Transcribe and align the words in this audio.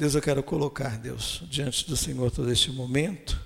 Deus, 0.00 0.14
eu 0.14 0.22
quero 0.22 0.42
colocar, 0.42 0.96
Deus, 0.96 1.42
diante 1.50 1.86
do 1.86 1.94
Senhor 1.94 2.30
todo 2.30 2.50
este 2.50 2.72
momento. 2.72 3.38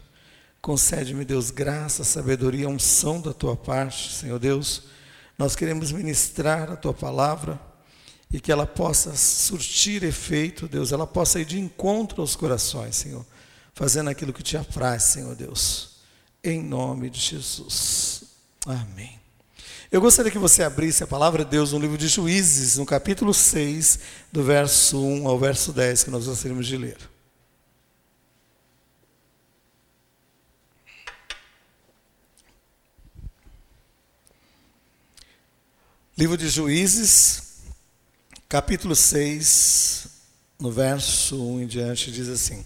Concede-me, 0.62 1.24
Deus, 1.24 1.50
graça, 1.50 2.04
sabedoria, 2.04 2.68
unção 2.68 3.20
da 3.20 3.32
tua 3.32 3.56
parte, 3.56 4.12
Senhor 4.12 4.38
Deus. 4.38 4.84
Nós 5.36 5.56
queremos 5.56 5.90
ministrar 5.90 6.70
a 6.70 6.76
tua 6.76 6.94
palavra 6.94 7.60
e 8.32 8.38
que 8.38 8.52
ela 8.52 8.68
possa 8.68 9.16
surtir 9.16 10.04
efeito, 10.04 10.68
Deus, 10.68 10.92
ela 10.92 11.08
possa 11.08 11.40
ir 11.40 11.44
de 11.44 11.58
encontro 11.58 12.20
aos 12.20 12.36
corações, 12.36 12.94
Senhor, 12.94 13.26
fazendo 13.74 14.08
aquilo 14.08 14.32
que 14.32 14.44
te 14.44 14.56
apraz, 14.56 15.02
Senhor 15.02 15.34
Deus. 15.34 15.96
Em 16.44 16.62
nome 16.62 17.10
de 17.10 17.18
Jesus. 17.18 18.26
Amém. 18.64 19.23
Eu 19.90 20.00
gostaria 20.00 20.30
que 20.30 20.38
você 20.38 20.62
abrisse 20.62 21.04
a 21.04 21.06
palavra 21.06 21.44
de 21.44 21.50
Deus 21.50 21.72
no 21.72 21.78
livro 21.78 21.98
de 21.98 22.08
Juízes, 22.08 22.78
no 22.78 22.86
capítulo 22.86 23.34
6, 23.34 23.98
do 24.32 24.42
verso 24.42 24.98
1 24.98 25.28
ao 25.28 25.38
verso 25.38 25.72
10, 25.72 26.04
que 26.04 26.10
nós 26.10 26.26
gostaríamos 26.26 26.66
de 26.66 26.76
ler. 26.76 26.96
Livro 36.16 36.36
de 36.36 36.48
Juízes, 36.48 37.42
capítulo 38.48 38.94
6, 38.94 40.06
no 40.60 40.70
verso 40.70 41.36
1 41.36 41.62
em 41.62 41.66
diante, 41.66 42.10
diz 42.10 42.28
assim: 42.28 42.64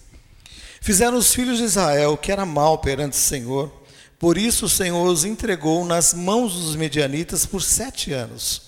Fizeram 0.80 1.16
os 1.16 1.34
filhos 1.34 1.58
de 1.58 1.64
Israel 1.64 2.16
que 2.16 2.30
era 2.30 2.46
mal 2.46 2.78
perante 2.78 3.14
o 3.14 3.20
Senhor, 3.20 3.77
por 4.18 4.36
isso 4.36 4.66
o 4.66 4.68
Senhor 4.68 5.06
os 5.06 5.24
entregou 5.24 5.84
nas 5.84 6.12
mãos 6.12 6.54
dos 6.54 6.74
medianitas 6.74 7.46
por 7.46 7.62
sete 7.62 8.12
anos. 8.12 8.62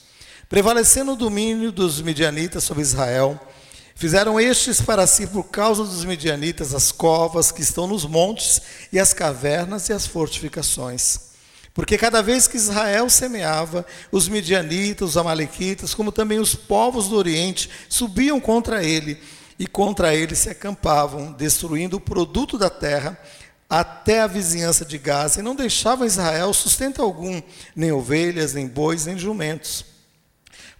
Prevalecendo 0.49 1.13
o 1.13 1.17
domínio 1.17 1.73
dos 1.73 2.01
medianitas 2.01 2.63
sobre 2.63 2.83
Israel, 2.83 3.39
fizeram 3.95 4.39
estes 4.39 4.81
para 4.81 5.07
si, 5.07 5.27
por 5.27 5.45
causa 5.45 5.85
dos 5.85 6.05
medianitas, 6.05 6.75
as 6.75 6.93
covas 6.93 7.51
que 7.51 7.63
estão 7.63 7.87
nos 7.87 8.05
montes, 8.05 8.61
e 8.92 8.98
as 8.98 9.12
cavernas 9.12 9.89
e 9.89 9.92
as 9.92 10.07
fortificações. 10.07 11.31
Porque 11.75 11.98
cada 11.98 12.23
vez 12.23 12.47
que 12.47 12.57
Israel 12.57 13.09
semeava, 13.11 13.85
os 14.11 14.29
medianitas, 14.29 15.11
os 15.11 15.17
amalequitas, 15.17 15.95
como 15.95 16.12
também 16.12 16.39
os 16.39 16.55
povos 16.55 17.09
do 17.09 17.17
Oriente, 17.17 17.70
subiam 17.89 18.41
contra 18.41 18.85
ele, 18.85 19.19
e 19.59 19.67
contra 19.67 20.14
ele 20.14 20.35
se 20.35 20.48
acampavam, 20.48 21.33
destruindo 21.33 21.97
o 21.97 22.01
produto 22.01 22.57
da 22.57 22.70
terra 22.70 23.19
até 23.71 24.21
a 24.21 24.27
vizinhança 24.27 24.85
de 24.85 24.99
Gaza 24.99 25.39
e 25.39 25.43
não 25.45 25.55
deixava 25.55 26.05
Israel 26.05 26.53
sustento 26.53 27.01
algum, 27.01 27.41
nem 27.75 27.93
ovelhas, 27.93 28.53
nem 28.53 28.67
bois, 28.67 29.07
nem 29.07 29.17
jumentos. 29.17 29.85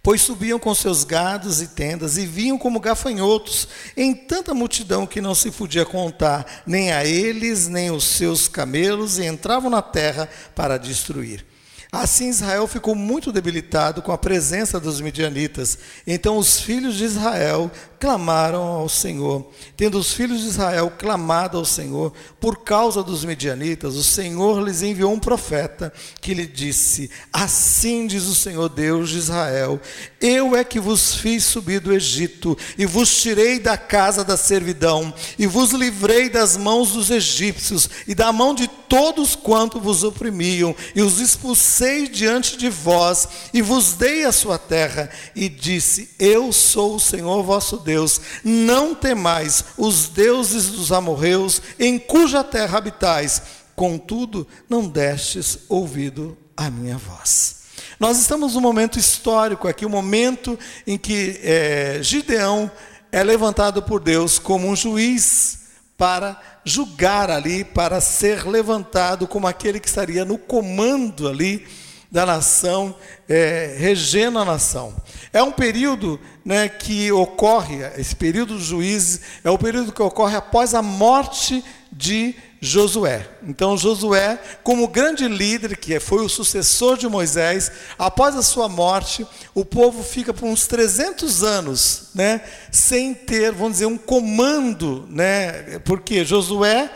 Pois 0.03 0.21
subiam 0.21 0.59
com 0.59 0.73
seus 0.75 1.03
gados 1.03 1.61
e 1.61 1.67
tendas 1.67 2.17
e 2.17 2.25
vinham 2.25 2.57
como 2.57 2.79
gafanhotos 2.79 3.67
em 3.95 4.13
tanta 4.13 4.53
multidão 4.53 5.05
que 5.07 5.21
não 5.21 5.35
se 5.35 5.51
podia 5.51 5.85
contar, 5.85 6.63
nem 6.65 6.91
a 6.91 7.05
eles, 7.05 7.67
nem 7.67 7.91
os 7.91 8.03
seus 8.03 8.47
camelos, 8.47 9.19
e 9.19 9.25
entravam 9.25 9.69
na 9.69 9.81
terra 9.81 10.27
para 10.55 10.77
destruir. 10.77 11.45
Assim 11.93 12.29
Israel 12.29 12.67
ficou 12.67 12.95
muito 12.95 13.33
debilitado 13.33 14.01
com 14.01 14.13
a 14.13 14.17
presença 14.17 14.79
dos 14.79 15.01
midianitas. 15.01 15.77
Então 16.07 16.37
os 16.37 16.57
filhos 16.57 16.95
de 16.95 17.03
Israel 17.03 17.69
clamaram 17.99 18.61
ao 18.61 18.87
Senhor. 18.87 19.45
Tendo 19.75 19.99
os 19.99 20.13
filhos 20.13 20.39
de 20.39 20.47
Israel 20.47 20.89
clamado 20.97 21.57
ao 21.57 21.65
Senhor 21.65 22.13
por 22.39 22.63
causa 22.63 23.03
dos 23.03 23.25
medianitas, 23.25 23.95
o 23.95 24.03
Senhor 24.05 24.63
lhes 24.63 24.81
enviou 24.81 25.11
um 25.11 25.19
profeta 25.19 25.91
que 26.21 26.33
lhe 26.33 26.47
disse: 26.47 27.11
Assim 27.31 28.07
diz 28.07 28.23
o 28.23 28.35
Senhor 28.35 28.69
Deus 28.69 29.09
de 29.09 29.17
Israel: 29.17 29.77
Eu 30.21 30.55
é 30.55 30.63
que 30.63 30.79
vos 30.79 31.15
fiz 31.15 31.43
subir 31.43 31.81
do 31.81 31.93
Egito 31.93 32.57
e 32.77 32.85
vos 32.85 33.21
tirei 33.21 33.59
da 33.59 33.77
casa 33.77 34.23
da 34.23 34.37
servidão 34.37 35.13
e 35.37 35.45
vos 35.45 35.71
livrei 35.71 36.29
das 36.29 36.55
mãos 36.55 36.93
dos 36.93 37.11
egípcios 37.11 37.89
e 38.07 38.15
da 38.15 38.31
mão 38.31 38.55
de 38.55 38.69
todos 38.87 39.35
quanto 39.35 39.77
vos 39.77 40.05
oprimiam 40.05 40.73
e 40.95 41.01
os 41.01 41.19
expulsei 41.19 41.80
diante 42.11 42.57
de 42.57 42.69
vós 42.69 43.27
e 43.53 43.61
vos 43.61 43.93
dei 43.93 44.23
a 44.23 44.31
sua 44.31 44.57
terra 44.57 45.09
e 45.35 45.49
disse: 45.49 46.09
Eu 46.19 46.51
sou 46.51 46.95
o 46.95 46.99
Senhor 46.99 47.41
vosso 47.43 47.77
Deus. 47.77 48.21
Não 48.43 48.93
temais 48.93 49.65
os 49.77 50.07
deuses 50.07 50.67
dos 50.67 50.91
amorreus, 50.91 51.61
em 51.79 51.97
cuja 51.97 52.43
terra 52.43 52.77
habitais, 52.77 53.41
contudo, 53.75 54.47
não 54.69 54.87
destes 54.87 55.59
ouvido 55.67 56.37
à 56.55 56.69
minha 56.69 56.97
voz. 56.97 57.61
Nós 57.99 58.19
estamos 58.19 58.53
num 58.53 58.61
momento 58.61 58.99
histórico 58.99 59.67
aqui, 59.67 59.85
um 59.85 59.89
momento 59.89 60.57
em 60.85 60.97
que 60.97 61.39
é, 61.43 61.99
Gideão 62.01 62.69
é 63.11 63.23
levantado 63.23 63.81
por 63.81 63.99
Deus 63.99 64.37
como 64.37 64.67
um 64.67 64.75
juiz 64.75 65.60
para 66.01 66.35
julgar 66.65 67.29
ali, 67.29 67.63
para 67.63 68.01
ser 68.01 68.47
levantado 68.47 69.27
como 69.27 69.45
aquele 69.45 69.79
que 69.79 69.87
estaria 69.87 70.25
no 70.25 70.35
comando 70.35 71.27
ali 71.27 71.67
da 72.09 72.25
nação, 72.25 72.95
é, 73.29 73.75
regendo 73.77 74.39
a 74.39 74.43
nação. 74.43 74.95
É 75.31 75.43
um 75.43 75.51
período 75.51 76.19
né, 76.43 76.67
que 76.67 77.11
ocorre, 77.11 77.81
esse 77.99 78.15
período 78.15 78.55
dos 78.55 78.63
juízes, 78.63 79.21
é 79.43 79.51
o 79.51 79.59
período 79.59 79.91
que 79.91 80.01
ocorre 80.01 80.35
após 80.35 80.73
a 80.73 80.81
morte 80.81 81.63
de 81.91 82.33
Josué. 82.63 83.27
Então, 83.41 83.75
Josué, 83.75 84.39
como 84.63 84.87
grande 84.87 85.27
líder, 85.27 85.75
que 85.77 85.99
foi 85.99 86.23
o 86.23 86.29
sucessor 86.29 86.95
de 86.95 87.07
Moisés, 87.07 87.71
após 87.97 88.35
a 88.35 88.43
sua 88.43 88.69
morte, 88.69 89.25
o 89.55 89.65
povo 89.65 90.03
fica 90.03 90.31
por 90.31 90.45
uns 90.45 90.67
300 90.67 91.43
anos, 91.43 92.09
né, 92.13 92.41
sem 92.71 93.15
ter, 93.15 93.51
vamos 93.51 93.73
dizer, 93.73 93.87
um 93.87 93.97
comando, 93.97 95.07
né, 95.09 95.79
porque 95.79 96.23
Josué 96.23 96.87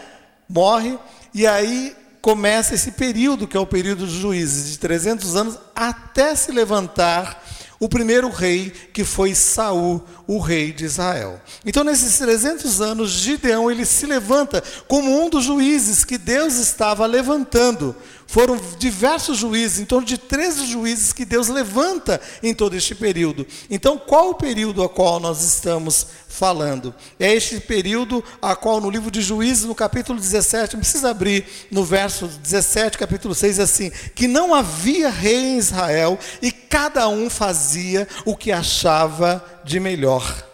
morre 0.47 0.99
e 1.33 1.47
aí 1.47 1.95
começa 2.21 2.75
esse 2.75 2.91
período, 2.91 3.47
que 3.47 3.57
é 3.57 3.59
o 3.59 3.65
período 3.65 4.05
dos 4.05 4.13
juízes, 4.13 4.71
de 4.71 4.77
300 4.77 5.35
anos, 5.35 5.57
até 5.75 6.35
se 6.35 6.51
levantar 6.51 7.43
o 7.85 7.89
primeiro 7.89 8.29
rei, 8.29 8.73
que 8.91 9.03
foi 9.03 9.35
Saul, 9.35 10.03
o 10.25 10.39
rei 10.39 10.71
de 10.71 10.85
Israel. 10.85 11.39
Então, 11.63 11.83
nesses 11.83 12.17
300 12.17 12.81
anos, 12.81 13.11
Gideão 13.11 13.69
ele 13.69 13.85
se 13.85 14.07
levanta 14.07 14.63
como 14.87 15.23
um 15.23 15.29
dos 15.29 15.45
juízes 15.45 16.03
que 16.03 16.17
Deus 16.17 16.55
estava 16.55 17.05
levantando 17.05 17.95
foram 18.27 18.59
diversos 18.77 19.37
juízes, 19.37 19.79
em 19.79 19.85
torno 19.85 20.05
de 20.05 20.17
13 20.17 20.65
juízes 20.65 21.13
que 21.13 21.25
Deus 21.25 21.47
levanta 21.47 22.19
em 22.41 22.53
todo 22.53 22.75
este 22.75 22.95
período. 22.95 23.45
Então, 23.69 23.97
qual 23.97 24.31
o 24.31 24.35
período 24.35 24.83
a 24.83 24.89
qual 24.89 25.19
nós 25.19 25.41
estamos 25.41 26.07
falando? 26.27 26.93
É 27.19 27.33
este 27.33 27.59
período 27.59 28.23
a 28.41 28.55
qual 28.55 28.81
no 28.81 28.89
livro 28.89 29.11
de 29.11 29.21
Juízes, 29.21 29.65
no 29.65 29.75
capítulo 29.75 30.19
17, 30.19 30.73
não 30.73 30.81
precisa 30.81 31.09
abrir 31.09 31.45
no 31.71 31.85
verso 31.85 32.27
17, 32.27 32.97
capítulo 32.97 33.33
6, 33.33 33.59
assim: 33.59 33.91
que 34.13 34.27
não 34.27 34.53
havia 34.53 35.09
rei 35.09 35.53
em 35.53 35.57
Israel 35.57 36.19
e 36.41 36.51
cada 36.51 37.07
um 37.07 37.29
fazia 37.29 38.07
o 38.25 38.35
que 38.35 38.51
achava 38.51 39.43
de 39.63 39.79
melhor 39.79 40.45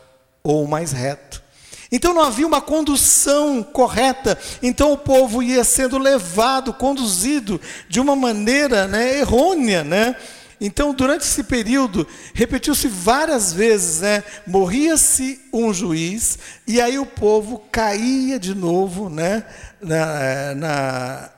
ou 0.43 0.67
mais 0.67 0.91
reto. 0.91 1.40
Então 1.91 2.13
não 2.13 2.21
havia 2.21 2.47
uma 2.47 2.61
condução 2.61 3.61
correta, 3.61 4.39
então 4.63 4.93
o 4.93 4.97
povo 4.97 5.43
ia 5.43 5.63
sendo 5.63 5.97
levado, 5.97 6.73
conduzido 6.73 7.59
de 7.89 7.99
uma 7.99 8.15
maneira 8.15 8.87
né, 8.87 9.19
errônea, 9.19 9.83
né? 9.83 10.15
Então, 10.63 10.93
durante 10.93 11.23
esse 11.23 11.43
período, 11.43 12.07
repetiu-se 12.35 12.87
várias 12.87 13.51
vezes, 13.51 14.01
né? 14.01 14.23
Morria-se 14.45 15.41
um 15.51 15.73
juiz, 15.73 16.37
e 16.67 16.79
aí 16.79 16.99
o 16.99 17.05
povo 17.05 17.63
caía 17.71 18.39
de 18.39 18.53
novo, 18.53 19.09
né? 19.09 19.43
Na, 19.81 20.53
na, 20.53 21.29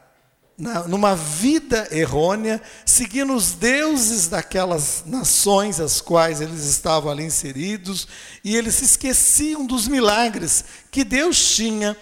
na, 0.58 0.88
numa 0.88 1.16
vida 1.16 1.88
errônea, 1.92 2.62
seguindo 2.86 3.34
os 3.34 3.54
deuses 3.54 4.28
daquelas 4.28 5.04
nações 5.06 5.80
as 5.80 6.00
quais 6.00 6.42
eles 6.42 6.66
estavam 6.66 7.12
ali 7.12 7.24
inseridos, 7.24 8.08
e 8.44 8.56
eles 8.56 8.76
se 8.76 8.86
esqueciam 8.86 9.66
dos 9.66 9.88
milagres 9.88 10.64
que 10.92 11.04
Deus 11.04 11.56
tinha 11.56 11.98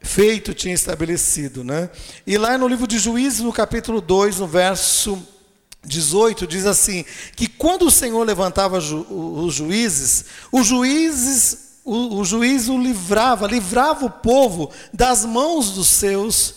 feito, 0.00 0.54
tinha 0.54 0.74
estabelecido. 0.74 1.64
Né? 1.64 1.90
E 2.26 2.38
lá 2.38 2.56
no 2.56 2.68
livro 2.68 2.86
de 2.86 2.98
Juízes, 2.98 3.40
no 3.40 3.52
capítulo 3.52 4.00
2, 4.00 4.38
no 4.38 4.46
verso 4.46 5.20
18, 5.84 6.46
diz 6.46 6.66
assim: 6.66 7.04
que 7.34 7.48
quando 7.48 7.86
o 7.86 7.90
Senhor 7.90 8.24
levantava 8.24 8.80
ju, 8.80 9.06
os 9.10 9.54
juízes, 9.54 10.26
os 10.52 10.66
juízes, 10.66 11.66
o, 11.84 12.18
o 12.18 12.24
juiz 12.24 12.68
o 12.68 12.78
livrava, 12.78 13.46
livrava 13.46 14.06
o 14.06 14.10
povo 14.10 14.70
das 14.92 15.24
mãos 15.24 15.70
dos 15.70 15.88
seus 15.88 16.55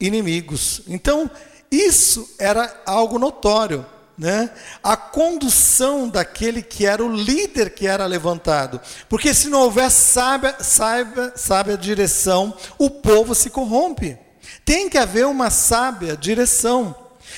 inimigos. 0.00 0.82
Então, 0.86 1.30
isso 1.70 2.28
era 2.38 2.82
algo 2.86 3.18
notório. 3.18 3.84
Né? 4.18 4.50
A 4.82 4.96
condução 4.96 6.08
daquele 6.08 6.62
que 6.62 6.86
era 6.86 7.04
o 7.04 7.14
líder 7.14 7.74
que 7.74 7.86
era 7.86 8.06
levantado. 8.06 8.80
Porque 9.10 9.34
se 9.34 9.48
não 9.48 9.60
houver 9.60 9.90
sábia, 9.90 10.56
sábia, 10.58 11.34
sábia 11.36 11.76
direção, 11.76 12.56
o 12.78 12.88
povo 12.88 13.34
se 13.34 13.50
corrompe. 13.50 14.18
Tem 14.64 14.88
que 14.88 14.96
haver 14.96 15.26
uma 15.26 15.50
sábia 15.50 16.16
direção. 16.16 16.94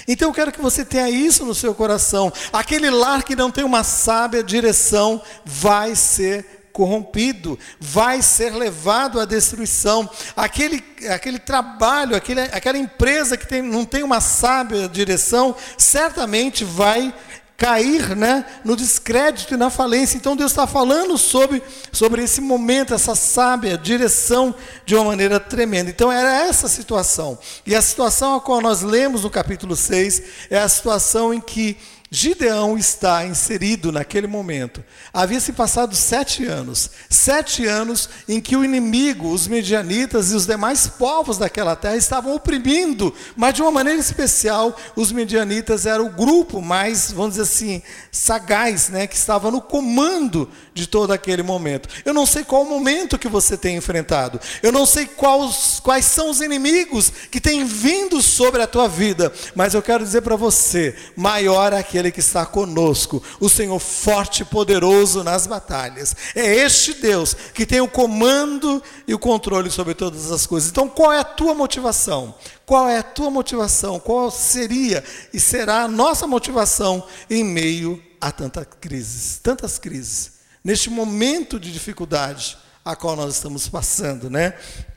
Então 0.06 0.28
eu 0.28 0.34
quero 0.34 0.52
que 0.52 0.60
você 0.60 0.84
tenha 0.84 1.10
isso 1.10 1.44
no 1.44 1.54
seu 1.54 1.74
coração. 1.74 2.32
Aquele 2.52 2.90
lar 2.90 3.24
que 3.24 3.34
não 3.34 3.50
tem 3.50 3.64
uma 3.64 3.82
sábia 3.82 4.42
direção 4.42 5.20
vai 5.44 5.96
ser 5.96 6.57
corrompido, 6.78 7.58
vai 7.80 8.22
ser 8.22 8.54
levado 8.54 9.18
à 9.18 9.24
destruição. 9.24 10.08
Aquele, 10.36 10.80
aquele 11.10 11.40
trabalho, 11.40 12.14
aquele, 12.14 12.40
aquela 12.42 12.78
empresa 12.78 13.36
que 13.36 13.48
tem, 13.48 13.60
não 13.60 13.84
tem 13.84 14.04
uma 14.04 14.20
sábia 14.20 14.88
direção, 14.88 15.56
certamente 15.76 16.64
vai 16.64 17.12
cair 17.56 18.14
né, 18.14 18.44
no 18.64 18.76
descrédito 18.76 19.54
e 19.54 19.56
na 19.56 19.70
falência. 19.70 20.16
Então 20.16 20.36
Deus 20.36 20.52
está 20.52 20.68
falando 20.68 21.18
sobre, 21.18 21.60
sobre 21.90 22.22
esse 22.22 22.40
momento, 22.40 22.94
essa 22.94 23.16
sábia 23.16 23.76
direção 23.76 24.54
de 24.86 24.94
uma 24.94 25.06
maneira 25.06 25.40
tremenda. 25.40 25.90
Então 25.90 26.12
era 26.12 26.46
essa 26.46 26.68
situação. 26.68 27.36
E 27.66 27.74
a 27.74 27.82
situação 27.82 28.36
a 28.36 28.40
qual 28.40 28.60
nós 28.60 28.82
lemos 28.82 29.24
no 29.24 29.30
capítulo 29.30 29.74
6 29.74 30.22
é 30.48 30.58
a 30.60 30.68
situação 30.68 31.34
em 31.34 31.40
que 31.40 31.76
Gideão 32.10 32.78
está 32.78 33.26
inserido 33.26 33.92
naquele 33.92 34.26
momento. 34.26 34.82
Havia 35.12 35.40
se 35.40 35.52
passado 35.52 35.94
sete 35.94 36.46
anos, 36.46 36.90
sete 37.10 37.66
anos 37.66 38.08
em 38.26 38.40
que 38.40 38.56
o 38.56 38.64
inimigo, 38.64 39.30
os 39.30 39.46
medianitas 39.46 40.32
e 40.32 40.34
os 40.34 40.46
demais 40.46 40.86
povos 40.86 41.36
daquela 41.36 41.76
terra 41.76 41.96
estavam 41.96 42.34
oprimindo, 42.34 43.14
mas 43.36 43.52
de 43.52 43.60
uma 43.60 43.70
maneira 43.70 44.00
especial, 44.00 44.74
os 44.96 45.12
medianitas 45.12 45.84
eram 45.84 46.06
o 46.06 46.10
grupo 46.10 46.62
mais, 46.62 47.12
vamos 47.12 47.32
dizer 47.32 47.42
assim, 47.42 47.82
sagaz, 48.10 48.88
né, 48.88 49.06
que 49.06 49.16
estava 49.16 49.50
no 49.50 49.60
comando 49.60 50.48
de 50.72 50.86
todo 50.86 51.12
aquele 51.12 51.42
momento. 51.42 51.90
Eu 52.06 52.14
não 52.14 52.24
sei 52.24 52.42
qual 52.42 52.64
momento 52.64 53.18
que 53.18 53.28
você 53.28 53.54
tem 53.54 53.76
enfrentado, 53.76 54.40
eu 54.62 54.72
não 54.72 54.86
sei 54.86 55.04
quais, 55.04 55.78
quais 55.80 56.06
são 56.06 56.30
os 56.30 56.40
inimigos 56.40 57.12
que 57.30 57.40
têm 57.40 57.66
vindo 57.66 58.22
sobre 58.22 58.62
a 58.62 58.66
tua 58.66 58.88
vida, 58.88 59.30
mas 59.54 59.74
eu 59.74 59.82
quero 59.82 60.04
dizer 60.04 60.22
para 60.22 60.36
você: 60.36 60.96
maior 61.14 61.74
é 61.74 61.78
aquele 61.78 61.97
aquele 61.98 62.12
que 62.12 62.20
está 62.20 62.46
conosco, 62.46 63.22
o 63.40 63.48
Senhor 63.48 63.78
forte 63.80 64.42
e 64.42 64.44
poderoso 64.44 65.24
nas 65.24 65.46
batalhas. 65.46 66.14
É 66.34 66.54
este 66.54 66.94
Deus 66.94 67.34
que 67.34 67.66
tem 67.66 67.80
o 67.80 67.88
comando 67.88 68.82
e 69.06 69.12
o 69.14 69.18
controle 69.18 69.70
sobre 69.70 69.94
todas 69.94 70.30
as 70.30 70.46
coisas. 70.46 70.70
Então, 70.70 70.88
qual 70.88 71.12
é 71.12 71.18
a 71.18 71.24
tua 71.24 71.54
motivação? 71.54 72.34
Qual 72.64 72.88
é 72.88 72.98
a 72.98 73.02
tua 73.02 73.30
motivação? 73.30 73.98
Qual 73.98 74.30
seria 74.30 75.02
e 75.32 75.40
será 75.40 75.82
a 75.82 75.88
nossa 75.88 76.26
motivação 76.26 77.04
em 77.28 77.42
meio 77.42 78.02
a 78.20 78.30
tantas 78.30 78.66
crises, 78.80 79.38
tantas 79.42 79.78
crises, 79.78 80.32
neste 80.62 80.90
momento 80.90 81.58
de 81.58 81.72
dificuldade 81.72 82.56
a 82.84 82.94
qual 82.96 83.16
nós 83.16 83.34
estamos 83.34 83.68
passando, 83.68 84.30
né? 84.30 84.54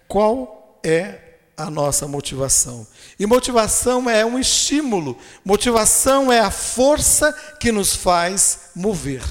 Qual 0.08 0.80
é 0.84 1.31
a 1.62 1.70
nossa 1.70 2.08
motivação. 2.08 2.86
E 3.20 3.26
motivação 3.26 4.10
é 4.10 4.26
um 4.26 4.40
estímulo, 4.40 5.18
motivação 5.46 6.32
é 6.32 6.40
a 6.40 6.52
força 6.52 7.32
que 7.60 7.72
nos 7.72 7.96
faz 7.96 8.72
mover. 8.76 9.24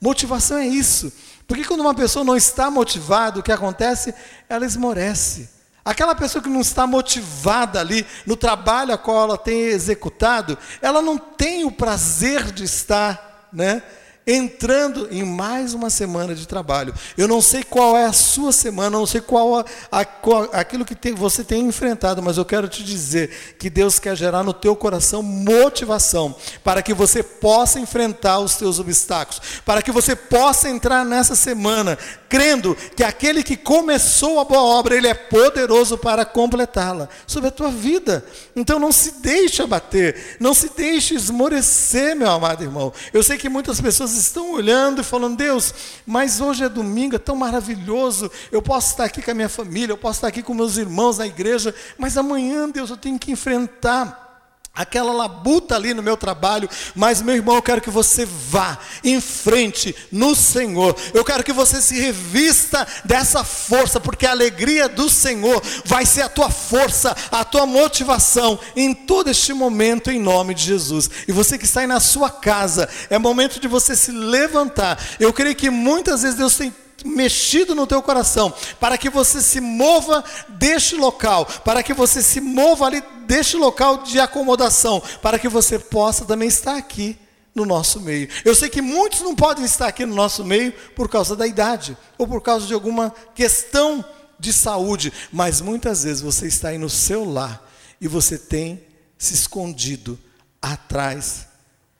Motivação 0.00 0.58
é 0.58 0.66
isso. 0.66 1.12
Porque 1.46 1.64
quando 1.64 1.80
uma 1.80 1.94
pessoa 1.94 2.24
não 2.24 2.36
está 2.36 2.70
motivada, 2.70 3.40
o 3.40 3.42
que 3.42 3.52
acontece? 3.52 4.14
Ela 4.48 4.64
esmorece. 4.64 5.48
Aquela 5.84 6.14
pessoa 6.14 6.42
que 6.42 6.48
não 6.48 6.60
está 6.60 6.86
motivada 6.86 7.80
ali 7.80 8.06
no 8.26 8.36
trabalho 8.36 8.94
a 8.94 8.98
qual 8.98 9.24
ela 9.24 9.38
tem 9.38 9.62
executado, 9.62 10.56
ela 10.80 11.02
não 11.02 11.18
tem 11.18 11.64
o 11.64 11.72
prazer 11.72 12.52
de 12.52 12.64
estar, 12.64 13.48
né? 13.52 13.82
Entrando 14.30 15.08
em 15.10 15.22
mais 15.24 15.74
uma 15.74 15.90
semana 15.90 16.34
de 16.34 16.46
trabalho. 16.46 16.94
Eu 17.16 17.26
não 17.26 17.42
sei 17.42 17.62
qual 17.62 17.96
é 17.96 18.04
a 18.04 18.12
sua 18.12 18.52
semana, 18.52 18.90
não 18.90 19.06
sei 19.06 19.20
qual, 19.20 19.58
a, 19.58 19.64
a, 19.90 20.04
qual 20.04 20.48
aquilo 20.52 20.84
que 20.84 20.94
tem, 20.94 21.14
você 21.14 21.42
tem 21.42 21.66
enfrentado, 21.66 22.22
mas 22.22 22.36
eu 22.36 22.44
quero 22.44 22.68
te 22.68 22.84
dizer 22.84 23.56
que 23.58 23.68
Deus 23.68 23.98
quer 23.98 24.16
gerar 24.16 24.42
no 24.42 24.52
teu 24.52 24.76
coração 24.76 25.22
motivação 25.22 26.34
para 26.62 26.82
que 26.82 26.94
você 26.94 27.22
possa 27.22 27.80
enfrentar 27.80 28.38
os 28.38 28.54
teus 28.54 28.78
obstáculos, 28.78 29.40
para 29.64 29.82
que 29.82 29.90
você 29.90 30.14
possa 30.14 30.68
entrar 30.68 31.04
nessa 31.04 31.34
semana 31.34 31.98
crendo 32.30 32.76
que 32.94 33.02
aquele 33.02 33.42
que 33.42 33.56
começou 33.56 34.38
a 34.38 34.44
boa 34.44 34.62
obra, 34.62 34.96
ele 34.96 35.08
é 35.08 35.14
poderoso 35.14 35.98
para 35.98 36.24
completá-la 36.24 37.08
sobre 37.26 37.48
a 37.48 37.52
tua 37.52 37.70
vida. 37.70 38.24
Então 38.54 38.78
não 38.78 38.92
se 38.92 39.20
deixe 39.20 39.60
abater, 39.60 40.36
não 40.38 40.54
se 40.54 40.70
deixe 40.76 41.14
esmorecer, 41.16 42.14
meu 42.14 42.30
amado 42.30 42.62
irmão. 42.62 42.92
Eu 43.12 43.24
sei 43.24 43.36
que 43.36 43.48
muitas 43.48 43.80
pessoas 43.80 44.12
estão 44.24 44.52
olhando 44.52 45.00
e 45.00 45.04
falando: 45.04 45.36
Deus, 45.36 45.74
mas 46.06 46.40
hoje 46.40 46.64
é 46.64 46.68
domingo, 46.68 47.16
é 47.16 47.18
tão 47.18 47.36
maravilhoso. 47.36 48.30
Eu 48.50 48.62
posso 48.62 48.90
estar 48.90 49.04
aqui 49.04 49.20
com 49.20 49.30
a 49.30 49.34
minha 49.34 49.48
família, 49.48 49.92
eu 49.92 49.98
posso 49.98 50.18
estar 50.18 50.28
aqui 50.28 50.42
com 50.42 50.54
meus 50.54 50.76
irmãos 50.76 51.18
na 51.18 51.26
igreja, 51.26 51.74
mas 51.98 52.16
amanhã, 52.16 52.68
Deus, 52.68 52.90
eu 52.90 52.96
tenho 52.96 53.18
que 53.18 53.32
enfrentar 53.32 54.29
aquela 54.74 55.12
labuta 55.12 55.74
ali 55.74 55.92
no 55.92 56.02
meu 56.02 56.16
trabalho, 56.16 56.68
mas 56.94 57.20
meu 57.20 57.34
irmão, 57.34 57.56
eu 57.56 57.62
quero 57.62 57.80
que 57.80 57.90
você 57.90 58.24
vá 58.24 58.78
em 59.02 59.20
frente 59.20 59.94
no 60.10 60.34
Senhor. 60.34 60.96
Eu 61.12 61.24
quero 61.24 61.42
que 61.42 61.52
você 61.52 61.82
se 61.82 62.00
revista 62.00 62.86
dessa 63.04 63.42
força, 63.44 64.00
porque 64.00 64.26
a 64.26 64.30
alegria 64.30 64.88
do 64.88 65.10
Senhor 65.10 65.60
vai 65.84 66.06
ser 66.06 66.22
a 66.22 66.28
tua 66.28 66.50
força, 66.50 67.16
a 67.30 67.44
tua 67.44 67.66
motivação 67.66 68.58
em 68.76 68.94
todo 68.94 69.28
este 69.28 69.52
momento 69.52 70.10
em 70.10 70.20
nome 70.20 70.54
de 70.54 70.64
Jesus. 70.64 71.10
E 71.26 71.32
você 71.32 71.58
que 71.58 71.64
está 71.64 71.80
aí 71.80 71.86
na 71.86 72.00
sua 72.00 72.30
casa, 72.30 72.88
é 73.10 73.18
momento 73.18 73.60
de 73.60 73.68
você 73.68 73.96
se 73.96 74.12
levantar. 74.12 74.98
Eu 75.18 75.32
creio 75.32 75.56
que 75.56 75.68
muitas 75.68 76.22
vezes 76.22 76.38
Deus 76.38 76.56
tem 76.56 76.72
mexido 77.04 77.74
no 77.74 77.86
teu 77.86 78.02
coração, 78.02 78.52
para 78.78 78.96
que 78.98 79.10
você 79.10 79.40
se 79.40 79.60
mova 79.60 80.24
deste 80.48 80.96
local, 80.96 81.46
para 81.64 81.82
que 81.82 81.94
você 81.94 82.22
se 82.22 82.40
mova 82.40 82.86
ali 82.86 83.02
deste 83.26 83.56
local 83.56 84.02
de 84.02 84.18
acomodação, 84.18 85.02
para 85.22 85.38
que 85.38 85.48
você 85.48 85.78
possa 85.78 86.24
também 86.24 86.48
estar 86.48 86.76
aqui 86.76 87.18
no 87.54 87.64
nosso 87.64 88.00
meio. 88.00 88.28
Eu 88.44 88.54
sei 88.54 88.68
que 88.68 88.80
muitos 88.80 89.20
não 89.20 89.34
podem 89.34 89.64
estar 89.64 89.88
aqui 89.88 90.06
no 90.06 90.14
nosso 90.14 90.44
meio 90.44 90.72
por 90.94 91.08
causa 91.08 91.34
da 91.34 91.46
idade 91.46 91.96
ou 92.16 92.26
por 92.26 92.40
causa 92.40 92.66
de 92.66 92.74
alguma 92.74 93.10
questão 93.34 94.04
de 94.38 94.52
saúde, 94.52 95.12
mas 95.30 95.60
muitas 95.60 96.04
vezes 96.04 96.22
você 96.22 96.46
está 96.46 96.68
aí 96.68 96.78
no 96.78 96.88
seu 96.88 97.24
lar 97.24 97.68
e 98.00 98.08
você 98.08 98.38
tem 98.38 98.82
se 99.18 99.34
escondido 99.34 100.18
atrás, 100.62 101.46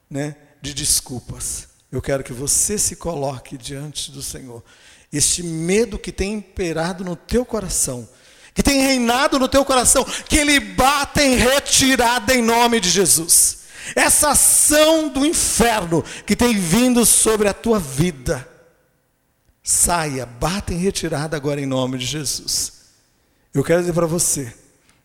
né, 0.08 0.36
de 0.62 0.72
desculpas. 0.72 1.68
Eu 1.92 2.00
quero 2.00 2.24
que 2.24 2.32
você 2.32 2.78
se 2.78 2.96
coloque 2.96 3.58
diante 3.58 4.10
do 4.10 4.22
Senhor 4.22 4.62
este 5.12 5.42
medo 5.42 5.98
que 5.98 6.12
tem 6.12 6.34
imperado 6.34 7.04
no 7.04 7.16
teu 7.16 7.44
coração, 7.44 8.08
que 8.54 8.62
tem 8.62 8.80
reinado 8.82 9.38
no 9.38 9.48
teu 9.48 9.64
coração, 9.64 10.04
que 10.04 10.36
ele 10.36 10.60
bata 10.60 11.22
em 11.22 11.36
retirada 11.36 12.34
em 12.34 12.42
nome 12.42 12.80
de 12.80 12.88
Jesus. 12.88 13.60
Essa 13.96 14.30
ação 14.30 15.08
do 15.08 15.26
inferno 15.26 16.04
que 16.26 16.36
tem 16.36 16.56
vindo 16.56 17.04
sobre 17.04 17.48
a 17.48 17.54
tua 17.54 17.78
vida, 17.78 18.46
saia, 19.62 20.26
bata 20.26 20.72
em 20.72 20.78
retirada 20.78 21.36
agora 21.36 21.60
em 21.60 21.66
nome 21.66 21.98
de 21.98 22.06
Jesus. 22.06 22.72
Eu 23.52 23.64
quero 23.64 23.80
dizer 23.80 23.92
para 23.92 24.06
você 24.06 24.54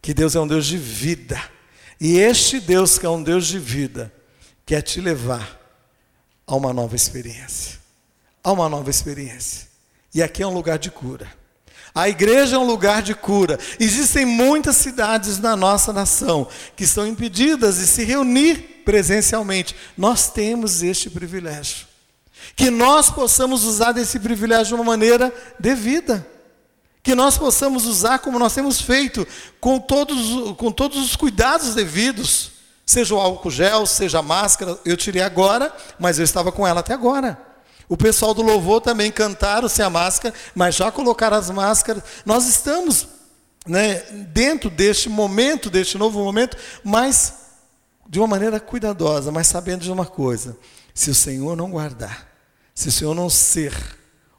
que 0.02 0.14
Deus 0.14 0.36
é 0.36 0.40
um 0.40 0.48
Deus 0.48 0.68
de 0.68 0.78
vida, 0.78 1.42
e 2.00 2.18
este 2.18 2.60
Deus 2.60 3.00
que 3.00 3.06
é 3.06 3.10
um 3.10 3.24
Deus 3.24 3.48
de 3.48 3.58
vida, 3.58 4.14
quer 4.66 4.82
te 4.82 5.02
levar 5.02 5.60
a 6.46 6.56
uma 6.56 6.74
nova 6.74 6.96
experiência. 6.96 7.80
A 8.44 8.52
uma 8.52 8.70
nova 8.70 8.90
experiência. 8.90 9.75
E 10.16 10.24
aqui 10.24 10.42
é 10.42 10.48
um 10.48 10.54
lugar 10.54 10.80
de 10.80 10.90
cura. 10.90 11.30
A 11.94 12.08
igreja 12.08 12.56
é 12.56 12.60
um 12.60 12.66
lugar 12.66 13.02
de 13.02 13.14
cura. 13.14 13.60
Existem 13.78 14.26
muitas 14.26 14.78
cidades 14.78 15.40
na 15.40 15.58
nossa 15.58 15.92
nação 15.92 16.48
que 16.74 16.86
estão 16.86 17.06
impedidas 17.06 17.76
de 17.76 17.86
se 17.86 18.06
reunir 18.06 18.84
presencialmente. 18.86 19.76
Nós 19.98 20.30
temos 20.30 20.82
este 20.82 21.10
privilégio. 21.10 21.86
Que 22.56 22.70
nós 22.70 23.10
possamos 23.10 23.66
usar 23.66 23.92
desse 23.92 24.18
privilégio 24.18 24.68
de 24.68 24.74
uma 24.76 24.86
maneira 24.86 25.34
devida. 25.60 26.26
Que 27.04 27.14
nós 27.14 27.38
possamos 27.38 27.86
usar 27.86 28.20
como 28.20 28.40
nós 28.40 28.54
temos 28.54 28.80
feito, 28.80 29.28
com 29.60 29.80
todos, 29.80 30.56
com 30.56 30.72
todos 30.72 30.98
os 30.98 31.18
cuidados 31.18 31.76
devidos. 31.76 32.52
Seja 32.86 33.16
o 33.16 33.20
álcool 33.20 33.52
gel, 33.52 33.86
seja 33.86 34.20
a 34.20 34.24
máscara. 34.24 34.80
Eu 34.86 34.96
tirei 34.96 35.22
agora, 35.22 35.76
mas 36.00 36.20
eu 36.20 36.24
estava 36.24 36.54
com 36.54 36.66
ela 36.66 36.80
até 36.80 36.94
agora. 36.94 37.45
O 37.88 37.96
pessoal 37.96 38.34
do 38.34 38.42
louvor 38.42 38.82
também 38.82 39.12
cantaram 39.12 39.70
sem 39.70 39.86
a 39.86 39.90
máscara, 39.90 40.34
mas 40.54 40.76
já 40.76 40.92
colocaram 40.92 41.38
as 41.38 41.50
máscaras. 41.50 42.04
Nós 42.26 42.48
estamos 42.48 43.08
né, 43.68 44.00
dentro 44.34 44.70
deste 44.70 45.10
momento, 45.10 45.70
deste 45.70 45.98
novo 45.98 46.24
momento, 46.24 46.58
mas 46.84 47.34
de 48.08 48.20
uma 48.20 48.28
maneira 48.28 48.60
cuidadosa, 48.60 49.32
mas 49.32 49.48
sabendo 49.48 49.84
de 49.84 49.92
uma 49.92 50.06
coisa: 50.06 50.58
se 50.94 51.10
o 51.10 51.16
Senhor 51.16 51.56
não 51.56 51.72
guardar, 51.72 52.28
se 52.74 52.90
o 52.90 52.92
Senhor 52.92 53.14
não 53.14 53.30
ser 53.30 53.74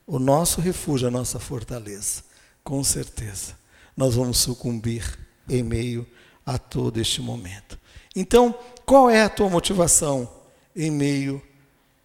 o 0.07 0.19
nosso 0.19 0.61
refúgio, 0.61 1.09
a 1.09 1.11
nossa 1.11 1.38
fortaleza, 1.38 2.23
com 2.62 2.83
certeza 2.83 3.55
nós 3.97 4.15
vamos 4.15 4.38
sucumbir 4.38 5.19
em 5.49 5.62
meio 5.62 6.07
a 6.45 6.59
todo 6.59 7.00
este 7.00 7.23
momento. 7.23 7.79
Então, 8.15 8.55
qual 8.85 9.09
é 9.09 9.23
a 9.23 9.29
tua 9.29 9.49
motivação 9.49 10.31
em 10.75 10.91
meio 10.91 11.43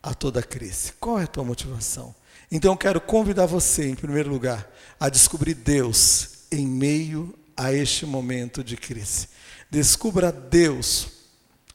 a 0.01 0.13
toda 0.13 0.41
crise? 0.41 0.93
Qual 0.99 1.19
é 1.19 1.23
a 1.23 1.27
tua 1.27 1.43
motivação? 1.43 2.15
Então 2.51 2.73
eu 2.73 2.77
quero 2.77 2.99
convidar 2.99 3.45
você, 3.45 3.87
em 3.87 3.95
primeiro 3.95 4.29
lugar, 4.29 4.69
a 4.99 5.09
descobrir 5.09 5.53
Deus 5.53 6.45
em 6.51 6.67
meio 6.67 7.33
a 7.55 7.73
este 7.73 8.05
momento 8.05 8.63
de 8.63 8.75
crise. 8.75 9.29
Descubra 9.69 10.31
Deus 10.31 11.07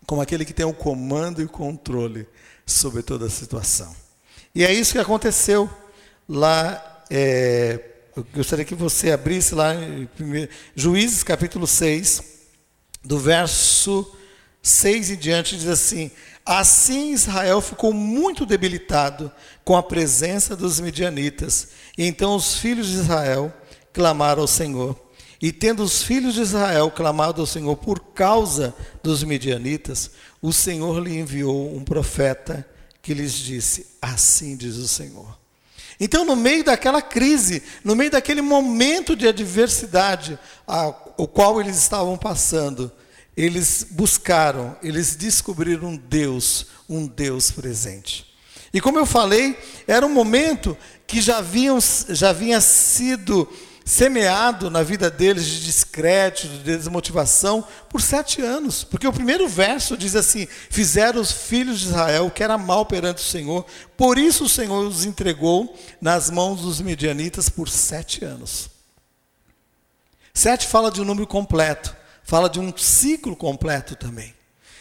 como 0.06 0.20
aquele 0.20 0.44
que 0.44 0.52
tem 0.52 0.66
o 0.66 0.74
comando 0.74 1.40
e 1.40 1.44
o 1.44 1.48
controle 1.48 2.28
sobre 2.64 3.02
toda 3.02 3.26
a 3.26 3.30
situação. 3.30 3.94
E 4.54 4.64
é 4.64 4.72
isso 4.72 4.92
que 4.92 4.98
aconteceu 4.98 5.70
lá, 6.28 7.04
é, 7.10 7.80
eu 8.16 8.26
gostaria 8.34 8.64
que 8.64 8.74
você 8.74 9.12
abrisse 9.12 9.54
lá 9.54 9.74
em 9.74 10.08
Juízes 10.74 11.22
capítulo 11.22 11.66
6, 11.66 12.22
do 13.04 13.18
verso 13.18 14.10
6 14.62 15.10
em 15.10 15.16
diante, 15.16 15.56
diz 15.56 15.68
assim: 15.68 16.10
Assim 16.46 17.12
Israel 17.12 17.60
ficou 17.60 17.92
muito 17.92 18.46
debilitado 18.46 19.32
com 19.64 19.76
a 19.76 19.82
presença 19.82 20.54
dos 20.54 20.78
midianitas. 20.78 21.70
E 21.98 22.06
então 22.06 22.36
os 22.36 22.54
filhos 22.54 22.86
de 22.86 22.94
Israel 22.98 23.52
clamaram 23.92 24.42
ao 24.42 24.46
Senhor. 24.46 24.96
E 25.42 25.50
tendo 25.50 25.82
os 25.82 26.04
filhos 26.04 26.34
de 26.34 26.42
Israel 26.42 26.88
clamado 26.90 27.40
ao 27.40 27.46
Senhor 27.46 27.76
por 27.76 27.98
causa 27.98 28.72
dos 29.02 29.24
midianitas, 29.24 30.12
o 30.40 30.52
Senhor 30.52 31.02
lhe 31.02 31.18
enviou 31.18 31.76
um 31.76 31.82
profeta 31.82 32.64
que 33.02 33.12
lhes 33.12 33.32
disse: 33.32 33.86
Assim 34.00 34.56
diz 34.56 34.76
o 34.76 34.86
Senhor. 34.86 35.36
Então, 35.98 36.24
no 36.24 36.36
meio 36.36 36.62
daquela 36.62 37.02
crise, 37.02 37.62
no 37.82 37.96
meio 37.96 38.10
daquele 38.10 38.42
momento 38.42 39.16
de 39.16 39.26
adversidade, 39.26 40.38
o 41.16 41.26
qual 41.26 41.60
eles 41.60 41.76
estavam 41.76 42.16
passando, 42.16 42.92
eles 43.36 43.86
buscaram, 43.90 44.76
eles 44.82 45.14
descobriram 45.14 45.88
um 45.88 45.96
Deus, 45.96 46.66
um 46.88 47.06
Deus 47.06 47.50
presente. 47.50 48.34
E 48.72 48.80
como 48.80 48.98
eu 48.98 49.06
falei, 49.06 49.58
era 49.86 50.06
um 50.06 50.12
momento 50.12 50.76
que 51.06 51.20
já, 51.20 51.38
haviam, 51.38 51.78
já 52.08 52.30
havia 52.30 52.60
sido 52.60 53.48
semeado 53.86 54.68
na 54.68 54.82
vida 54.82 55.08
deles 55.08 55.46
de 55.46 55.64
descrédito, 55.64 56.48
de 56.48 56.58
desmotivação, 56.58 57.64
por 57.88 58.02
sete 58.02 58.42
anos. 58.42 58.82
Porque 58.82 59.06
o 59.06 59.12
primeiro 59.12 59.48
verso 59.48 59.96
diz 59.96 60.16
assim: 60.16 60.48
Fizeram 60.68 61.20
os 61.20 61.30
filhos 61.30 61.80
de 61.80 61.86
Israel 61.86 62.26
o 62.26 62.30
que 62.30 62.42
era 62.42 62.58
mal 62.58 62.84
perante 62.84 63.22
o 63.22 63.26
Senhor, 63.26 63.64
por 63.96 64.18
isso 64.18 64.44
o 64.44 64.48
Senhor 64.48 64.84
os 64.86 65.04
entregou 65.04 65.74
nas 66.00 66.30
mãos 66.30 66.62
dos 66.62 66.80
medianitas 66.80 67.48
por 67.48 67.68
sete 67.68 68.24
anos. 68.24 68.68
Sete 70.34 70.66
fala 70.66 70.90
de 70.90 71.00
um 71.00 71.04
número 71.04 71.26
completo, 71.26 71.96
fala 72.26 72.50
de 72.50 72.60
um 72.60 72.76
ciclo 72.76 73.34
completo 73.34 73.96
também. 73.96 74.34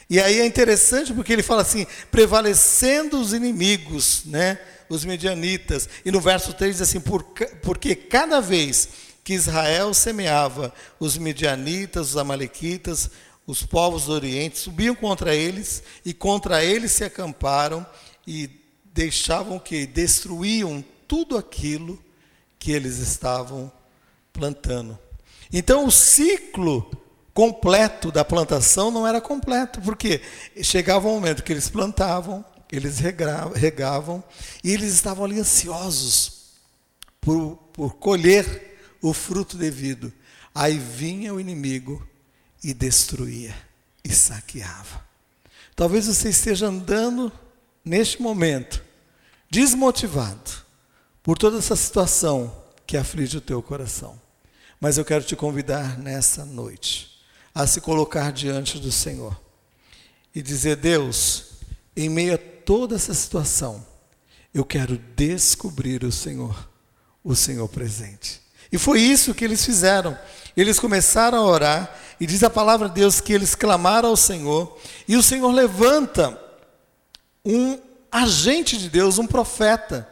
E 0.10 0.20
aí 0.20 0.40
é 0.40 0.46
interessante 0.46 1.14
porque 1.14 1.32
ele 1.32 1.44
fala 1.44 1.62
assim: 1.62 1.88
prevalecendo 2.12 3.20
os 3.20 3.34
inimigos, 3.34 4.24
né? 4.26 4.60
os 4.90 5.06
medianitas. 5.06 5.90
E 6.04 6.12
no 6.12 6.20
verso 6.20 6.54
3 6.54 6.74
diz 6.76 6.82
assim: 6.82 7.00
Por, 7.00 7.24
porque 7.62 7.96
cada 7.96 8.42
vez 8.42 8.90
que 9.24 9.34
Israel 9.34 9.94
semeava, 9.94 10.74
os 11.00 11.18
medianitas, 11.18 12.10
os 12.10 12.18
amalequitas, 12.18 13.10
os 13.48 13.64
povos 13.64 14.06
do 14.06 14.14
Oriente 14.14 14.58
subiam 14.58 14.96
contra 14.96 15.36
eles 15.36 15.82
e 16.04 16.14
contra 16.14 16.64
eles 16.64 16.92
se 16.92 17.04
acamparam 17.04 17.86
e 18.28 18.50
deixavam 18.86 19.60
que 19.60 19.86
destruíam 19.86 20.84
tudo 21.08 21.38
aquilo 21.38 22.00
que 22.58 22.72
eles 22.72 22.98
estavam 22.98 23.72
plantando. 24.32 24.98
Então 25.52 25.86
o 25.86 25.92
ciclo 25.92 27.05
completo 27.36 28.14
da 28.14 28.24
plantação 28.24 28.90
não 28.90 29.06
era 29.06 29.20
completo, 29.20 29.82
porque 29.82 30.22
chegava 30.64 31.10
um 31.10 31.16
momento 31.16 31.44
que 31.44 31.52
eles 31.52 31.68
plantavam, 31.68 32.46
eles 32.72 32.98
regavam 32.98 34.24
e 34.64 34.72
eles 34.72 34.94
estavam 34.94 35.26
ali 35.26 35.38
ansiosos 35.38 36.54
por, 37.20 37.58
por 37.74 37.96
colher 37.96 38.80
o 39.02 39.14
fruto 39.14 39.58
devido. 39.58 40.14
Aí 40.56 40.80
vinha 40.80 41.34
o 41.34 41.40
inimigo 41.40 42.08
e 42.64 42.74
destruía 42.74 43.54
e 44.02 44.14
saqueava. 44.14 45.06
Talvez 45.76 46.08
você 46.08 46.30
esteja 46.30 46.68
andando 46.68 47.30
neste 47.84 48.22
momento 48.22 48.82
desmotivado 49.50 50.52
por 51.22 51.38
toda 51.38 51.58
essa 51.58 51.76
situação 51.76 52.64
que 52.88 52.96
aflige 52.96 53.40
o 53.40 53.42
teu 53.42 53.62
coração. 53.62 54.18
Mas 54.80 54.98
eu 54.98 55.04
quero 55.04 55.26
te 55.26 55.36
convidar 55.36 56.00
nessa 56.00 56.46
noite 56.46 57.15
a 57.56 57.66
se 57.66 57.80
colocar 57.80 58.34
diante 58.34 58.78
do 58.78 58.92
Senhor 58.92 59.40
e 60.36 60.42
dizer: 60.42 60.76
Deus, 60.76 61.46
em 61.96 62.10
meio 62.10 62.36
a 62.36 62.38
toda 62.38 62.96
essa 62.96 63.14
situação, 63.14 63.86
eu 64.54 64.66
quero 64.66 64.98
descobrir 65.16 66.04
o 66.04 66.12
Senhor, 66.12 66.70
o 67.24 67.34
Senhor 67.34 67.70
presente. 67.70 68.42
E 68.72 68.78
foi 68.78 69.00
isso 69.00 69.34
que 69.34 69.46
eles 69.46 69.64
fizeram. 69.64 70.18
Eles 70.56 70.80
começaram 70.80 71.38
a 71.38 71.46
orar, 71.46 71.96
e 72.20 72.26
diz 72.26 72.44
a 72.44 72.50
palavra 72.50 72.90
de 72.90 72.96
Deus 72.96 73.22
que 73.22 73.34
eles 73.34 73.56
clamaram 73.56 74.10
ao 74.10 74.18
Senhor, 74.18 74.78
e 75.08 75.16
o 75.16 75.24
Senhor 75.24 75.52
levanta 75.52 76.42
um 77.44 77.80
agente 78.12 78.78
de 78.78 78.90
Deus, 78.90 79.18
um 79.18 79.28
profeta, 79.28 80.08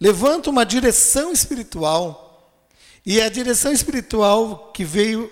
levanta 0.00 0.50
uma 0.50 0.64
direção 0.64 1.32
espiritual, 1.32 2.58
e 3.04 3.20
a 3.20 3.28
direção 3.28 3.72
espiritual 3.72 4.70
que 4.72 4.84
veio 4.84 5.30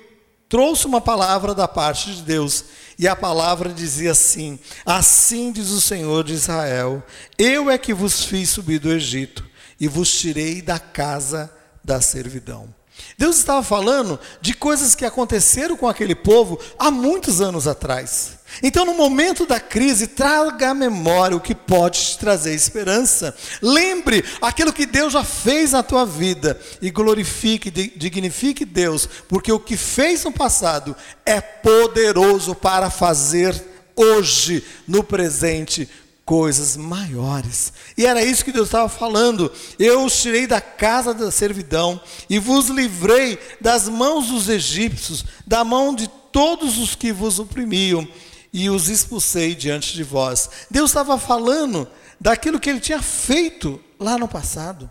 trouxe 0.51 0.85
uma 0.87 1.01
palavra 1.01 1.55
da 1.55 1.67
parte 1.67 2.13
de 2.13 2.23
Deus. 2.23 2.65
E 2.99 3.09
a 3.09 3.17
palavra 3.17 3.73
dizia 3.73 4.11
assim: 4.11 4.59
Assim 4.85 5.51
diz 5.51 5.71
o 5.71 5.81
Senhor 5.81 6.25
de 6.25 6.35
Israel: 6.35 7.03
Eu 7.39 7.71
é 7.71 7.79
que 7.79 7.95
vos 7.95 8.25
fiz 8.27 8.51
subir 8.51 8.79
do 8.79 8.93
Egito 8.93 9.49
e 9.79 9.89
vos 9.89 10.13
tirei 10.13 10.61
da 10.61 10.79
casa 10.79 11.51
da 11.83 12.03
servidão. 12.03 12.69
Deus 13.17 13.39
estava 13.39 13.63
falando 13.63 14.21
de 14.43 14.53
coisas 14.53 14.95
que 14.95 15.07
aconteceram 15.07 15.77
com 15.77 15.89
aquele 15.89 16.15
povo 16.15 16.59
há 16.79 16.91
muitos 16.91 17.41
anos 17.41 17.67
atrás. 17.67 18.40
Então, 18.63 18.85
no 18.85 18.95
momento 18.95 19.47
da 19.47 19.61
crise, 19.61 20.09
traga 20.09 20.71
à 20.71 20.75
memória 20.75 21.37
o 21.37 21.41
que 21.41 21.55
pode 21.55 22.01
te 22.01 22.19
trazer 22.19 22.55
esperança. 22.55 23.35
Lembre 23.63 24.25
aquilo 24.41 24.73
que 24.73 24.87
Deus 24.87 25.13
já 25.13 25.25
fez 25.25 25.73
na 25.73 25.83
tua 25.83 26.05
vida 26.05 26.61
e 26.83 26.91
glorifique, 26.91 27.71
dignifique 27.71 28.65
Deus, 28.65 29.09
porque 29.29 29.53
o 29.53 29.61
que 29.61 29.77
fez 29.77 30.25
no 30.25 30.33
passado 30.33 30.97
é 31.25 31.41
poderoso 31.41 32.55
para 32.55 32.91
fazer 32.91 33.55
hoje, 33.97 34.65
no 34.87 35.05
presente, 35.05 35.89
coisas 36.25 36.77
maiores. 36.77 37.73
E 37.99 38.07
era 38.07 38.23
isso 38.23 38.45
que 38.45 38.53
Deus 38.53 38.69
estava 38.69 38.89
falando. 38.89 39.51
Eu 39.79 40.05
os 40.05 40.23
tirei 40.23 40.47
da 40.47 40.61
casa 40.61 41.13
da 41.13 41.31
servidão 41.31 42.01
e 42.29 42.39
vos 42.39 42.69
livrei 42.69 43.37
das 43.61 43.89
mãos 43.89 44.29
dos 44.29 44.49
egípcios, 44.49 45.25
da 45.47 45.65
mão 45.65 45.93
de 45.95 46.09
todos 46.31 46.79
os 46.79 46.95
que 46.95 47.13
vos 47.13 47.41
oprimiam, 47.41 48.07
e 48.53 48.69
os 48.69 48.89
expulsei 48.89 49.55
diante 49.55 49.95
de 49.95 50.03
vós. 50.03 50.51
Deus 50.71 50.91
estava 50.91 51.19
falando 51.19 51.89
daquilo 52.21 52.61
que 52.61 52.69
ele 52.69 52.81
tinha 52.81 53.01
feito 53.01 53.81
lá 53.99 54.19
no 54.19 54.29
passado. 54.29 54.91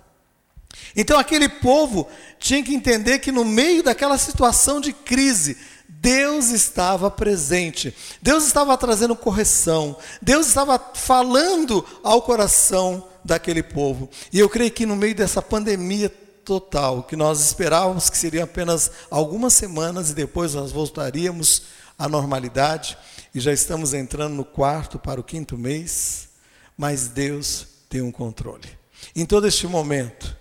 Então 0.96 1.20
aquele 1.20 1.50
povo 1.50 2.08
tinha 2.40 2.64
que 2.64 2.74
entender 2.74 3.20
que 3.20 3.32
no 3.32 3.44
meio 3.44 3.84
daquela 3.84 4.18
situação 4.18 4.80
de 4.80 4.94
crise, 4.94 5.58
Deus 5.88 6.50
estava 6.50 7.12
presente, 7.12 7.94
Deus 8.22 8.46
estava 8.46 8.78
trazendo 8.78 9.16
correção, 9.16 9.98
Deus 10.22 10.48
estava 10.48 10.80
falando 10.94 11.86
ao 12.04 12.22
coração 12.22 13.08
daquele 13.24 13.62
povo. 13.62 14.10
E 14.32 14.40
eu 14.40 14.48
creio 14.48 14.72
que 14.72 14.86
no 14.86 14.96
meio 14.96 15.14
dessa 15.14 15.42
pandemia 15.42 16.10
total, 16.46 17.04
que 17.04 17.16
nós 17.16 17.42
esperávamos 17.42 18.10
que 18.10 18.18
seria 18.18 18.46
apenas 18.46 18.92
algumas 19.12 19.54
semanas 19.54 20.10
e 20.10 20.14
depois 20.14 20.54
nós 20.54 20.72
voltaríamos 20.72 21.64
à 21.98 22.08
normalidade, 22.08 22.98
e 23.34 23.40
já 23.40 23.54
estamos 23.54 23.94
entrando 23.94 24.34
no 24.34 24.46
quarto 24.46 24.98
para 24.98 25.20
o 25.20 25.24
quinto 25.24 25.58
mês, 25.58 26.30
mas 26.78 27.08
Deus 27.08 27.68
tem 27.90 28.02
um 28.02 28.12
controle. 28.12 28.68
Em 29.16 29.26
todo 29.26 29.48
este 29.48 29.68
momento, 29.68 30.36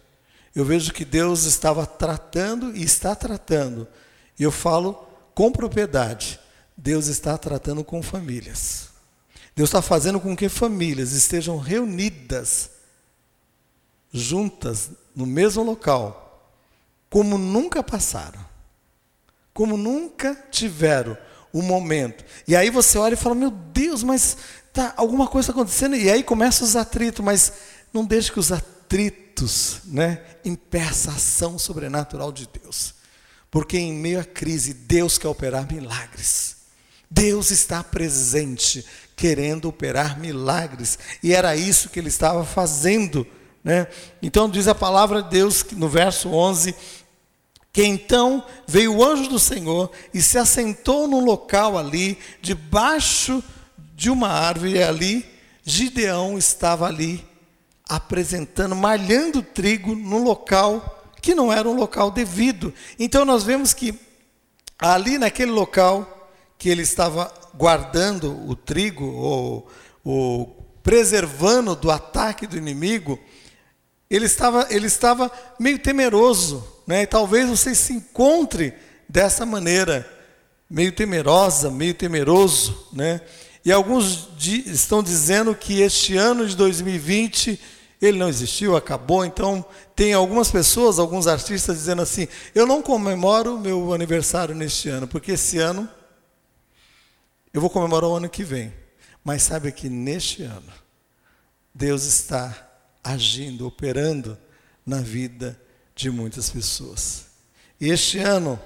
eu 0.55 0.65
vejo 0.65 0.93
que 0.93 1.05
Deus 1.05 1.45
estava 1.45 1.87
tratando 1.87 2.75
e 2.77 2.83
está 2.83 3.15
tratando, 3.15 3.87
e 4.39 4.43
eu 4.43 4.51
falo 4.51 4.95
com 5.35 5.53
propriedade, 5.53 6.41
Deus 6.77 7.07
está 7.07 7.37
tratando 7.37 7.85
com 7.85 8.03
famílias. 8.03 8.89
Deus 9.55 9.69
está 9.69 9.83
fazendo 9.83 10.21
com 10.21 10.37
que 10.37 10.49
famílias 10.49 11.13
estejam 11.13 11.59
reunidas, 11.59 12.71
juntas, 14.13 14.91
no 15.15 15.27
mesmo 15.27 15.65
local, 15.65 16.55
como 17.11 17.37
nunca 17.37 17.83
passaram, 17.83 18.45
como 19.53 19.77
nunca 19.77 20.35
tiveram 20.51 21.19
um 21.59 21.63
momento. 21.63 22.25
E 22.47 22.55
aí 22.55 22.71
você 22.71 22.99
olha 22.99 23.15
e 23.15 23.17
fala: 23.17 23.35
Meu 23.35 23.51
Deus, 23.51 24.03
mas 24.03 24.37
tá 24.73 24.95
alguma 24.97 25.27
coisa 25.27 25.51
acontecendo. 25.51 25.97
E 25.97 26.11
aí 26.11 26.23
começam 26.23 26.67
os 26.67 26.77
atritos, 26.77 27.25
mas 27.25 27.53
não 27.93 28.05
deixe 28.05 28.31
que 28.31 28.39
os 28.39 28.53
atritos 28.53 29.81
né, 29.85 30.23
impeçam 30.45 31.13
a 31.13 31.17
ação 31.17 31.59
sobrenatural 31.59 32.33
de 32.33 32.49
Deus. 32.63 32.95
Porque 33.51 33.79
em 33.79 33.93
meio 33.93 34.21
à 34.21 34.25
crise, 34.25 34.75
Deus 34.75 35.19
quer 35.19 35.29
operar 35.29 35.71
milagres. 35.73 36.57
Deus 37.11 37.51
está 37.51 37.83
presente, 37.83 38.85
querendo 39.17 39.69
operar 39.69 40.19
milagres. 40.21 40.99
E 41.23 41.33
era 41.33 41.57
isso 41.57 41.89
que 41.89 41.99
ele 41.99 42.09
estava 42.09 42.45
fazendo. 42.45 43.27
Né? 43.65 43.87
Então, 44.23 44.49
diz 44.49 44.69
a 44.69 44.75
palavra 44.75 45.23
de 45.23 45.31
Deus 45.31 45.65
no 45.73 45.89
verso 45.89 46.29
11: 46.29 46.75
que 47.79 47.85
então 47.85 48.45
veio 48.67 48.97
o 48.97 49.05
anjo 49.05 49.31
do 49.31 49.39
Senhor 49.39 49.89
e 50.13 50.21
se 50.21 50.37
assentou 50.37 51.07
num 51.07 51.25
local 51.25 51.79
ali, 51.79 52.19
debaixo 52.43 53.41
de 53.95 54.11
uma 54.11 54.27
árvore, 54.27 54.73
e 54.73 54.83
ali 54.83 55.25
Gideão 55.63 56.37
estava 56.37 56.89
ali 56.89 57.25
apresentando, 57.89 58.75
malhando 58.75 59.45
trigo 59.45 59.95
num 59.95 60.25
local 60.25 61.13
que 61.23 61.37
não 61.37 61.53
era 61.53 61.69
um 61.69 61.77
local 61.77 62.11
devido. 62.11 62.75
Então 62.99 63.25
nós 63.25 63.45
vemos 63.45 63.73
que 63.73 63.95
ali 64.77 65.17
naquele 65.17 65.53
local 65.53 66.33
que 66.59 66.69
ele 66.69 66.83
estava 66.83 67.33
guardando 67.55 68.45
o 68.51 68.57
trigo 68.57 69.05
ou, 69.05 69.71
ou 70.03 70.67
preservando 70.83 71.77
do 71.77 71.93
ataque 71.93 72.45
do 72.45 72.59
inimigo, 72.59 73.21
ele 74.11 74.27
estava, 74.27 74.67
ele 74.69 74.89
estava 74.89 75.31
meio 75.61 75.79
temeroso, 75.79 76.77
né? 76.89 77.03
E 77.03 77.07
talvez 77.07 77.47
você 77.51 77.75
se 77.75 77.93
encontre 77.93 78.73
dessa 79.07 79.45
maneira, 79.45 80.11
meio 80.71 80.91
temerosa, 80.91 81.71
meio 81.71 81.93
temeroso, 81.93 82.89
né? 82.95 83.21
E 83.63 83.71
alguns 83.71 84.31
estão 84.65 85.03
dizendo 85.03 85.55
que 85.55 85.83
este 85.83 86.17
ano 86.17 86.47
de 86.47 86.57
2020 86.57 87.61
ele 88.01 88.17
não 88.17 88.29
existiu, 88.29 88.75
acabou. 88.75 89.23
Então, 89.23 89.63
tem 89.95 90.15
algumas 90.15 90.51
pessoas, 90.51 90.99
alguns 90.99 91.27
artistas 91.27 91.77
dizendo 91.77 92.01
assim: 92.01 92.27
eu 92.55 92.67
não 92.67 92.81
comemoro 92.81 93.59
meu 93.59 93.93
aniversário 93.93 94.55
neste 94.55 94.89
ano, 94.89 95.07
porque 95.07 95.33
esse 95.33 95.59
ano 95.59 95.87
eu 97.53 97.61
vou 97.61 97.69
comemorar 97.69 98.09
o 98.09 98.15
ano 98.15 98.31
que 98.31 98.43
vem. 98.43 98.73
Mas 99.23 99.43
sabe 99.43 99.71
que 99.73 99.91
neste 99.91 100.43
ano, 100.43 100.73
Deus 101.75 102.05
está 102.05 102.67
agindo, 103.05 103.67
operando 103.67 104.39
na 104.87 105.03
vida 105.03 105.61
de 105.99 106.11
muitas 106.11 106.49
pessoas. 106.49 107.27
E 107.81 107.91
este 107.91 108.19
ano, 108.19 108.59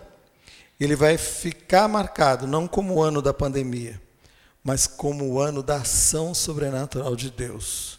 ele 0.79 0.95
vai 0.95 1.17
ficar 1.17 1.89
marcado 1.89 2.47
não 2.47 2.69
como 2.69 2.95
o 2.95 3.03
ano 3.03 3.23
da 3.23 3.33
pandemia, 3.33 4.01
mas 4.63 4.87
como 4.87 5.25
o 5.25 5.41
ano 5.41 5.63
da 5.63 5.77
ação 5.77 6.35
sobrenatural 6.35 7.17
de 7.17 7.31
Deus 7.31 7.99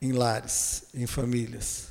em 0.00 0.12
lares, 0.12 0.84
em 0.92 1.06
famílias, 1.06 1.86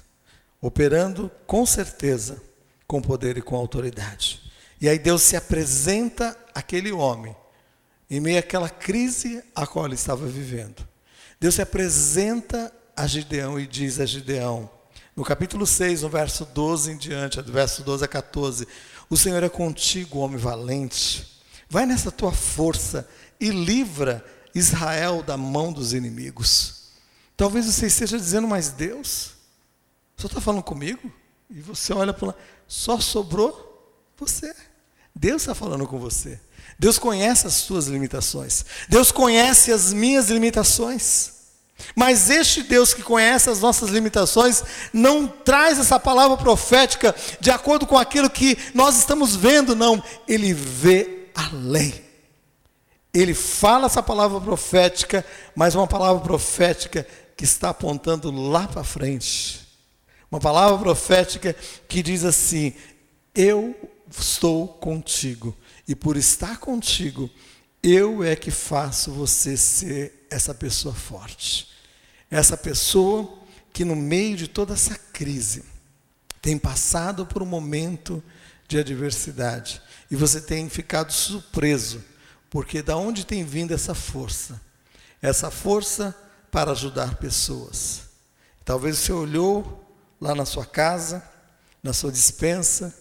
operando 0.61 1.31
com 1.47 1.65
certeza, 1.65 2.39
com 2.85 3.01
poder 3.01 3.37
e 3.37 3.41
com 3.41 3.55
autoridade. 3.55 4.41
E 4.79 4.87
aí 4.87 4.99
Deus 4.99 5.23
se 5.23 5.35
apresenta 5.35 6.37
àquele 6.53 6.91
homem 6.91 7.35
em 8.09 8.19
meio 8.19 8.39
àquela 8.39 8.69
crise 8.69 9.43
a 9.55 9.65
qual 9.65 9.85
ele 9.85 9.95
estava 9.95 10.27
vivendo. 10.27 10.87
Deus 11.39 11.55
se 11.55 11.61
apresenta 11.61 12.71
a 12.95 13.07
Gideão 13.07 13.59
e 13.59 13.65
diz 13.65 13.99
a 13.99 14.05
Gideão, 14.05 14.69
no 15.15 15.23
capítulo 15.23 15.65
6, 15.65 16.03
no 16.03 16.09
verso 16.09 16.45
12 16.45 16.91
em 16.91 16.97
diante, 16.97 17.41
do 17.41 17.51
verso 17.51 17.83
12 17.83 18.05
a 18.05 18.07
14: 18.07 18.67
O 19.09 19.17
Senhor 19.17 19.43
é 19.43 19.49
contigo, 19.49 20.19
homem 20.19 20.37
valente. 20.37 21.41
Vai 21.69 21.85
nessa 21.85 22.11
tua 22.11 22.31
força 22.31 23.07
e 23.39 23.49
livra 23.49 24.25
Israel 24.53 25.23
da 25.23 25.37
mão 25.37 25.71
dos 25.71 25.93
inimigos. 25.93 26.81
Talvez 27.35 27.65
você 27.65 27.87
esteja 27.87 28.17
dizendo, 28.17 28.47
mas 28.47 28.69
Deus, 28.69 29.31
só 30.15 30.27
está 30.27 30.39
falando 30.39 30.63
comigo? 30.63 31.11
E 31.49 31.59
você 31.59 31.93
olha 31.93 32.13
para 32.13 32.27
lá, 32.27 32.35
só 32.67 32.99
sobrou 32.99 33.71
você. 34.17 34.53
Deus 35.13 35.41
está 35.41 35.55
falando 35.55 35.87
com 35.87 35.99
você. 35.99 36.39
Deus 36.77 36.97
conhece 36.97 37.47
as 37.47 37.53
suas 37.53 37.87
limitações. 37.87 38.65
Deus 38.87 39.11
conhece 39.11 39.71
as 39.71 39.91
minhas 39.91 40.29
limitações. 40.29 41.40
Mas 41.95 42.29
este 42.29 42.63
Deus 42.63 42.93
que 42.93 43.01
conhece 43.03 43.49
as 43.49 43.59
nossas 43.59 43.89
limitações 43.89 44.63
não 44.93 45.27
traz 45.27 45.79
essa 45.79 45.99
palavra 45.99 46.37
profética 46.37 47.15
de 47.39 47.51
acordo 47.51 47.85
com 47.85 47.97
aquilo 47.97 48.29
que 48.29 48.57
nós 48.73 48.97
estamos 48.97 49.35
vendo, 49.35 49.75
não. 49.75 50.03
Ele 50.27 50.53
vê 50.53 51.29
além. 51.35 51.93
Ele 53.13 53.33
fala 53.33 53.87
essa 53.87 54.01
palavra 54.01 54.39
profética, 54.39 55.25
mas 55.55 55.75
uma 55.75 55.87
palavra 55.87 56.21
profética 56.21 57.05
que 57.35 57.43
está 57.43 57.69
apontando 57.69 58.31
lá 58.31 58.67
para 58.67 58.83
frente. 58.83 59.67
Uma 60.31 60.39
palavra 60.39 60.77
profética 60.77 61.55
que 61.89 62.01
diz 62.01 62.23
assim: 62.23 62.73
Eu 63.35 63.75
estou 64.09 64.67
contigo, 64.67 65.55
e 65.87 65.93
por 65.93 66.15
estar 66.15 66.57
contigo, 66.57 67.29
eu 67.83 68.23
é 68.23 68.35
que 68.35 68.51
faço 68.51 69.11
você 69.11 69.57
ser 69.57 70.27
essa 70.29 70.53
pessoa 70.53 70.93
forte. 70.93 71.70
Essa 72.31 72.57
pessoa 72.57 73.37
que, 73.71 73.85
no 73.85 73.95
meio 73.95 74.35
de 74.35 74.47
toda 74.47 74.73
essa 74.73 74.95
crise, 74.95 75.63
tem 76.41 76.57
passado 76.57 77.25
por 77.25 77.43
um 77.43 77.45
momento 77.45 78.23
de 78.67 78.79
adversidade, 78.79 79.81
e 80.09 80.15
você 80.15 80.41
tem 80.41 80.67
ficado 80.69 81.11
surpreso 81.11 82.01
porque 82.51 82.81
da 82.81 82.97
onde 82.97 83.25
tem 83.25 83.45
vindo 83.45 83.73
essa 83.73 83.95
força? 83.95 84.61
Essa 85.21 85.49
força 85.49 86.13
para 86.51 86.71
ajudar 86.71 87.15
pessoas. 87.15 88.01
Talvez 88.65 88.97
você 88.97 89.13
olhou 89.13 89.89
lá 90.19 90.35
na 90.35 90.45
sua 90.45 90.65
casa, 90.65 91.23
na 91.81 91.93
sua 91.93 92.11
dispensa, 92.11 92.93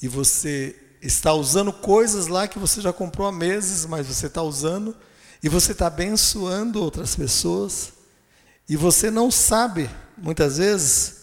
e 0.00 0.06
você 0.06 0.76
está 1.02 1.32
usando 1.32 1.72
coisas 1.72 2.28
lá 2.28 2.46
que 2.46 2.60
você 2.60 2.80
já 2.80 2.92
comprou 2.92 3.26
há 3.26 3.32
meses, 3.32 3.84
mas 3.86 4.06
você 4.06 4.28
está 4.28 4.40
usando, 4.40 4.96
e 5.42 5.48
você 5.48 5.72
está 5.72 5.88
abençoando 5.88 6.80
outras 6.80 7.16
pessoas, 7.16 7.92
e 8.70 8.76
você 8.76 9.10
não 9.10 9.32
sabe, 9.32 9.90
muitas 10.16 10.58
vezes, 10.58 11.22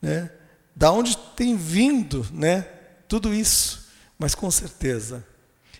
né, 0.00 0.30
da 0.72 0.92
onde 0.92 1.18
tem 1.34 1.56
vindo 1.56 2.24
né, 2.32 2.62
tudo 3.08 3.34
isso, 3.34 3.88
mas 4.16 4.36
com 4.36 4.48
certeza 4.52 5.26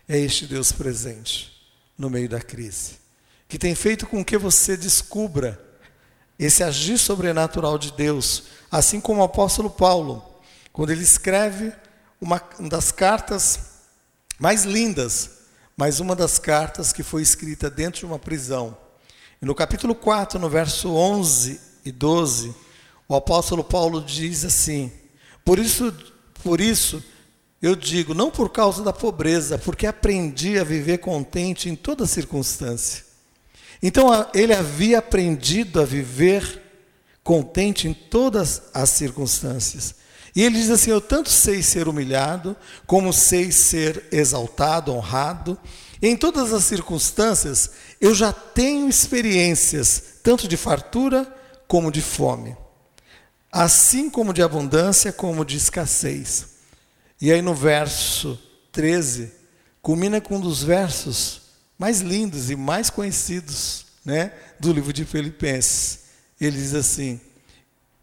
é 0.09 0.19
este 0.19 0.49
Deus 0.49 0.73
presente 0.73 1.65
no 1.97 2.11
meio 2.11 2.29
da 2.29 2.41
crise, 2.41 2.99
que 3.47 3.57
tem 3.57 3.73
feito 3.73 4.05
com 4.05 4.25
que 4.25 4.37
você 4.37 4.77
descubra 4.77 5.65
esse 6.37 6.65
agir 6.65 6.99
sobrenatural 6.99 7.79
de 7.79 7.93
Deus, 7.93 8.43
assim 8.69 9.01
como 9.01 9.21
o 9.21 9.25
apóstolo 9.25 9.71
Paulo, 9.71 10.43
quando 10.73 10.91
ele 10.91 11.05
escreve 11.05 11.73
uma 12.21 12.43
das 12.69 12.91
cartas 12.91 13.61
mais 14.41 14.65
lindas, 14.65 15.31
mas 15.77 16.01
uma 16.01 16.17
das 16.17 16.41
cartas 16.41 16.93
que 16.93 17.05
foi 17.05 17.23
escrita 17.23 17.71
dentro 17.71 18.01
de 18.01 18.07
uma 18.07 18.19
prisão. 18.19 18.77
E 19.43 19.47
no 19.47 19.55
capítulo 19.55 19.95
4, 19.95 20.39
no 20.39 20.51
verso 20.51 20.91
11 20.91 21.61
e 21.85 21.91
12, 21.91 22.55
o 23.09 23.15
apóstolo 23.15 23.65
Paulo 23.65 24.03
diz 24.03 24.45
assim: 24.45 24.93
Por 25.43 25.59
isso, 25.59 25.95
por 26.43 26.61
isso 26.61 27.03
eu 27.63 27.75
digo, 27.75 28.13
não 28.13 28.31
por 28.31 28.51
causa 28.51 28.83
da 28.83 28.93
pobreza, 28.93 29.59
porque 29.59 29.87
aprendi 29.87 30.59
a 30.59 30.65
viver 30.65 30.99
contente 30.99 31.69
em 31.69 31.77
toda 31.77 32.07
circunstância. 32.07 33.05
Então 33.83 34.09
ele 34.35 34.53
havia 34.53 34.99
aprendido 34.99 35.81
a 35.81 35.85
viver 35.85 36.63
contente 37.25 37.89
em 37.89 37.95
todas 37.95 38.63
as 38.75 38.91
circunstâncias. 38.91 39.95
E 40.35 40.43
ele 40.43 40.57
diz 40.57 40.71
assim: 40.71 40.91
Eu 40.91 41.01
tanto 41.01 41.31
sei 41.31 41.63
ser 41.63 41.89
humilhado, 41.89 42.57
como 42.87 43.13
sei 43.13 43.51
ser 43.51 44.05
exaltado, 44.13 44.93
honrado. 44.93 45.59
Em 46.03 46.17
todas 46.17 46.53
as 46.53 46.65
circunstâncias, 46.65 47.73
eu 48.01 48.15
já 48.15 48.33
tenho 48.33 48.89
experiências, 48.89 50.15
tanto 50.23 50.49
de 50.49 50.57
fartura 50.57 51.31
como 51.69 51.93
de 51.93 52.01
fome, 52.01 52.57
assim 53.53 54.09
como 54.09 54.33
de 54.33 54.43
abundância 54.43 55.13
como 55.13 55.45
de 55.45 55.57
escassez. 55.57 56.47
E 57.21 57.31
aí 57.31 57.43
no 57.43 57.55
verso 57.55 58.41
13, 58.73 59.31
culmina 59.83 60.21
com 60.21 60.37
um 60.37 60.41
dos 60.41 60.63
versos 60.63 61.43
mais 61.79 62.01
lindos 62.01 62.51
e 62.51 62.57
mais 62.57 62.89
conhecidos 62.89 63.87
né, 64.05 64.33
do 64.59 64.73
livro 64.73 64.93
de 64.93 65.05
Filipenses. 65.05 66.01
Ele 66.41 66.57
diz 66.57 66.75
assim: 66.75 67.21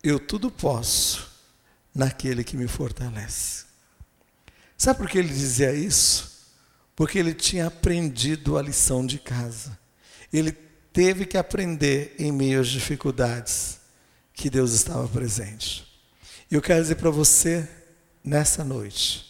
Eu 0.04 0.20
tudo 0.20 0.52
posso 0.52 1.28
naquele 1.94 2.44
que 2.44 2.56
me 2.56 2.68
fortalece. 2.68 3.66
Sabe 4.78 5.00
por 5.00 5.10
que 5.10 5.18
ele 5.18 5.30
dizia 5.30 5.74
isso? 5.74 6.46
Porque 6.96 7.18
ele 7.18 7.34
tinha 7.34 7.68
aprendido 7.68 8.58
a 8.58 8.62
lição 8.62 9.06
de 9.06 9.18
casa. 9.18 9.78
Ele 10.32 10.52
teve 10.94 11.26
que 11.26 11.38
aprender 11.38 12.16
em 12.18 12.32
meio 12.32 12.60
às 12.60 12.68
dificuldades 12.68 13.80
que 14.34 14.50
Deus 14.50 14.74
estava 14.74 15.08
presente. 15.08 15.88
E 16.50 16.56
eu 16.56 16.62
quero 16.62 16.82
dizer 16.82 16.96
para 16.96 17.10
você 17.10 17.68
nessa 18.24 18.64
noite, 18.64 19.26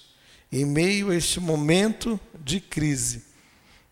em 0.52 0.66
meio 0.66 1.10
a 1.10 1.16
este 1.16 1.40
momento 1.40 2.20
de 2.44 2.60
crise, 2.60 3.24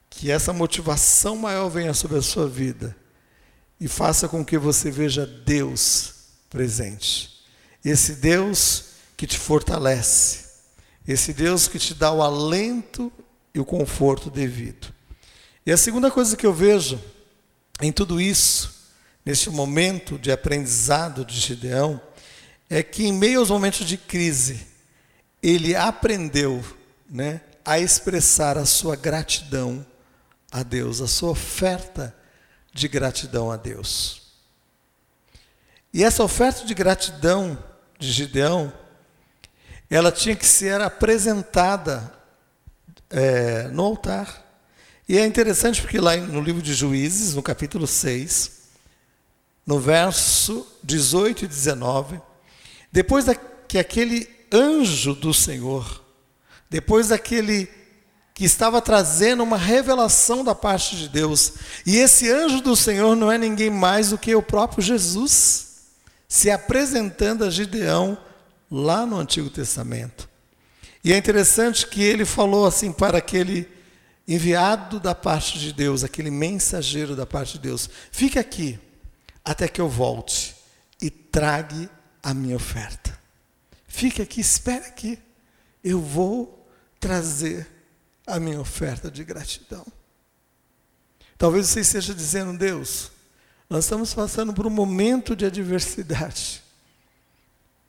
que 0.09 0.31
essa 0.31 0.53
motivação 0.53 1.35
maior 1.35 1.69
venha 1.69 1.93
sobre 1.93 2.17
a 2.17 2.21
sua 2.21 2.47
vida 2.47 2.95
e 3.79 3.87
faça 3.87 4.27
com 4.27 4.45
que 4.45 4.57
você 4.57 4.89
veja 4.89 5.25
Deus 5.25 6.13
presente. 6.49 7.43
Esse 7.83 8.15
Deus 8.15 8.85
que 9.17 9.27
te 9.27 9.37
fortalece, 9.37 10.45
esse 11.07 11.33
Deus 11.33 11.67
que 11.67 11.77
te 11.77 11.93
dá 11.93 12.11
o 12.11 12.21
alento 12.21 13.11
e 13.53 13.59
o 13.59 13.65
conforto 13.65 14.29
devido. 14.29 14.94
E 15.65 15.71
a 15.71 15.78
segunda 15.78 16.12
coisa 16.12 16.38
que 16.38 16.45
eu 16.45 16.54
vejo 16.54 17.01
em 17.82 17.91
tudo 17.91 18.21
isso, 18.21 18.91
neste 19.25 19.49
momento 19.49 20.19
de 20.19 20.32
aprendizado 20.32 21.25
de 21.25 21.39
Gideão, 21.39 21.99
é 22.69 22.84
que 22.84 23.06
em 23.08 23.12
meio 23.12 23.39
aos 23.39 23.49
momentos 23.49 23.86
de 23.86 23.97
crise, 23.97 24.67
ele 25.41 25.75
aprendeu 25.75 26.63
né, 27.10 27.41
a 27.65 27.80
expressar 27.80 28.58
a 28.60 28.65
sua 28.65 28.95
gratidão 28.95 29.84
a 30.51 30.62
Deus, 30.62 31.01
a 31.01 31.08
sua 31.08 31.32
oferta 31.32 32.15
de 32.71 32.88
gratidão 32.88 33.51
a 33.51 33.58
Deus. 33.58 34.21
E 35.91 36.04
essa 36.04 36.23
oferta 36.23 36.63
de 36.63 36.73
gratidão 36.75 37.58
de 37.97 38.12
Gideão, 38.12 38.71
ela 39.89 40.12
tinha 40.12 40.36
que 40.36 40.45
ser 40.45 40.80
apresentada 40.82 42.13
é, 43.10 43.63
no 43.69 43.84
altar. 43.84 44.44
E 45.07 45.17
é 45.17 45.25
interessante 45.25 45.81
porque 45.81 45.99
lá 45.99 46.17
no 46.17 46.41
livro 46.41 46.61
de 46.61 46.73
Juízes, 46.73 47.35
no 47.35 47.43
capítulo 47.43 47.85
6, 47.85 48.51
no 49.65 49.79
verso 49.79 50.65
18 50.83 51.45
e 51.45 51.47
19, 51.47 52.19
depois 52.91 53.25
da, 53.25 53.35
que 53.35 53.77
aquele 53.77 54.27
anjo 54.51 55.13
do 55.13 55.33
Senhor, 55.33 56.03
depois 56.69 57.09
daquele 57.09 57.69
que 58.33 58.45
estava 58.45 58.81
trazendo 58.81 59.43
uma 59.43 59.57
revelação 59.57 60.43
da 60.43 60.53
parte 60.53 60.95
de 60.95 61.07
Deus, 61.07 61.53
e 61.85 61.97
esse 61.97 62.29
anjo 62.29 62.61
do 62.61 62.75
Senhor 62.75 63.15
não 63.15 63.31
é 63.31 63.37
ninguém 63.37 63.69
mais 63.69 64.09
do 64.09 64.17
que 64.17 64.35
o 64.35 64.41
próprio 64.41 64.83
Jesus, 64.83 65.67
se 66.27 66.49
apresentando 66.49 67.45
a 67.45 67.49
Gideão 67.49 68.17
lá 68.69 69.05
no 69.05 69.17
Antigo 69.17 69.49
Testamento. 69.49 70.27
E 71.03 71.13
é 71.13 71.17
interessante 71.17 71.87
que 71.87 72.03
ele 72.03 72.25
falou 72.25 72.65
assim 72.65 72.91
para 72.91 73.19
aquele 73.19 73.74
enviado 74.27 74.99
da 74.99 75.13
parte 75.13 75.59
de 75.59 75.71
Deus, 75.71 76.03
aquele 76.03 76.31
mensageiro 76.31 77.15
da 77.15 77.25
parte 77.25 77.53
de 77.53 77.59
Deus: 77.59 77.89
fique 78.11 78.39
aqui 78.39 78.79
até 79.43 79.67
que 79.67 79.79
eu 79.79 79.88
volte 79.88 80.55
e 81.01 81.09
trague 81.09 81.89
a 82.23 82.33
minha 82.33 82.55
oferta. 82.55 83.17
Fique 83.88 84.21
aqui, 84.21 84.41
espere 84.41 84.85
aqui. 84.85 85.19
Eu 85.83 86.01
vou 86.01 86.67
trazer 86.99 87.67
a 88.25 88.39
minha 88.39 88.59
oferta 88.59 89.11
de 89.11 89.23
gratidão. 89.23 89.85
Talvez 91.38 91.67
você 91.67 91.81
esteja 91.81 92.13
dizendo, 92.13 92.57
Deus, 92.57 93.11
nós 93.69 93.85
estamos 93.85 94.13
passando 94.13 94.53
por 94.53 94.65
um 94.65 94.71
momento 94.71 95.35
de 95.35 95.45
adversidade. 95.45 96.63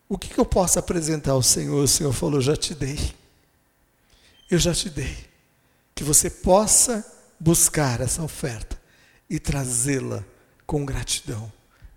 O 0.09 0.19
que, 0.19 0.29
que 0.29 0.39
eu 0.39 0.47
posso 0.47 0.79
apresentar 0.79 1.33
ao 1.33 1.43
Senhor? 1.43 1.83
O 1.83 1.89
Senhor 1.89 2.13
falou: 2.13 2.41
Já 2.41 2.57
te 2.57 2.75
dei. 2.75 3.15
Eu 4.51 4.59
já 4.59 4.73
te 4.73 4.89
dei. 4.89 5.17
Que 5.97 6.05
você 6.05 6.31
possa 6.31 7.05
buscar 7.41 8.01
essa 8.01 8.23
oferta 8.23 8.81
e 9.29 9.41
trazê-la 9.41 10.25
com 10.65 10.87
gratidão 10.87 11.53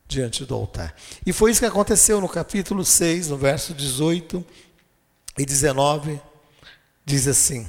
diante 0.07 0.43
do 0.43 0.55
altar. 0.55 0.95
E 1.23 1.31
foi 1.31 1.51
isso 1.51 1.59
que 1.59 1.67
aconteceu 1.67 2.19
no 2.19 2.27
capítulo 2.27 2.83
6, 2.83 3.27
no 3.27 3.37
verso 3.37 3.75
18 3.75 4.43
e 5.37 5.45
19. 5.45 6.19
Diz 7.05 7.27
assim: 7.27 7.67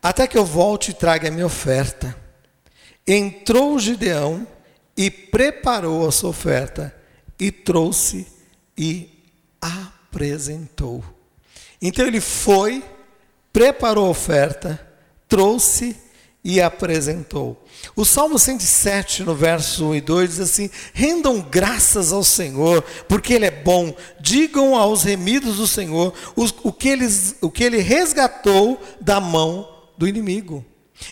Até 0.00 0.28
que 0.28 0.38
eu 0.38 0.44
volte 0.44 0.92
e 0.92 0.94
traga 0.94 1.26
a 1.26 1.32
minha 1.32 1.46
oferta. 1.46 2.16
Entrou 3.04 3.78
Gideão 3.78 4.46
e 4.96 5.10
preparou 5.10 6.08
a 6.08 6.12
sua 6.12 6.30
oferta 6.30 6.94
e 7.38 7.50
trouxe 7.50 8.26
e 8.76 9.10
apresentou. 9.60 11.04
Então 11.80 12.06
ele 12.06 12.20
foi, 12.20 12.84
preparou 13.56 14.08
a 14.08 14.10
oferta, 14.10 14.78
trouxe 15.26 15.96
e 16.44 16.60
apresentou. 16.60 17.64
O 17.96 18.04
Salmo 18.04 18.38
107, 18.38 19.22
no 19.22 19.34
verso 19.34 19.86
1 19.86 19.94
e 19.94 20.00
2, 20.02 20.28
diz 20.28 20.40
assim: 20.40 20.70
Rendam 20.92 21.40
graças 21.40 22.12
ao 22.12 22.22
Senhor, 22.22 22.82
porque 23.08 23.32
Ele 23.32 23.46
é 23.46 23.50
bom. 23.50 23.96
Digam 24.20 24.76
aos 24.76 25.04
remidos 25.04 25.56
do 25.56 25.66
Senhor 25.66 26.12
o, 26.36 26.70
que, 26.70 26.98
o 27.40 27.50
que 27.50 27.64
Ele 27.64 27.78
resgatou 27.78 28.78
da 29.00 29.20
mão 29.20 29.66
do 29.96 30.06
inimigo. 30.06 30.62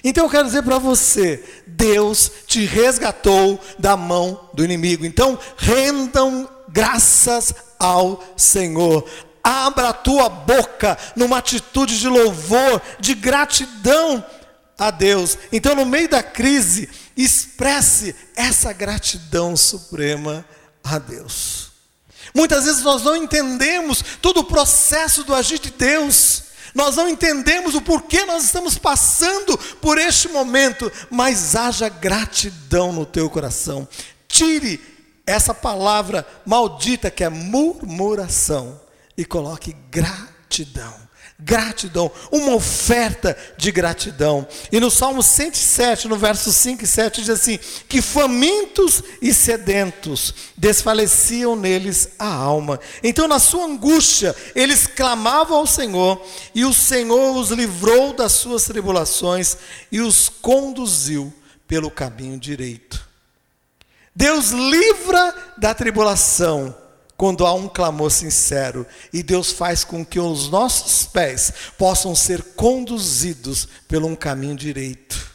Então 0.05 0.25
eu 0.25 0.31
quero 0.31 0.45
dizer 0.45 0.65
para 0.65 0.77
você: 0.77 1.43
Deus 1.67 2.31
te 2.47 2.67
resgatou 2.67 3.59
da 3.79 3.97
mão 3.97 4.51
do 4.53 4.63
inimigo. 4.63 5.07
Então 5.07 5.39
rendam 5.57 6.47
graças 6.69 7.55
ao 7.79 8.23
Senhor. 8.37 9.03
Abra 9.45 9.91
a 9.91 9.93
tua 9.93 10.31
boca 10.31 10.97
numa 11.15 11.37
atitude 11.37 12.01
de 12.01 12.09
louvor, 12.09 12.81
de 12.99 13.15
gratidão 13.15 14.25
a 14.79 14.91
Deus. 14.91 15.37
Então, 15.53 15.75
no 15.75 15.85
meio 15.85 16.09
da 16.09 16.23
crise, 16.23 16.89
expresse 17.15 18.17
essa 18.35 18.73
gratidão 18.73 19.55
suprema 19.55 20.47
a 20.83 20.99
Deus. 20.99 21.73
Muitas 22.35 22.65
vezes 22.65 22.83
nós 22.83 23.03
não 23.03 23.15
entendemos 23.15 24.03
todo 24.23 24.41
o 24.41 24.45
processo 24.45 25.23
do 25.25 25.35
agir 25.35 25.59
de 25.59 25.71
Deus. 25.71 26.45
Nós 26.75 26.97
não 26.97 27.07
entendemos 27.07 27.75
o 27.75 27.83
porquê 27.83 28.25
nós 28.25 28.45
estamos 28.45 28.79
passando 28.79 29.59
por 29.81 29.99
este 29.99 30.29
momento, 30.29 30.91
mas 31.11 31.55
haja 31.55 31.89
gratidão 31.91 32.93
no 32.93 33.05
teu 33.05 33.29
coração. 33.29 33.87
Tire 34.27 34.81
essa 35.27 35.53
palavra 35.53 36.27
maldita 36.47 37.11
que 37.11 37.23
é 37.23 37.29
murmuração 37.29 38.84
e 39.17 39.25
coloque 39.25 39.75
gratidão. 39.91 41.05
Gratidão, 41.37 42.13
uma 42.31 42.55
oferta 42.55 43.37
de 43.59 43.73
gratidão. 43.73 44.47
E 44.71 44.79
no 44.79 44.89
Salmo 44.89 45.21
107, 45.21 46.07
no 46.07 46.17
verso 46.17 46.53
5 46.53 46.85
e 46.85 46.87
7, 46.87 47.23
diz 47.23 47.31
assim: 47.31 47.59
Que 47.89 48.01
famintos 48.01 49.03
e 49.21 49.35
sedentos 49.35 50.33
desfaleciam 50.57 51.57
neles 51.57 52.11
a 52.21 52.33
alma. 52.33 52.79
Então, 53.03 53.27
na 53.27 53.41
sua 53.41 53.65
angústia, 53.65 54.35
eles 54.55 54.87
clamavam 54.87 55.59
ao 55.59 55.67
Senhor, 55.67 56.25
e 56.55 56.65
o 56.65 56.73
Senhor 56.73 57.37
os 57.37 57.51
livrou 57.51 58.13
das 58.15 58.31
suas 58.33 58.65
tribulações 58.65 59.57
e 59.91 60.01
os 60.01 60.29
conduziu 60.29 61.35
pelo 61.67 61.91
caminho 61.91 62.39
direito. 62.39 63.05
Deus 64.15 64.51
livra 64.51 65.35
da 65.59 65.75
tribulação 65.75 66.84
quando 67.17 67.47
há 67.47 67.55
um 67.55 67.69
clamor 67.69 68.11
sincero, 68.11 68.87
e 69.13 69.23
Deus 69.23 69.53
faz 69.53 69.85
com 69.85 70.05
que 70.05 70.19
os 70.19 70.49
nossos 70.49 71.07
pés 71.07 71.53
possam 71.79 72.15
ser 72.15 72.43
conduzidos 72.55 73.69
pelo 73.87 74.09
um 74.09 74.17
caminho 74.17 74.57
direito. 74.57 75.33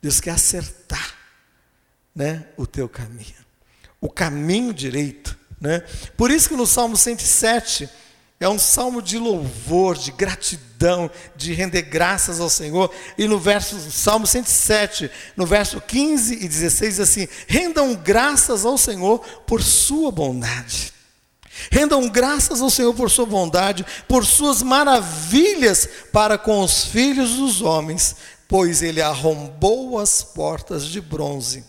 Deus 0.00 0.20
quer 0.20 0.32
acertar, 0.32 1.14
né, 2.14 2.46
o 2.56 2.66
teu 2.66 2.88
caminho. 2.88 3.46
O 4.00 4.10
caminho 4.10 4.74
direito, 4.74 5.36
né? 5.60 5.80
Por 6.16 6.30
isso 6.30 6.48
que 6.48 6.56
no 6.56 6.66
Salmo 6.66 6.96
107 6.96 7.88
é 8.38 8.46
um 8.46 8.58
salmo 8.58 9.00
de 9.00 9.16
louvor, 9.18 9.96
de 9.96 10.12
gratidão, 10.12 11.10
de 11.34 11.54
render 11.54 11.82
graças 11.82 12.38
ao 12.38 12.50
Senhor. 12.50 12.92
E 13.16 13.26
no 13.26 13.38
verso 13.38 13.90
Salmo 13.90 14.26
107, 14.26 15.10
no 15.34 15.46
verso 15.46 15.80
15 15.80 16.34
e 16.34 16.46
16 16.46 16.96
diz 16.96 17.00
assim: 17.00 17.26
"Rendam 17.46 17.94
graças 17.94 18.66
ao 18.66 18.76
Senhor 18.76 19.20
por 19.46 19.62
sua 19.62 20.12
bondade". 20.12 20.92
Rendam 21.70 22.08
graças 22.08 22.60
ao 22.60 22.70
Senhor 22.70 22.94
por 22.94 23.10
sua 23.10 23.26
bondade, 23.26 23.84
por 24.08 24.24
suas 24.24 24.62
maravilhas 24.62 25.88
para 26.12 26.36
com 26.36 26.60
os 26.60 26.84
filhos 26.84 27.36
dos 27.36 27.60
homens, 27.60 28.16
pois 28.48 28.82
ele 28.82 29.00
arrombou 29.00 29.98
as 29.98 30.22
portas 30.22 30.86
de 30.86 31.00
bronze 31.00 31.64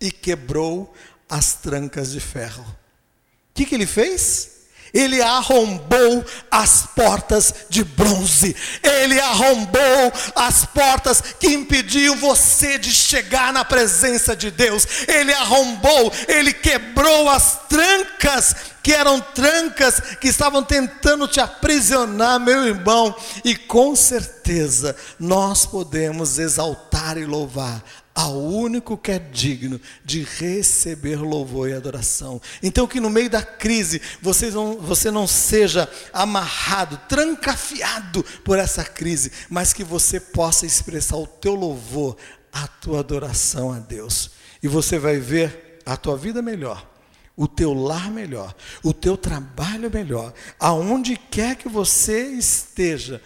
e 0.00 0.10
quebrou 0.10 0.92
as 1.28 1.54
trancas 1.54 2.10
de 2.12 2.20
ferro. 2.20 2.62
O 2.62 3.54
que, 3.54 3.66
que 3.66 3.74
ele 3.74 3.86
fez? 3.86 4.57
Ele 4.92 5.20
arrombou 5.20 6.24
as 6.50 6.86
portas 6.94 7.54
de 7.68 7.84
bronze. 7.84 8.54
Ele 8.82 9.20
arrombou 9.20 10.12
as 10.34 10.64
portas 10.64 11.22
que 11.38 11.48
impediam 11.48 12.16
você 12.16 12.78
de 12.78 12.90
chegar 12.90 13.52
na 13.52 13.64
presença 13.64 14.34
de 14.34 14.50
Deus. 14.50 14.86
Ele 15.06 15.32
arrombou, 15.32 16.12
ele 16.26 16.52
quebrou 16.52 17.28
as 17.28 17.58
trancas 17.68 18.54
que 18.82 18.94
eram 18.94 19.20
trancas 19.20 20.00
que 20.18 20.28
estavam 20.28 20.62
tentando 20.62 21.28
te 21.28 21.40
aprisionar, 21.40 22.40
meu 22.40 22.66
irmão. 22.66 23.14
E 23.44 23.54
com 23.54 23.94
certeza 23.94 24.96
nós 25.18 25.66
podemos 25.66 26.38
exaltar 26.38 27.18
e 27.18 27.26
louvar 27.26 27.84
ao 28.18 28.36
único 28.36 28.98
que 28.98 29.12
é 29.12 29.18
digno 29.20 29.80
de 30.04 30.24
receber 30.24 31.14
louvor 31.20 31.70
e 31.70 31.72
adoração. 31.72 32.42
Então, 32.60 32.84
que 32.84 32.98
no 32.98 33.08
meio 33.08 33.30
da 33.30 33.42
crise 33.42 34.02
você 34.20 34.50
não, 34.50 34.76
você 34.76 35.08
não 35.08 35.24
seja 35.24 35.88
amarrado, 36.12 37.00
trancafiado 37.08 38.24
por 38.44 38.58
essa 38.58 38.82
crise, 38.82 39.30
mas 39.48 39.72
que 39.72 39.84
você 39.84 40.18
possa 40.18 40.66
expressar 40.66 41.16
o 41.16 41.28
teu 41.28 41.54
louvor, 41.54 42.16
a 42.52 42.66
tua 42.66 42.98
adoração 42.98 43.70
a 43.70 43.78
Deus. 43.78 44.32
E 44.60 44.66
você 44.66 44.98
vai 44.98 45.18
ver 45.18 45.78
a 45.86 45.96
tua 45.96 46.16
vida 46.16 46.42
melhor, 46.42 46.90
o 47.36 47.46
teu 47.46 47.72
lar 47.72 48.10
melhor, 48.10 48.52
o 48.82 48.92
teu 48.92 49.16
trabalho 49.16 49.88
melhor, 49.94 50.34
aonde 50.58 51.16
quer 51.16 51.54
que 51.54 51.68
você 51.68 52.30
esteja, 52.30 53.22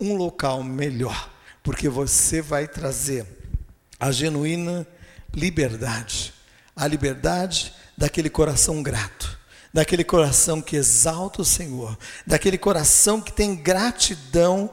um 0.00 0.14
local 0.14 0.62
melhor, 0.62 1.32
porque 1.64 1.88
você 1.88 2.40
vai 2.40 2.68
trazer 2.68 3.35
a 3.98 4.12
genuína 4.12 4.86
liberdade, 5.34 6.32
a 6.74 6.86
liberdade 6.86 7.72
daquele 7.96 8.30
coração 8.30 8.82
grato, 8.82 9.38
daquele 9.72 10.04
coração 10.04 10.60
que 10.60 10.76
exalta 10.76 11.42
o 11.42 11.44
Senhor, 11.44 11.98
daquele 12.26 12.58
coração 12.58 13.20
que 13.20 13.32
tem 13.32 13.54
gratidão 13.54 14.70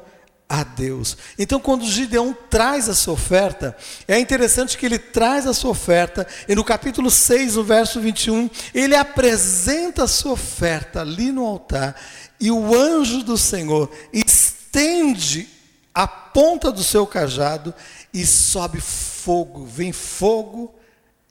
a 0.47 0.63
Deus. 0.63 1.17
Então, 1.39 1.59
quando 1.59 1.85
Gideão 1.85 2.35
traz 2.49 2.87
a 2.87 2.93
sua 2.93 3.13
oferta, 3.13 3.75
é 4.07 4.19
interessante 4.19 4.77
que 4.77 4.85
ele 4.85 4.99
traz 4.99 5.47
a 5.47 5.53
sua 5.53 5.71
oferta, 5.71 6.27
e 6.47 6.53
no 6.53 6.63
capítulo 6.63 7.09
6, 7.09 7.55
no 7.55 7.63
verso 7.63 7.99
21, 7.99 8.49
ele 8.73 8.95
apresenta 8.95 10.03
a 10.03 10.07
sua 10.07 10.33
oferta 10.33 11.01
ali 11.01 11.31
no 11.31 11.45
altar, 11.45 11.95
e 12.39 12.51
o 12.51 12.75
anjo 12.75 13.23
do 13.23 13.37
Senhor 13.37 13.89
estende 14.11 15.49
a 15.93 16.07
ponta 16.07 16.71
do 16.71 16.83
seu 16.83 17.07
cajado 17.07 17.73
e 18.13 18.25
sobe 18.25 18.79
fogo, 19.23 19.65
vem 19.65 19.93
fogo 19.93 20.75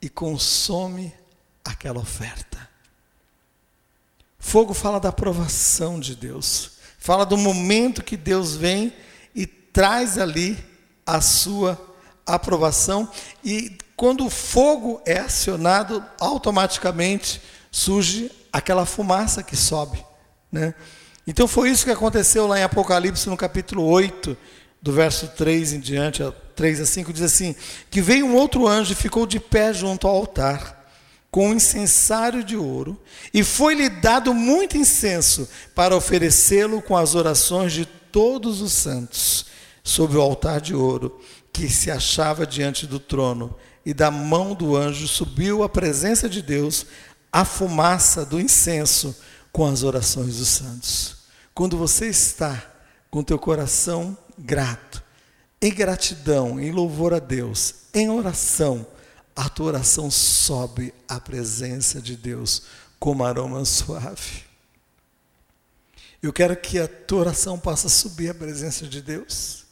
e 0.00 0.08
consome 0.08 1.12
aquela 1.62 2.00
oferta. 2.00 2.66
Fogo 4.38 4.72
fala 4.72 4.98
da 4.98 5.10
aprovação 5.10 6.00
de 6.00 6.16
Deus, 6.16 6.72
fala 6.98 7.26
do 7.26 7.36
momento 7.36 8.02
que 8.02 8.16
Deus 8.16 8.56
vem 8.56 8.94
e 9.34 9.46
traz 9.46 10.16
ali 10.16 10.58
a 11.04 11.20
sua 11.20 11.78
aprovação, 12.24 13.08
e 13.44 13.76
quando 13.94 14.24
o 14.24 14.30
fogo 14.30 15.02
é 15.04 15.18
acionado, 15.18 16.02
automaticamente 16.18 17.42
surge 17.70 18.30
aquela 18.50 18.86
fumaça 18.86 19.42
que 19.42 19.56
sobe. 19.56 20.04
Né? 20.50 20.74
Então 21.26 21.46
foi 21.46 21.70
isso 21.70 21.84
que 21.84 21.90
aconteceu 21.90 22.46
lá 22.46 22.58
em 22.58 22.62
Apocalipse, 22.62 23.28
no 23.28 23.36
capítulo 23.36 23.84
8, 23.84 24.36
do 24.82 24.92
verso 24.92 25.28
3 25.28 25.74
em 25.74 25.80
diante, 25.80 26.22
3 26.56 26.80
a 26.80 26.86
5, 26.86 27.12
diz 27.12 27.22
assim: 27.22 27.54
Que 27.88 28.02
veio 28.02 28.26
um 28.26 28.34
outro 28.34 28.66
anjo 28.66 28.92
e 28.92 28.96
ficou 28.96 29.26
de 29.26 29.38
pé 29.38 29.72
junto 29.72 30.08
ao 30.08 30.16
altar 30.16 30.82
com 31.30 31.48
um 31.48 31.54
incensário 31.54 32.44
de 32.44 32.58
ouro, 32.58 33.00
e 33.32 33.42
foi-lhe 33.42 33.88
dado 33.88 34.34
muito 34.34 34.76
incenso 34.76 35.48
para 35.74 35.96
oferecê-lo 35.96 36.82
com 36.82 36.94
as 36.94 37.14
orações 37.14 37.72
de 37.72 37.86
todos 37.86 38.60
os 38.60 38.74
santos, 38.74 39.46
sobre 39.82 40.18
o 40.18 40.20
altar 40.20 40.60
de 40.60 40.74
ouro 40.74 41.18
que 41.50 41.70
se 41.70 41.90
achava 41.90 42.46
diante 42.46 42.86
do 42.86 43.00
trono. 43.00 43.56
E 43.84 43.92
da 43.94 44.10
mão 44.10 44.54
do 44.54 44.76
anjo 44.76 45.08
subiu 45.08 45.62
à 45.62 45.68
presença 45.68 46.28
de 46.28 46.40
Deus 46.40 46.86
a 47.32 47.44
fumaça 47.44 48.24
do 48.24 48.38
incenso 48.38 49.16
com 49.50 49.66
as 49.66 49.82
orações 49.82 50.36
dos 50.36 50.48
santos. 50.48 51.16
Quando 51.54 51.76
você 51.76 52.06
está 52.06 52.62
com 53.10 53.24
teu 53.24 53.38
coração 53.38 54.16
grato, 54.42 55.02
em 55.60 55.72
gratidão, 55.72 56.60
em 56.60 56.72
louvor 56.72 57.14
a 57.14 57.18
Deus, 57.18 57.74
em 57.94 58.10
oração, 58.10 58.86
a 59.34 59.48
tua 59.48 59.66
oração 59.66 60.10
sobe 60.10 60.92
à 61.08 61.18
presença 61.20 62.00
de 62.00 62.16
Deus 62.16 62.62
como 62.98 63.24
aroma 63.24 63.64
suave. 63.64 64.44
Eu 66.22 66.32
quero 66.32 66.56
que 66.56 66.78
a 66.78 66.86
tua 66.86 67.20
oração 67.20 67.58
possa 67.58 67.88
subir 67.88 68.30
à 68.30 68.34
presença 68.34 68.86
de 68.86 69.00
Deus. 69.00 69.64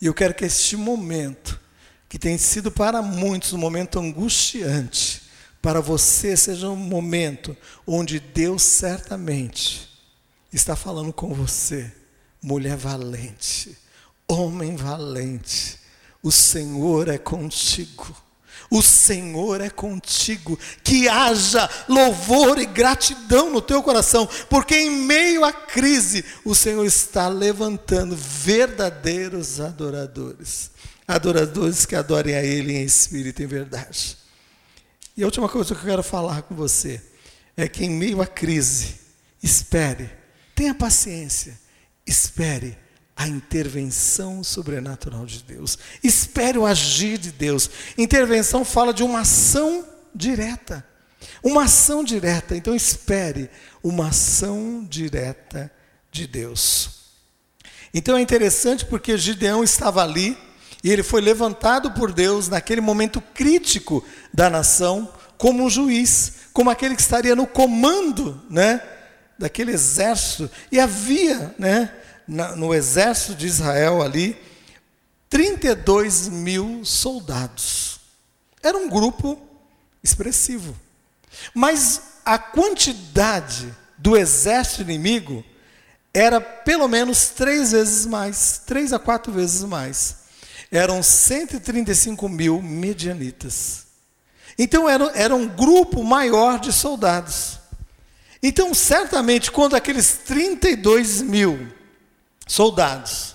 E 0.00 0.06
eu 0.06 0.14
quero 0.14 0.34
que 0.34 0.44
este 0.44 0.76
momento, 0.76 1.60
que 2.08 2.18
tem 2.18 2.38
sido 2.38 2.70
para 2.70 3.02
muitos 3.02 3.52
um 3.52 3.58
momento 3.58 3.98
angustiante, 3.98 5.22
para 5.60 5.80
você 5.80 6.36
seja 6.36 6.68
um 6.68 6.76
momento 6.76 7.56
onde 7.86 8.18
Deus 8.18 8.62
certamente 8.62 9.88
está 10.52 10.74
falando 10.74 11.12
com 11.12 11.32
você, 11.32 11.92
mulher 12.42 12.76
valente, 12.76 13.76
homem 14.28 14.76
valente, 14.76 15.78
o 16.22 16.30
Senhor 16.30 17.08
é 17.08 17.18
contigo. 17.18 18.16
O 18.70 18.80
Senhor 18.80 19.60
é 19.60 19.68
contigo, 19.68 20.58
que 20.82 21.06
haja 21.06 21.68
louvor 21.86 22.58
e 22.58 22.64
gratidão 22.64 23.50
no 23.50 23.60
teu 23.60 23.82
coração, 23.82 24.26
porque 24.48 24.74
em 24.74 24.90
meio 24.90 25.44
à 25.44 25.52
crise 25.52 26.24
o 26.42 26.54
Senhor 26.54 26.86
está 26.86 27.28
levantando 27.28 28.16
verdadeiros 28.16 29.60
adoradores, 29.60 30.70
adoradores 31.06 31.84
que 31.84 31.94
adorem 31.94 32.34
a 32.34 32.42
Ele 32.42 32.72
em 32.72 32.82
espírito 32.82 33.42
e 33.42 33.44
em 33.44 33.48
verdade. 33.48 34.16
E 35.18 35.22
a 35.22 35.26
última 35.26 35.50
coisa 35.50 35.74
que 35.74 35.80
eu 35.82 35.86
quero 35.86 36.02
falar 36.02 36.40
com 36.40 36.54
você 36.54 36.98
é 37.54 37.68
que 37.68 37.84
em 37.84 37.90
meio 37.90 38.22
à 38.22 38.26
crise, 38.26 39.00
espere, 39.42 40.10
tenha 40.54 40.74
paciência, 40.74 41.60
espere 42.06 42.78
a 43.22 43.28
intervenção 43.28 44.42
sobrenatural 44.42 45.24
de 45.24 45.44
Deus. 45.44 45.78
Espere 46.02 46.58
o 46.58 46.66
agir 46.66 47.18
de 47.18 47.30
Deus. 47.30 47.70
Intervenção 47.96 48.64
fala 48.64 48.92
de 48.92 49.04
uma 49.04 49.20
ação 49.20 49.86
direta. 50.12 50.84
Uma 51.40 51.64
ação 51.64 52.02
direta. 52.02 52.56
Então 52.56 52.74
espere 52.74 53.48
uma 53.80 54.08
ação 54.08 54.84
direta 54.90 55.70
de 56.10 56.26
Deus. 56.26 57.02
Então 57.94 58.16
é 58.16 58.20
interessante 58.20 58.84
porque 58.84 59.16
Gideão 59.16 59.62
estava 59.62 60.02
ali 60.02 60.36
e 60.82 60.90
ele 60.90 61.04
foi 61.04 61.20
levantado 61.20 61.92
por 61.92 62.12
Deus 62.12 62.48
naquele 62.48 62.80
momento 62.80 63.20
crítico 63.20 64.04
da 64.34 64.50
nação 64.50 65.08
como 65.38 65.62
um 65.62 65.70
juiz, 65.70 66.32
como 66.52 66.70
aquele 66.70 66.96
que 66.96 67.02
estaria 67.02 67.36
no 67.36 67.46
comando, 67.46 68.42
né, 68.50 68.82
daquele 69.38 69.70
exército. 69.70 70.50
E 70.72 70.80
havia, 70.80 71.54
né, 71.56 72.01
na, 72.32 72.56
no 72.56 72.74
exército 72.74 73.34
de 73.34 73.46
Israel 73.46 74.02
ali 74.02 74.36
32 75.28 76.28
mil 76.28 76.84
soldados. 76.84 78.00
Era 78.62 78.76
um 78.76 78.88
grupo 78.88 79.38
expressivo. 80.02 80.74
Mas 81.54 82.02
a 82.24 82.38
quantidade 82.38 83.74
do 83.96 84.16
exército 84.16 84.82
inimigo 84.82 85.44
era 86.12 86.40
pelo 86.40 86.86
menos 86.88 87.28
três 87.28 87.72
vezes 87.72 88.06
mais, 88.06 88.62
três 88.66 88.92
a 88.92 88.98
quatro 88.98 89.32
vezes 89.32 89.62
mais. 89.64 90.16
Eram 90.70 91.02
135 91.02 92.28
mil 92.28 92.60
medianitas. 92.60 93.86
Então 94.58 94.88
era, 94.88 95.10
era 95.14 95.34
um 95.34 95.48
grupo 95.48 96.02
maior 96.04 96.58
de 96.58 96.72
soldados. 96.72 97.58
Então, 98.42 98.74
certamente, 98.74 99.50
quando 99.50 99.76
aqueles 99.76 100.18
32 100.24 101.22
mil 101.22 101.72
soldados 102.52 103.34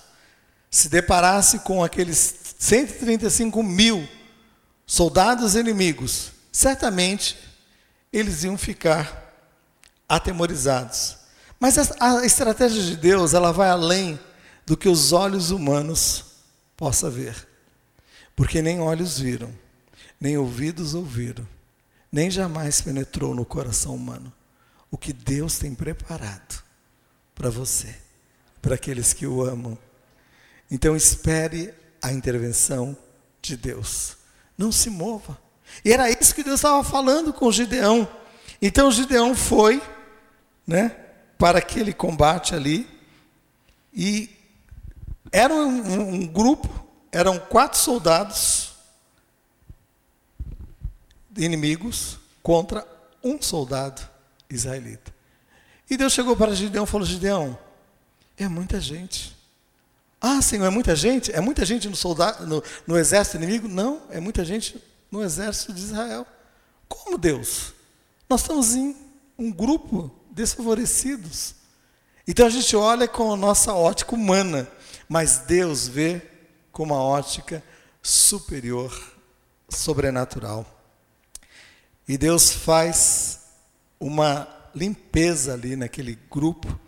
se 0.70 0.88
deparasse 0.88 1.58
com 1.60 1.82
aqueles 1.82 2.54
135 2.56 3.60
mil 3.64 4.08
soldados 4.86 5.56
inimigos, 5.56 6.30
certamente 6.52 7.36
eles 8.12 8.44
iam 8.44 8.56
ficar 8.56 9.34
atemorizados. 10.08 11.16
Mas 11.58 11.76
a, 12.00 12.24
estratégia 12.24 12.80
de 12.80 12.96
Deus, 12.96 13.34
ela 13.34 13.52
vai 13.52 13.68
além 13.68 14.20
do 14.64 14.76
que 14.76 14.88
os 14.88 15.12
olhos 15.12 15.50
humanos 15.50 16.24
possam 16.76 17.10
ver. 17.10 17.48
Porque 18.36 18.62
nem 18.62 18.80
olhos 18.80 19.18
viram, 19.18 19.52
nem 20.20 20.38
ouvidos 20.38 20.94
ouviram, 20.94 21.46
nem 22.10 22.30
jamais 22.30 22.80
penetrou 22.80 23.34
no 23.34 23.44
coração 23.44 23.96
humano 23.96 24.32
o 24.92 24.96
que 24.96 25.12
Deus 25.12 25.58
tem 25.58 25.74
preparado 25.74 26.62
para 27.34 27.50
você 27.50 28.07
para 28.60 28.74
aqueles 28.74 29.12
que 29.12 29.26
o 29.26 29.42
amam. 29.42 29.76
Então 30.70 30.96
espere 30.96 31.72
a 32.02 32.12
intervenção 32.12 32.96
de 33.40 33.56
Deus. 33.56 34.16
Não 34.56 34.70
se 34.72 34.90
mova. 34.90 35.38
E 35.84 35.92
era 35.92 36.10
isso 36.10 36.34
que 36.34 36.42
Deus 36.42 36.56
estava 36.56 36.82
falando 36.82 37.32
com 37.32 37.50
Gideão. 37.50 38.08
Então 38.60 38.90
Gideão 38.90 39.34
foi, 39.34 39.82
né, 40.66 40.96
para 41.38 41.58
aquele 41.58 41.92
combate 41.92 42.54
ali 42.54 42.88
e 43.92 44.30
era 45.30 45.54
um, 45.54 46.14
um, 46.14 46.26
grupo, 46.26 46.68
eram 47.12 47.38
quatro 47.38 47.78
soldados 47.78 48.72
inimigos 51.36 52.18
contra 52.42 52.86
um 53.22 53.40
soldado 53.40 54.02
israelita. 54.50 55.14
E 55.88 55.96
Deus 55.96 56.12
chegou 56.12 56.36
para 56.36 56.54
Gideão 56.54 56.84
e 56.84 56.86
falou: 56.86 57.06
Gideão, 57.06 57.58
é 58.38 58.48
muita 58.48 58.80
gente. 58.80 59.36
Ah, 60.20 60.40
Senhor, 60.42 60.66
é 60.66 60.70
muita 60.70 60.96
gente? 60.96 61.32
É 61.32 61.40
muita 61.40 61.64
gente 61.64 61.88
no, 61.88 61.96
soldado, 61.96 62.46
no, 62.46 62.62
no 62.86 62.98
exército 62.98 63.36
inimigo? 63.36 63.68
Não, 63.68 64.02
é 64.10 64.20
muita 64.20 64.44
gente 64.44 64.82
no 65.10 65.22
exército 65.22 65.72
de 65.72 65.80
Israel. 65.80 66.26
Como 66.88 67.18
Deus? 67.18 67.72
Nós 68.28 68.40
estamos 68.40 68.74
em 68.74 68.96
um 69.38 69.52
grupo 69.52 70.10
desfavorecidos. 70.30 71.54
Então 72.26 72.46
a 72.46 72.50
gente 72.50 72.74
olha 72.76 73.06
com 73.06 73.32
a 73.32 73.36
nossa 73.36 73.72
ótica 73.72 74.14
humana, 74.14 74.68
mas 75.08 75.38
Deus 75.38 75.88
vê 75.88 76.20
com 76.72 76.82
uma 76.82 77.02
ótica 77.02 77.62
superior, 78.02 78.92
sobrenatural. 79.68 80.66
E 82.06 82.18
Deus 82.18 82.50
faz 82.50 83.40
uma 84.00 84.48
limpeza 84.74 85.54
ali 85.54 85.76
naquele 85.76 86.18
grupo 86.30 86.78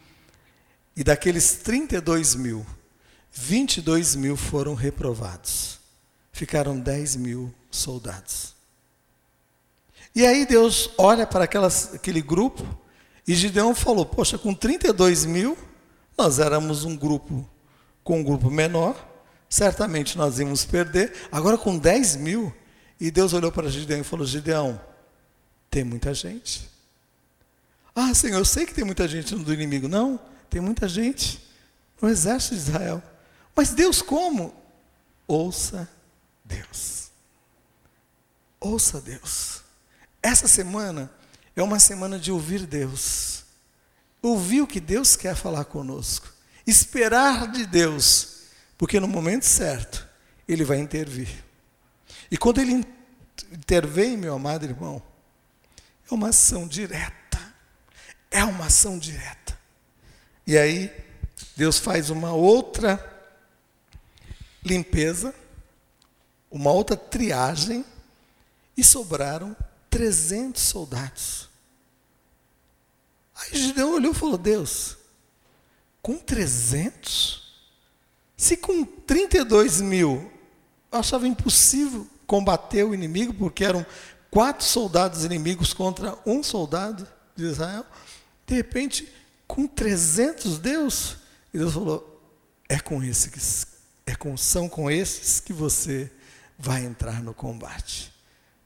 e 1.01 1.03
daqueles 1.03 1.53
32 1.53 2.35
mil, 2.35 2.67
22 3.33 4.17
mil 4.17 4.37
foram 4.37 4.75
reprovados. 4.75 5.79
Ficaram 6.31 6.79
10 6.79 7.17
mil 7.17 7.55
soldados. 7.71 8.55
E 10.15 10.27
aí 10.27 10.45
Deus 10.45 10.91
olha 10.99 11.27
para 11.27 11.45
aquelas, 11.45 11.95
aquele 11.95 12.21
grupo 12.21 12.67
e 13.27 13.35
Gideão 13.35 13.75
falou: 13.75 14.05
Poxa, 14.05 14.37
com 14.37 14.53
32 14.53 15.25
mil, 15.25 15.57
nós 16.19 16.39
éramos 16.39 16.85
um 16.85 16.95
grupo 16.95 17.49
com 18.05 18.21
um 18.21 18.23
grupo 18.23 18.51
menor, 18.51 18.95
certamente 19.49 20.19
nós 20.19 20.39
íamos 20.39 20.67
perder. 20.67 21.15
Agora 21.33 21.57
com 21.57 21.79
10 21.79 22.17
mil, 22.17 22.53
e 23.01 23.11
Deus 23.11 23.33
olhou 23.33 23.51
para 23.51 23.71
Gideão 23.71 24.01
e 24.01 24.05
falou: 24.05 24.27
Gideão, 24.27 24.79
tem 25.71 25.83
muita 25.83 26.13
gente. 26.13 26.69
Ah, 27.95 28.13
Senhor, 28.13 28.37
eu 28.37 28.45
sei 28.45 28.67
que 28.67 28.75
tem 28.75 28.85
muita 28.85 29.09
gente 29.09 29.35
do 29.35 29.55
inimigo. 29.55 29.89
Não, 29.89 30.21
tem 30.51 30.61
muita 30.61 30.89
gente 30.89 31.41
no 32.03 32.09
exército 32.09 32.55
de 32.55 32.61
Israel. 32.61 33.03
Mas 33.55 33.71
Deus 33.71 34.03
como? 34.03 34.55
Ouça 35.27 35.89
Deus. 36.45 37.11
Ouça 38.59 39.01
Deus. 39.01 39.63
Essa 40.23 40.49
semana 40.49 41.11
é 41.55 41.63
uma 41.63 41.79
semana 41.79 42.19
de 42.19 42.33
ouvir 42.33 42.67
Deus. 42.67 43.45
Ouvir 44.21 44.61
o 44.61 44.67
que 44.67 44.81
Deus 44.81 45.17
quer 45.17 45.35
falar 45.35 45.65
conosco. 45.65 46.29
Esperar 46.67 47.51
de 47.51 47.65
Deus, 47.65 48.43
porque 48.77 49.01
no 49.01 49.09
momento 49.09 49.45
certo 49.45 50.07
Ele 50.47 50.65
vai 50.65 50.79
intervir. 50.79 51.43
E 52.31 52.37
quando 52.37 52.61
Ele 52.61 52.85
intervém, 53.53 54.17
meu 54.17 54.35
amado 54.35 54.65
irmão, 54.65 55.03
é 56.11 56.15
uma 56.15 56.29
ação 56.29 56.67
direta. 56.69 57.41
É 58.31 58.45
uma 58.45 58.67
ação 58.67 58.99
direta. 58.99 59.50
E 60.51 60.59
aí, 60.59 60.93
Deus 61.55 61.79
faz 61.79 62.11
uma 62.11 62.33
outra 62.33 62.99
limpeza, 64.65 65.33
uma 66.51 66.73
outra 66.73 66.97
triagem, 66.97 67.85
e 68.77 68.83
sobraram 68.83 69.57
300 69.89 70.61
soldados. 70.61 71.49
Aí 73.37 73.57
Gideão 73.57 73.95
olhou 73.95 74.11
e 74.11 74.15
falou: 74.17 74.37
Deus, 74.37 74.97
com 76.03 76.19
300? 76.19 77.55
Se 78.37 78.57
com 78.57 78.85
32 78.85 79.81
mil 79.81 80.33
eu 80.91 80.99
achava 80.99 81.29
impossível 81.29 82.09
combater 82.27 82.83
o 82.83 82.93
inimigo, 82.93 83.33
porque 83.35 83.65
eram 83.65 83.87
quatro 84.33 84.65
soldados 84.65 85.25
inimigos 85.25 85.73
contra 85.73 86.19
um 86.27 86.43
soldado 86.43 87.07
de 87.37 87.45
Israel, 87.45 87.87
de 88.45 88.57
repente, 88.57 89.20
com 89.51 89.67
300 89.67 90.59
Deus, 90.59 91.17
e 91.53 91.59
Deus 91.59 91.75
falou: 91.75 92.23
é 92.69 92.79
com 92.79 93.03
esses, 93.03 93.67
é 94.07 94.15
com, 94.15 94.37
são 94.37 94.69
com 94.69 94.89
esses 94.89 95.41
que 95.41 95.53
você 95.53 96.11
vai 96.57 96.85
entrar 96.85 97.21
no 97.21 97.35
combate. 97.35 98.13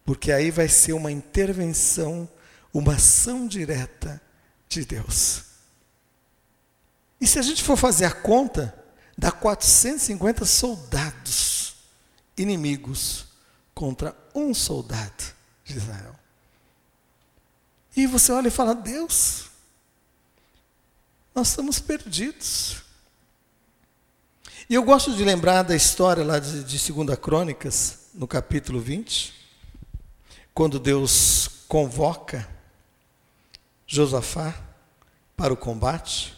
Porque 0.04 0.30
aí 0.30 0.50
vai 0.50 0.68
ser 0.68 0.92
uma 0.92 1.10
intervenção, 1.10 2.28
uma 2.72 2.96
ação 2.96 3.48
direta 3.48 4.20
de 4.68 4.84
Deus. 4.84 5.44
E 7.18 7.26
se 7.26 7.38
a 7.38 7.42
gente 7.42 7.64
for 7.64 7.78
fazer 7.78 8.04
a 8.04 8.12
conta, 8.12 8.74
dá 9.16 9.32
450 9.32 10.44
soldados 10.44 11.76
inimigos 12.36 13.28
contra 13.74 14.14
um 14.34 14.52
soldado 14.52 15.24
de 15.64 15.78
Israel. 15.78 16.14
E 17.96 18.06
você 18.06 18.32
olha 18.32 18.48
e 18.48 18.50
fala: 18.50 18.74
Deus, 18.74 19.53
nós 21.34 21.48
estamos 21.48 21.80
perdidos. 21.80 22.76
E 24.70 24.74
eu 24.74 24.82
gosto 24.84 25.12
de 25.14 25.24
lembrar 25.24 25.62
da 25.62 25.74
história 25.74 26.24
lá 26.24 26.38
de, 26.38 26.62
de 26.62 26.92
2 26.92 27.18
Crônicas, 27.18 28.10
no 28.14 28.28
capítulo 28.28 28.80
20, 28.80 29.34
quando 30.54 30.78
Deus 30.78 31.48
convoca 31.66 32.48
Josafá 33.86 34.54
para 35.36 35.52
o 35.52 35.56
combate. 35.56 36.34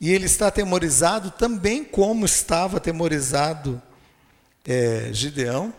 E 0.00 0.10
ele 0.10 0.24
está 0.24 0.46
atemorizado 0.46 1.30
também 1.30 1.84
como 1.84 2.24
estava 2.24 2.78
atemorizado 2.78 3.82
é, 4.64 5.10
Gideão. 5.12 5.74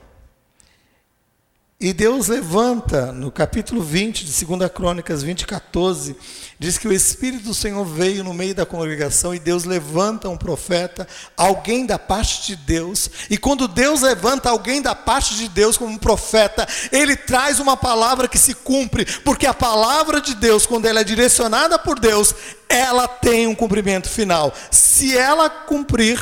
E 1.82 1.94
Deus 1.94 2.28
levanta, 2.28 3.14
no 3.14 3.32
capítulo 3.32 3.82
20 3.82 4.26
de 4.26 4.46
2 4.46 4.70
Crônicas 4.70 5.24
20, 5.24 5.48
14, 5.48 6.14
diz 6.60 6.78
que 6.78 6.90
o 6.90 6.92
Espírito 6.92 7.46
do 7.46 7.54
Senhor 7.54 7.86
veio 7.86 8.22
no 8.22 8.34
meio 8.34 8.54
da 8.54 8.66
congregação 8.66 9.34
e 9.34 9.40
Deus 9.40 9.64
levanta 9.64 10.28
um 10.28 10.36
profeta, 10.36 11.08
alguém 11.38 11.86
da 11.86 11.98
parte 11.98 12.48
de 12.48 12.58
Deus. 12.58 13.10
E 13.30 13.38
quando 13.38 13.66
Deus 13.66 14.02
levanta 14.02 14.50
alguém 14.50 14.82
da 14.82 14.94
parte 14.94 15.36
de 15.36 15.48
Deus 15.48 15.78
como 15.78 15.94
um 15.94 15.98
profeta, 15.98 16.68
ele 16.92 17.16
traz 17.16 17.62
uma 17.62 17.78
palavra 17.78 18.28
que 18.28 18.38
se 18.38 18.54
cumpre, 18.56 19.06
porque 19.24 19.48
a 19.48 19.54
palavra 19.54 20.20
de 20.20 20.36
Deus, 20.36 20.66
quando 20.66 20.86
ela 20.86 21.00
é 21.00 21.06
direcionada 21.06 21.80
por 21.80 21.98
Deus, 21.98 22.36
ela 22.68 23.08
tem 23.08 23.48
um 23.48 23.56
cumprimento 23.56 24.10
final. 24.10 24.54
Se 24.70 25.18
ela 25.18 25.50
cumprir, 25.50 26.20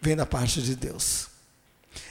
vem 0.00 0.14
da 0.14 0.24
parte 0.24 0.62
de 0.62 0.76
Deus. 0.76 1.33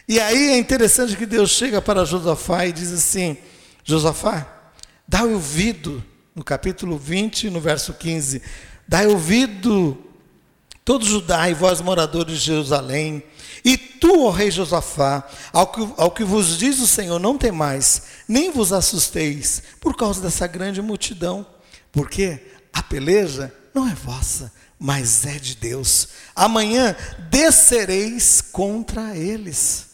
E 0.07 0.19
aí 0.19 0.51
é 0.51 0.57
interessante 0.57 1.15
que 1.15 1.25
Deus 1.25 1.51
chega 1.51 1.81
para 1.81 2.05
Josafá 2.05 2.65
e 2.65 2.73
diz 2.73 2.91
assim: 2.91 3.37
Josafá, 3.83 4.45
dá 5.07 5.23
ouvido, 5.23 6.03
no 6.35 6.43
capítulo 6.43 6.97
20, 6.97 7.49
no 7.49 7.61
verso 7.61 7.93
15: 7.93 8.41
dá 8.87 9.01
ouvido, 9.03 9.97
todo 10.83 11.05
Judá 11.05 11.49
e 11.49 11.53
vós 11.53 11.79
moradores 11.79 12.39
de 12.39 12.45
Jerusalém, 12.45 13.23
e 13.63 13.77
tu, 13.77 14.25
ó 14.25 14.29
rei 14.29 14.51
Josafá, 14.51 15.25
ao 15.53 15.67
que, 15.67 15.93
ao 15.95 16.11
que 16.11 16.23
vos 16.25 16.57
diz 16.57 16.79
o 16.79 16.87
Senhor, 16.87 17.17
não 17.17 17.37
temais, 17.37 18.03
nem 18.27 18.51
vos 18.51 18.73
assusteis, 18.73 19.63
por 19.79 19.95
causa 19.95 20.21
dessa 20.21 20.47
grande 20.47 20.81
multidão, 20.81 21.45
porque 21.93 22.39
a 22.73 22.83
peleja 22.83 23.53
não 23.73 23.87
é 23.87 23.95
vossa, 23.95 24.51
mas 24.77 25.25
é 25.25 25.39
de 25.39 25.55
Deus. 25.55 26.09
Amanhã 26.35 26.93
descereis 27.29 28.41
contra 28.41 29.15
eles. 29.15 29.92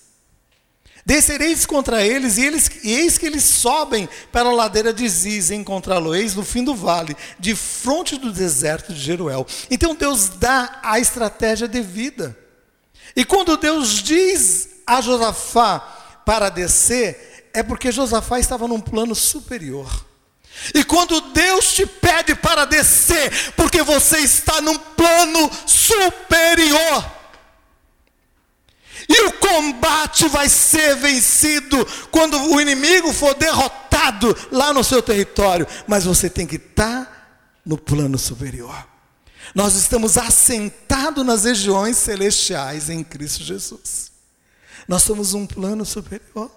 Descereis 1.10 1.66
contra 1.66 2.06
eles, 2.06 2.38
e, 2.38 2.46
eles, 2.46 2.70
e 2.84 2.94
eis 2.94 3.18
que 3.18 3.26
eles 3.26 3.44
sobem 3.44 4.08
para 4.32 4.50
a 4.50 4.54
ladeira 4.54 4.94
de 4.94 5.10
Ziz, 5.10 5.50
encontrá-lo-eis 5.50 6.36
no 6.36 6.46
fim 6.46 6.64
do 6.64 6.76
vale, 6.76 7.18
de 7.40 7.56
fronte 7.56 8.16
do 8.16 8.32
deserto 8.32 8.94
de 8.94 9.00
Jeruel. 9.02 9.44
Então 9.72 9.96
Deus 9.96 10.30
dá 10.30 10.80
a 10.84 11.00
estratégia 11.00 11.68
devida. 11.68 12.38
E 13.16 13.26
quando 13.26 13.58
Deus 13.58 14.04
diz 14.04 14.70
a 14.86 15.02
Josafá 15.02 15.80
para 16.24 16.50
descer, 16.50 17.50
é 17.56 17.64
porque 17.64 17.92
Josafá 17.92 18.40
estava 18.40 18.68
num 18.68 18.80
plano 18.80 19.16
superior. 19.16 20.06
E 20.76 20.84
quando 20.84 21.20
Deus 21.32 21.74
te 21.74 21.88
pede 21.88 22.36
para 22.36 22.66
descer, 22.66 23.54
porque 23.56 23.82
você 23.82 24.20
está 24.20 24.62
num 24.62 24.78
plano 24.78 25.50
superior. 25.66 27.19
E 29.08 29.22
o 29.28 29.34
combate 29.34 30.28
vai 30.28 30.50
ser 30.50 30.96
vencido 30.96 31.86
quando 32.12 32.38
o 32.52 32.60
inimigo 32.60 33.14
for 33.14 33.34
derrotado 33.36 34.36
lá 34.52 34.74
no 34.74 34.84
seu 34.84 35.02
território. 35.02 35.68
Mas 35.88 36.06
você 36.06 36.30
tem 36.30 36.46
que 36.46 36.58
estar 36.58 37.60
no 37.66 37.78
plano 37.78 38.18
superior. 38.18 38.88
Nós 39.56 39.76
estamos 39.76 40.18
assentados 40.18 41.26
nas 41.26 41.44
regiões 41.44 41.98
celestiais 41.98 42.90
em 42.90 43.04
Cristo 43.04 43.44
Jesus. 43.44 44.12
Nós 44.88 45.04
somos 45.04 45.34
um 45.34 45.46
plano 45.46 45.86
superior. 45.86 46.52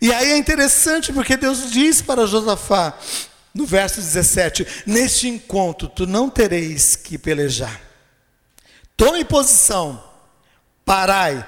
E 0.00 0.12
aí 0.12 0.32
é 0.32 0.36
interessante 0.36 1.12
porque 1.12 1.36
Deus 1.36 1.70
diz 1.70 2.02
para 2.02 2.26
Josafá, 2.26 2.98
no 3.54 3.64
verso 3.64 4.00
17: 4.00 4.84
Neste 4.86 5.28
encontro 5.28 5.88
tu 5.88 6.06
não 6.06 6.28
tereis 6.28 6.96
que 6.96 7.16
pelejar. 7.16 7.80
Tome 8.96 9.24
posição 9.24 10.02
Parai, 10.86 11.44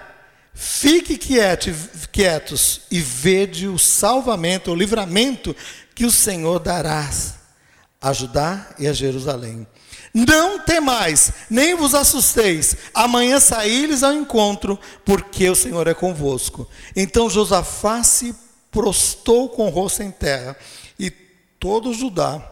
fique 0.53 1.16
quieto, 1.16 1.70
quietos 2.11 2.81
e 2.90 3.01
vede 3.01 3.68
o 3.68 3.79
salvamento, 3.79 4.72
o 4.72 4.74
livramento 4.74 5.55
que 5.94 6.05
o 6.05 6.11
Senhor 6.11 6.59
dará 6.59 7.09
a 8.01 8.12
Judá 8.12 8.74
e 8.81 8.88
a 8.88 8.92
Jerusalém. 8.92 9.64
Não 10.12 10.59
temais, 10.59 11.33
nem 11.48 11.77
vos 11.77 11.94
assusteis. 11.94 12.74
Amanhã 12.92 13.38
saí-lhes 13.38 14.03
ao 14.03 14.12
encontro, 14.12 14.77
porque 15.05 15.48
o 15.48 15.55
Senhor 15.55 15.87
é 15.87 15.94
convosco. 15.94 16.68
Então 16.96 17.31
Josafá 17.31 18.03
se 18.03 18.35
prostou 18.73 19.50
com 19.50 19.69
o 19.69 19.71
rosto 19.71 20.02
em 20.02 20.10
terra, 20.10 20.56
e 20.98 21.10
todo 21.10 21.94
Judá 21.94 22.42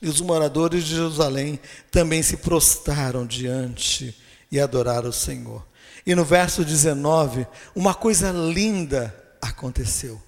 e 0.00 0.08
os 0.08 0.22
moradores 0.22 0.84
de 0.84 0.94
Jerusalém 0.94 1.60
também 1.90 2.22
se 2.22 2.38
prostaram 2.38 3.26
diante 3.26 4.18
e 4.50 4.58
adoraram 4.58 5.10
o 5.10 5.12
Senhor. 5.12 5.62
E 6.06 6.14
no 6.14 6.24
verso 6.24 6.64
19, 6.64 7.46
uma 7.74 7.94
coisa 7.94 8.30
linda 8.30 9.14
aconteceu. 9.40 10.20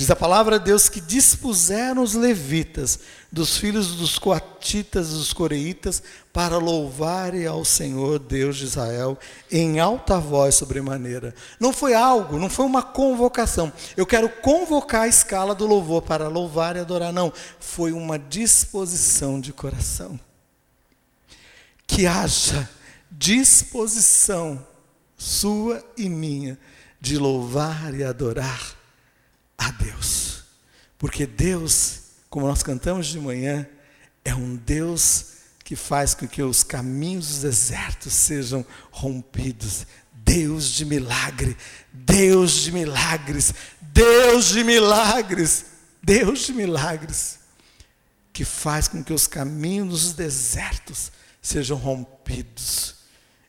Diz 0.00 0.10
a 0.10 0.16
palavra 0.16 0.58
de 0.58 0.64
Deus 0.64 0.88
que 0.88 0.98
dispuseram 0.98 2.02
os 2.02 2.14
levitas, 2.14 3.00
dos 3.30 3.58
filhos 3.58 3.96
dos 3.96 4.18
coatitas 4.18 5.08
e 5.08 5.12
dos 5.12 5.34
coreitas, 5.34 6.02
para 6.32 6.56
louvarem 6.56 7.46
ao 7.46 7.66
Senhor 7.66 8.18
Deus 8.18 8.56
de 8.56 8.64
Israel 8.64 9.18
em 9.52 9.78
alta 9.78 10.18
voz 10.18 10.54
sobremaneira. 10.54 11.34
Não 11.60 11.70
foi 11.70 11.92
algo, 11.92 12.38
não 12.38 12.48
foi 12.48 12.64
uma 12.64 12.82
convocação. 12.82 13.70
Eu 13.94 14.06
quero 14.06 14.30
convocar 14.30 15.02
a 15.02 15.08
escala 15.08 15.54
do 15.54 15.66
louvor 15.66 16.00
para 16.00 16.28
louvar 16.28 16.76
e 16.76 16.80
adorar. 16.80 17.12
Não, 17.12 17.30
foi 17.58 17.92
uma 17.92 18.18
disposição 18.18 19.38
de 19.38 19.52
coração. 19.52 20.18
Que 21.86 22.06
haja 22.06 22.66
disposição 23.10 24.64
sua 25.20 25.84
e 25.98 26.08
minha 26.08 26.58
de 26.98 27.18
louvar 27.18 27.94
e 27.94 28.02
adorar 28.02 28.74
a 29.58 29.70
Deus. 29.70 30.44
Porque 30.96 31.26
Deus, 31.26 32.00
como 32.30 32.46
nós 32.46 32.62
cantamos 32.62 33.08
de 33.08 33.20
manhã, 33.20 33.68
é 34.24 34.34
um 34.34 34.56
Deus 34.56 35.26
que 35.62 35.76
faz 35.76 36.14
com 36.14 36.26
que 36.26 36.42
os 36.42 36.62
caminhos 36.62 37.28
dos 37.28 37.40
desertos 37.42 38.14
sejam 38.14 38.64
rompidos. 38.90 39.86
Deus 40.14 40.70
de 40.70 40.86
milagre, 40.86 41.54
Deus 41.92 42.52
de 42.52 42.72
milagres, 42.72 43.52
Deus 43.80 44.46
de 44.46 44.64
milagres, 44.64 45.66
Deus 46.02 46.46
de 46.46 46.52
milagres, 46.54 47.40
que 48.32 48.44
faz 48.44 48.88
com 48.88 49.04
que 49.04 49.12
os 49.12 49.26
caminhos 49.26 49.88
dos 49.88 50.12
desertos 50.14 51.12
sejam 51.42 51.76
rompidos. 51.76 52.99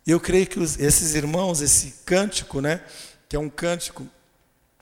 Eu 0.05 0.19
creio 0.19 0.47
que 0.47 0.59
os, 0.59 0.79
esses 0.79 1.13
irmãos, 1.13 1.61
esse 1.61 1.93
cântico, 2.05 2.59
né, 2.59 2.83
que 3.29 3.35
é 3.35 3.39
um 3.39 3.49
cântico 3.49 4.07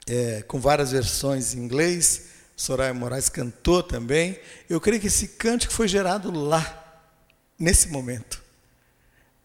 é, 0.07 0.41
com 0.43 0.59
várias 0.59 0.91
versões 0.91 1.53
em 1.53 1.59
inglês, 1.59 2.29
Soraya 2.55 2.93
Moraes 2.93 3.29
cantou 3.29 3.81
também. 3.81 4.39
Eu 4.69 4.81
creio 4.81 4.99
que 4.99 5.07
esse 5.07 5.29
cântico 5.29 5.73
foi 5.73 5.87
gerado 5.87 6.31
lá, 6.31 7.03
nesse 7.57 7.89
momento. 7.89 8.43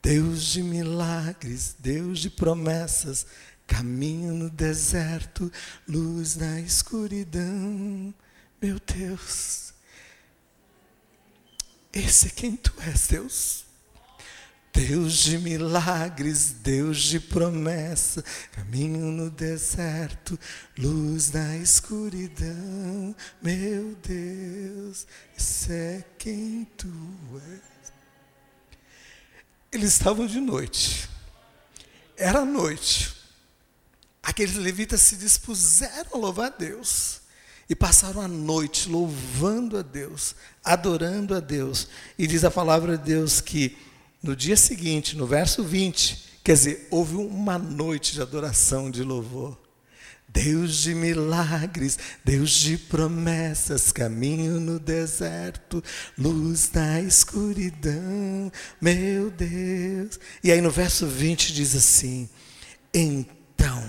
Deus 0.02 0.42
de 0.42 0.62
milagres, 0.62 1.74
Deus 1.78 2.18
de 2.18 2.28
promessas, 2.28 3.26
caminho 3.66 4.34
no 4.34 4.50
deserto, 4.50 5.50
luz 5.88 6.36
na 6.36 6.60
escuridão. 6.60 8.12
Meu 8.60 8.80
Deus, 8.80 9.72
esse 11.92 12.26
é 12.26 12.30
quem 12.30 12.56
tu 12.56 12.72
és, 12.86 13.06
Deus. 13.06 13.63
Deus 14.74 15.18
de 15.18 15.38
milagres, 15.38 16.50
Deus 16.50 17.02
de 17.02 17.20
promessa, 17.20 18.24
caminho 18.50 19.12
no 19.12 19.30
deserto, 19.30 20.38
luz 20.76 21.30
na 21.30 21.56
escuridão. 21.56 23.14
Meu 23.40 23.94
Deus, 24.02 25.06
esse 25.38 25.72
é 25.72 26.04
quem 26.18 26.66
tu 26.76 26.92
és. 27.52 27.92
Eles 29.70 29.92
estavam 29.92 30.26
de 30.26 30.40
noite, 30.40 31.08
era 32.16 32.44
noite. 32.44 33.14
Aqueles 34.20 34.56
levitas 34.56 35.02
se 35.02 35.16
dispuseram 35.16 36.10
a 36.14 36.18
louvar 36.18 36.46
a 36.46 36.56
Deus 36.56 37.20
e 37.70 37.76
passaram 37.76 38.20
a 38.20 38.28
noite 38.28 38.88
louvando 38.88 39.78
a 39.78 39.82
Deus, 39.82 40.34
adorando 40.64 41.32
a 41.34 41.40
Deus. 41.40 41.88
E 42.18 42.26
diz 42.26 42.42
a 42.42 42.50
palavra 42.50 42.98
de 42.98 43.04
Deus 43.04 43.40
que 43.40 43.76
no 44.24 44.34
dia 44.34 44.56
seguinte, 44.56 45.18
no 45.18 45.26
verso 45.26 45.62
20, 45.62 46.40
quer 46.42 46.54
dizer, 46.54 46.88
houve 46.90 47.14
uma 47.16 47.58
noite 47.58 48.14
de 48.14 48.22
adoração, 48.22 48.90
de 48.90 49.02
louvor. 49.02 49.60
Deus 50.26 50.78
de 50.78 50.94
milagres, 50.94 51.98
Deus 52.24 52.50
de 52.52 52.78
promessas, 52.78 53.92
caminho 53.92 54.58
no 54.58 54.80
deserto, 54.80 55.84
luz 56.18 56.70
na 56.72 57.02
escuridão, 57.02 58.50
meu 58.80 59.30
Deus. 59.30 60.18
E 60.42 60.50
aí 60.50 60.60
no 60.60 60.70
verso 60.70 61.06
20 61.06 61.52
diz 61.52 61.76
assim: 61.76 62.28
Então, 62.92 63.84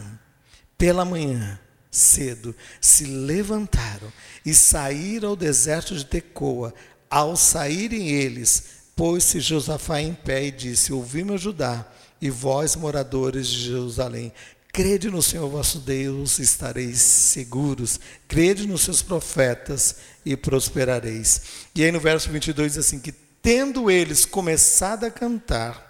pela 0.77 1.05
manhã, 1.05 1.59
cedo, 1.89 2.53
se 2.79 3.05
levantaram 3.05 4.11
e 4.45 4.53
saíram 4.53 5.29
ao 5.29 5.35
deserto 5.35 5.95
de 5.95 6.05
Tecoa. 6.05 6.73
Ao 7.09 7.37
saírem 7.37 8.09
eles, 8.09 8.74
Pôs-se 8.95 9.41
Josafá 9.41 10.01
em 10.01 10.13
pé 10.13 10.45
e 10.45 10.51
disse: 10.51 10.93
Ouvi-me 10.93 11.33
ajudar, 11.33 11.93
e 12.21 12.29
vós, 12.29 12.75
moradores 12.75 13.47
de 13.47 13.65
Jerusalém, 13.65 14.31
crede 14.71 15.09
no 15.09 15.21
Senhor 15.21 15.49
vosso 15.49 15.79
Deus, 15.79 16.39
estareis 16.39 16.99
seguros. 16.99 17.99
Crede 18.27 18.65
nos 18.65 18.81
seus 18.81 19.01
profetas 19.01 19.97
e 20.25 20.37
prosperareis. 20.37 21.41
E 21.75 21.83
aí 21.83 21.91
no 21.91 21.99
verso 21.99 22.29
22 22.29 22.73
diz 22.73 22.85
assim: 22.85 22.99
que 22.99 23.11
tendo 23.11 23.91
eles 23.91 24.25
começado 24.25 25.03
a 25.03 25.11
cantar 25.11 25.85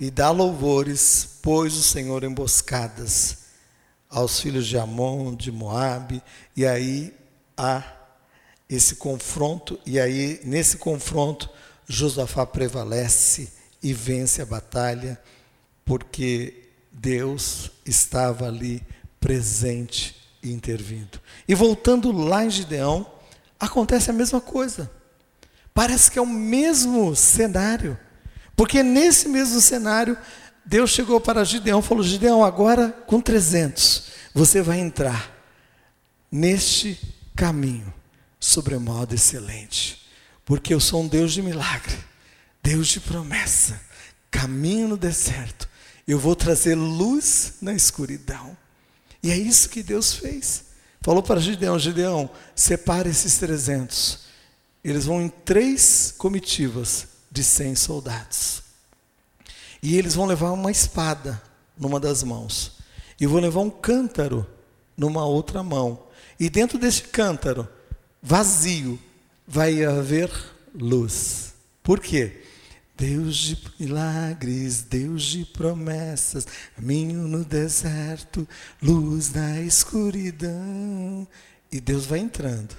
e 0.00 0.10
dar 0.10 0.30
louvores, 0.30 1.38
pôs 1.42 1.76
o 1.76 1.82
Senhor 1.82 2.24
emboscadas 2.24 3.38
aos 4.08 4.40
filhos 4.40 4.66
de 4.66 4.76
Amon, 4.76 5.34
de 5.34 5.52
Moabe, 5.52 6.22
e 6.56 6.66
aí 6.66 7.14
a 7.56 7.82
esse 8.74 8.96
confronto, 8.96 9.78
e 9.84 10.00
aí, 10.00 10.40
nesse 10.44 10.78
confronto, 10.78 11.50
Josafá 11.86 12.46
prevalece 12.46 13.52
e 13.82 13.92
vence 13.92 14.40
a 14.40 14.46
batalha, 14.46 15.20
porque 15.84 16.70
Deus 16.90 17.70
estava 17.84 18.46
ali 18.46 18.82
presente 19.20 20.16
e 20.42 20.50
intervindo. 20.50 21.20
E 21.46 21.54
voltando 21.54 22.10
lá 22.12 22.46
em 22.46 22.50
Gideão, 22.50 23.06
acontece 23.60 24.08
a 24.08 24.14
mesma 24.14 24.40
coisa. 24.40 24.90
Parece 25.74 26.10
que 26.10 26.18
é 26.18 26.22
o 26.22 26.26
mesmo 26.26 27.14
cenário. 27.14 27.98
Porque 28.56 28.82
nesse 28.82 29.28
mesmo 29.28 29.60
cenário, 29.60 30.16
Deus 30.64 30.90
chegou 30.90 31.20
para 31.20 31.44
Gideão 31.44 31.80
e 31.80 31.82
falou: 31.82 32.02
Gideão, 32.02 32.42
agora 32.42 32.90
com 33.06 33.20
300, 33.20 34.04
você 34.34 34.62
vai 34.62 34.78
entrar 34.78 35.30
neste 36.30 36.98
caminho 37.36 37.92
sobremodo 38.42 39.14
excelente, 39.14 40.04
porque 40.44 40.74
eu 40.74 40.80
sou 40.80 41.02
um 41.02 41.06
Deus 41.08 41.32
de 41.32 41.40
milagre, 41.40 41.96
Deus 42.60 42.88
de 42.88 42.98
promessa, 42.98 43.80
caminho 44.30 44.88
no 44.88 44.96
deserto, 44.96 45.68
eu 46.08 46.18
vou 46.18 46.34
trazer 46.34 46.74
luz 46.74 47.54
na 47.62 47.72
escuridão. 47.72 48.56
E 49.22 49.30
é 49.30 49.36
isso 49.36 49.68
que 49.68 49.80
Deus 49.80 50.14
fez. 50.14 50.64
Falou 51.00 51.22
para 51.22 51.40
Gideão: 51.40 51.78
Gideão, 51.78 52.28
separe 52.56 53.08
esses 53.08 53.38
300. 53.38 54.18
Eles 54.82 55.04
vão 55.04 55.22
em 55.22 55.28
três 55.28 56.12
comitivas 56.18 57.06
de 57.30 57.44
100 57.44 57.76
soldados. 57.76 58.62
E 59.80 59.96
eles 59.96 60.16
vão 60.16 60.26
levar 60.26 60.50
uma 60.50 60.72
espada 60.72 61.40
numa 61.78 62.00
das 62.00 62.24
mãos. 62.24 62.72
E 63.20 63.26
vão 63.26 63.40
levar 63.40 63.60
um 63.60 63.70
cântaro 63.70 64.44
numa 64.96 65.24
outra 65.24 65.62
mão. 65.62 66.06
E 66.40 66.50
dentro 66.50 66.76
desse 66.76 67.02
cântaro 67.02 67.68
vazio, 68.22 68.98
vai 69.46 69.84
haver 69.84 70.30
luz. 70.74 71.54
Por 71.82 71.98
quê? 71.98 72.42
Deus 72.96 73.36
de 73.36 73.58
milagres, 73.80 74.82
Deus 74.82 75.24
de 75.24 75.44
promessas, 75.44 76.46
caminho 76.76 77.26
no 77.26 77.44
deserto, 77.44 78.46
luz 78.80 79.32
na 79.32 79.60
escuridão. 79.60 81.26
E 81.70 81.80
Deus 81.80 82.06
vai 82.06 82.20
entrando. 82.20 82.76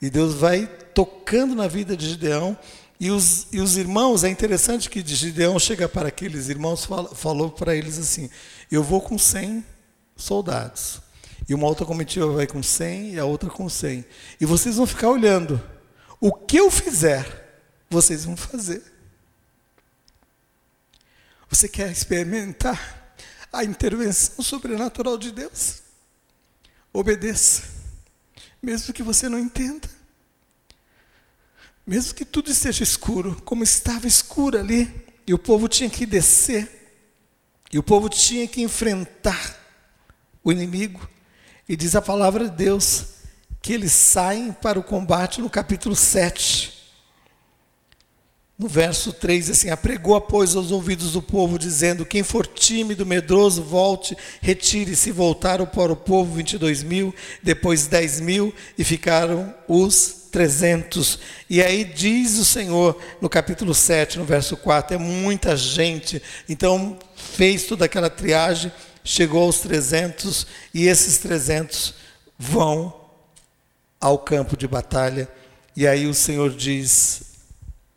E 0.00 0.08
Deus 0.08 0.34
vai 0.34 0.66
tocando 0.94 1.54
na 1.54 1.68
vida 1.68 1.94
de 1.96 2.08
Gideão. 2.08 2.56
E 2.98 3.10
os, 3.10 3.48
e 3.52 3.60
os 3.60 3.76
irmãos, 3.76 4.24
é 4.24 4.28
interessante 4.28 4.88
que 4.88 5.04
Gideão 5.04 5.58
chega 5.58 5.88
para 5.88 6.08
aqueles 6.08 6.48
irmãos, 6.48 6.84
fala, 6.84 7.14
falou 7.14 7.50
para 7.50 7.74
eles 7.74 7.98
assim: 7.98 8.30
Eu 8.70 8.82
vou 8.82 9.00
com 9.00 9.18
100 9.18 9.64
soldados. 10.16 11.02
E 11.48 11.54
uma 11.54 11.66
outra 11.66 11.84
comitiva 11.84 12.26
vai 12.32 12.46
com 12.46 12.62
100 12.62 13.14
e 13.14 13.18
a 13.18 13.24
outra 13.24 13.50
com 13.50 13.68
100. 13.68 14.04
E 14.40 14.46
vocês 14.46 14.76
vão 14.76 14.86
ficar 14.86 15.08
olhando. 15.08 15.60
O 16.20 16.32
que 16.32 16.58
eu 16.58 16.70
fizer, 16.70 17.62
vocês 17.88 18.24
vão 18.24 18.36
fazer. 18.36 18.82
Você 21.48 21.68
quer 21.68 21.90
experimentar 21.90 23.14
a 23.52 23.64
intervenção 23.64 24.44
sobrenatural 24.44 25.18
de 25.18 25.32
Deus? 25.32 25.82
Obedeça. 26.92 27.64
Mesmo 28.62 28.94
que 28.94 29.02
você 29.02 29.28
não 29.28 29.38
entenda. 29.38 29.88
Mesmo 31.86 32.14
que 32.14 32.24
tudo 32.24 32.50
esteja 32.50 32.84
escuro, 32.84 33.40
como 33.44 33.64
estava 33.64 34.06
escuro 34.06 34.58
ali, 34.58 34.88
e 35.26 35.34
o 35.34 35.38
povo 35.38 35.68
tinha 35.68 35.90
que 35.90 36.06
descer, 36.06 36.68
e 37.72 37.78
o 37.78 37.82
povo 37.82 38.08
tinha 38.08 38.46
que 38.46 38.62
enfrentar 38.62 39.58
o 40.44 40.52
inimigo. 40.52 41.08
E 41.70 41.76
diz 41.76 41.94
a 41.94 42.02
palavra 42.02 42.48
de 42.48 42.50
Deus 42.50 43.04
que 43.62 43.72
eles 43.72 43.92
saem 43.92 44.50
para 44.50 44.76
o 44.76 44.82
combate 44.82 45.40
no 45.40 45.48
capítulo 45.48 45.94
7. 45.94 46.72
No 48.58 48.66
verso 48.66 49.12
3, 49.12 49.50
assim, 49.50 49.70
apregou 49.70 50.16
após 50.16 50.56
aos 50.56 50.72
ouvidos 50.72 51.12
do 51.12 51.22
povo, 51.22 51.60
dizendo: 51.60 52.04
Quem 52.04 52.24
for 52.24 52.44
tímido, 52.44 53.06
medroso, 53.06 53.62
volte, 53.62 54.16
retire-se. 54.40 55.12
Voltaram 55.12 55.64
para 55.64 55.92
o 55.92 55.96
povo 55.96 56.34
22 56.34 56.82
mil, 56.82 57.14
depois 57.40 57.86
10 57.86 58.18
mil, 58.18 58.52
e 58.76 58.82
ficaram 58.82 59.54
os 59.68 60.26
300. 60.32 61.20
E 61.48 61.62
aí 61.62 61.84
diz 61.84 62.36
o 62.36 62.44
Senhor, 62.44 63.00
no 63.20 63.28
capítulo 63.28 63.74
7, 63.74 64.18
no 64.18 64.24
verso 64.24 64.56
4, 64.56 64.96
é 64.96 64.98
muita 64.98 65.56
gente. 65.56 66.20
Então, 66.48 66.98
fez 67.14 67.62
toda 67.62 67.84
aquela 67.84 68.10
triagem 68.10 68.72
chegou 69.04 69.42
aos 69.44 69.60
300 69.60 70.46
e 70.74 70.86
esses 70.86 71.18
300 71.18 71.94
vão 72.38 72.94
ao 74.00 74.18
campo 74.18 74.56
de 74.56 74.66
batalha. 74.66 75.28
E 75.76 75.86
aí 75.86 76.06
o 76.06 76.14
Senhor 76.14 76.50
diz, 76.50 77.22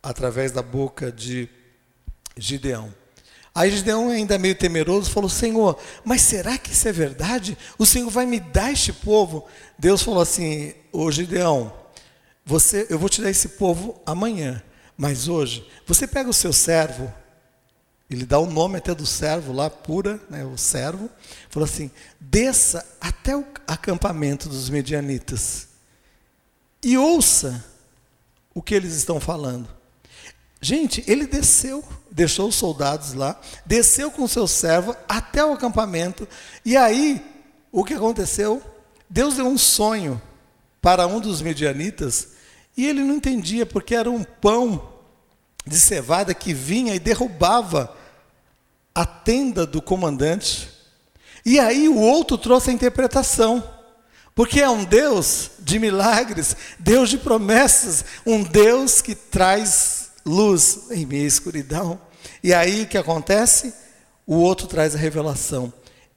através 0.01 0.51
da 0.51 0.61
boca 0.61 1.11
de 1.11 1.49
Gideão. 2.37 2.93
Aí 3.55 3.69
Gideão, 3.69 4.09
ainda 4.09 4.37
meio 4.37 4.55
temeroso, 4.55 5.11
falou: 5.11 5.29
Senhor, 5.29 5.77
mas 6.03 6.21
será 6.21 6.57
que 6.57 6.71
isso 6.71 6.87
é 6.87 6.91
verdade? 6.91 7.57
O 7.77 7.85
Senhor 7.85 8.09
vai 8.09 8.25
me 8.25 8.39
dar 8.39 8.71
este 8.71 8.91
povo? 8.91 9.47
Deus 9.77 10.01
falou 10.01 10.21
assim: 10.21 10.73
Ô 10.91 11.11
Gideão, 11.11 11.71
você, 12.43 12.87
eu 12.89 12.97
vou 12.97 13.09
te 13.09 13.21
dar 13.21 13.29
esse 13.29 13.49
povo 13.49 14.01
amanhã, 14.05 14.61
mas 14.97 15.27
hoje, 15.27 15.67
você 15.85 16.07
pega 16.07 16.29
o 16.29 16.33
seu 16.33 16.51
servo, 16.51 17.13
ele 18.09 18.25
dá 18.25 18.37
o 18.37 18.45
nome 18.45 18.77
até 18.77 18.93
do 18.93 19.05
servo 19.05 19.53
lá, 19.53 19.69
pura, 19.69 20.19
né, 20.29 20.45
o 20.45 20.57
servo, 20.57 21.09
falou 21.49 21.65
assim: 21.65 21.89
desça 22.19 22.85
até 22.99 23.35
o 23.35 23.45
acampamento 23.67 24.47
dos 24.47 24.69
medianitas 24.69 25.67
e 26.83 26.97
ouça 26.97 27.63
o 28.53 28.61
que 28.61 28.75
eles 28.75 28.93
estão 28.93 29.19
falando. 29.19 29.67
Gente, 30.61 31.03
ele 31.07 31.25
desceu, 31.25 31.83
deixou 32.09 32.47
os 32.49 32.55
soldados 32.55 33.13
lá, 33.13 33.39
desceu 33.65 34.11
com 34.11 34.27
seu 34.27 34.47
servo 34.47 34.95
até 35.09 35.43
o 35.43 35.53
acampamento, 35.53 36.27
e 36.63 36.77
aí, 36.77 37.21
o 37.71 37.83
que 37.83 37.93
aconteceu? 37.93 38.61
Deus 39.09 39.35
deu 39.35 39.45
um 39.45 39.57
sonho 39.57 40.21
para 40.81 41.07
um 41.07 41.19
dos 41.19 41.41
medianitas, 41.41 42.29
e 42.77 42.87
ele 42.87 43.01
não 43.01 43.15
entendia, 43.15 43.65
porque 43.65 43.95
era 43.95 44.09
um 44.09 44.23
pão 44.23 44.92
de 45.65 45.79
cevada 45.79 46.33
que 46.33 46.53
vinha 46.53 46.93
e 46.93 46.99
derrubava 46.99 47.95
a 48.93 49.05
tenda 49.05 49.65
do 49.65 49.81
comandante. 49.81 50.69
E 51.45 51.59
aí 51.59 51.89
o 51.89 51.97
outro 51.97 52.37
trouxe 52.37 52.69
a 52.69 52.73
interpretação. 52.73 53.63
Porque 54.35 54.59
é 54.59 54.69
um 54.69 54.83
Deus 54.83 55.51
de 55.59 55.77
milagres, 55.77 56.55
Deus 56.79 57.09
de 57.09 57.17
promessas, 57.17 58.03
um 58.25 58.41
Deus 58.43 59.01
que 59.01 59.13
traz 59.13 60.11
luz 60.25 60.91
em 60.91 61.05
minha 61.05 61.25
escuridão. 61.25 61.99
E 62.43 62.53
aí 62.53 62.83
o 62.83 62.87
que 62.87 62.97
acontece? 62.97 63.73
O 64.25 64.35
outro 64.35 64.67
traz 64.67 64.95
a 64.95 64.97
revelação. 64.97 65.71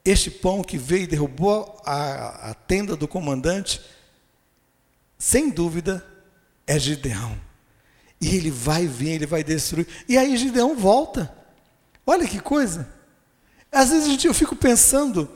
Este 0.04 0.30
pão 0.30 0.62
que 0.62 0.78
veio 0.78 1.02
e 1.02 1.08
derrubou 1.08 1.80
a, 1.84 2.50
a 2.50 2.54
tenda 2.54 2.96
do 2.96 3.08
comandante, 3.08 3.80
sem 5.18 5.50
dúvida, 5.50 6.04
é 6.66 6.78
Gideão. 6.78 7.38
E 8.20 8.36
ele 8.36 8.50
vai 8.50 8.86
vir, 8.86 9.10
ele 9.10 9.26
vai 9.26 9.44
destruir. 9.44 9.86
E 10.08 10.16
aí 10.16 10.36
Gideão 10.36 10.74
volta. 10.74 11.34
Olha 12.06 12.26
que 12.26 12.40
coisa. 12.40 12.88
Às 13.70 13.90
vezes 13.90 14.24
eu 14.24 14.32
fico 14.32 14.56
pensando, 14.56 15.28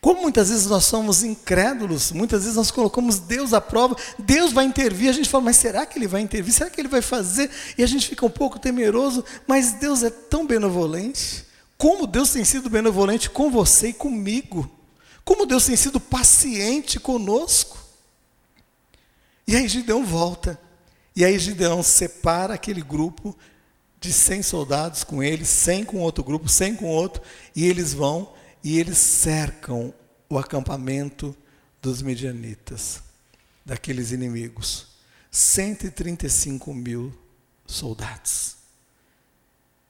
como 0.00 0.22
muitas 0.22 0.48
vezes 0.48 0.66
nós 0.66 0.84
somos 0.84 1.22
incrédulos, 1.22 2.10
muitas 2.10 2.42
vezes 2.42 2.56
nós 2.56 2.70
colocamos 2.70 3.18
Deus 3.18 3.52
à 3.52 3.60
prova, 3.60 3.96
Deus 4.18 4.52
vai 4.52 4.64
intervir, 4.64 5.10
a 5.10 5.12
gente 5.12 5.28
fala, 5.28 5.44
mas 5.44 5.56
será 5.56 5.84
que 5.84 5.98
Ele 5.98 6.06
vai 6.08 6.22
intervir? 6.22 6.52
Será 6.52 6.70
que 6.70 6.80
Ele 6.80 6.88
vai 6.88 7.02
fazer? 7.02 7.50
E 7.76 7.82
a 7.82 7.86
gente 7.86 8.08
fica 8.08 8.24
um 8.24 8.30
pouco 8.30 8.58
temeroso, 8.58 9.24
mas 9.46 9.72
Deus 9.72 10.02
é 10.02 10.10
tão 10.10 10.46
benevolente. 10.46 11.44
Como 11.76 12.06
Deus 12.06 12.30
tem 12.30 12.44
sido 12.44 12.68
benevolente 12.68 13.30
com 13.30 13.50
você 13.50 13.88
e 13.88 13.92
comigo. 13.92 14.70
Como 15.24 15.46
Deus 15.46 15.66
tem 15.66 15.76
sido 15.76 16.00
paciente 16.00 16.98
conosco. 16.98 17.78
E 19.46 19.56
aí 19.56 19.68
Gideão 19.68 20.04
volta. 20.04 20.58
E 21.14 21.24
aí 21.24 21.38
Gideão 21.38 21.82
separa 21.82 22.54
aquele 22.54 22.82
grupo 22.82 23.36
de 24.00 24.12
100 24.12 24.42
soldados 24.42 25.04
com 25.04 25.22
ele, 25.22 25.44
100 25.44 25.84
com 25.84 25.98
outro 25.98 26.24
grupo, 26.24 26.48
100 26.48 26.76
com 26.76 26.86
outro, 26.86 27.22
e 27.54 27.66
eles 27.66 27.92
vão 27.92 28.32
e 28.62 28.78
eles 28.78 28.98
cercam 28.98 29.92
o 30.28 30.38
acampamento 30.38 31.36
dos 31.82 32.02
medianitas, 32.02 33.02
daqueles 33.64 34.12
inimigos. 34.12 34.88
135 35.30 36.74
mil 36.74 37.12
soldados. 37.66 38.56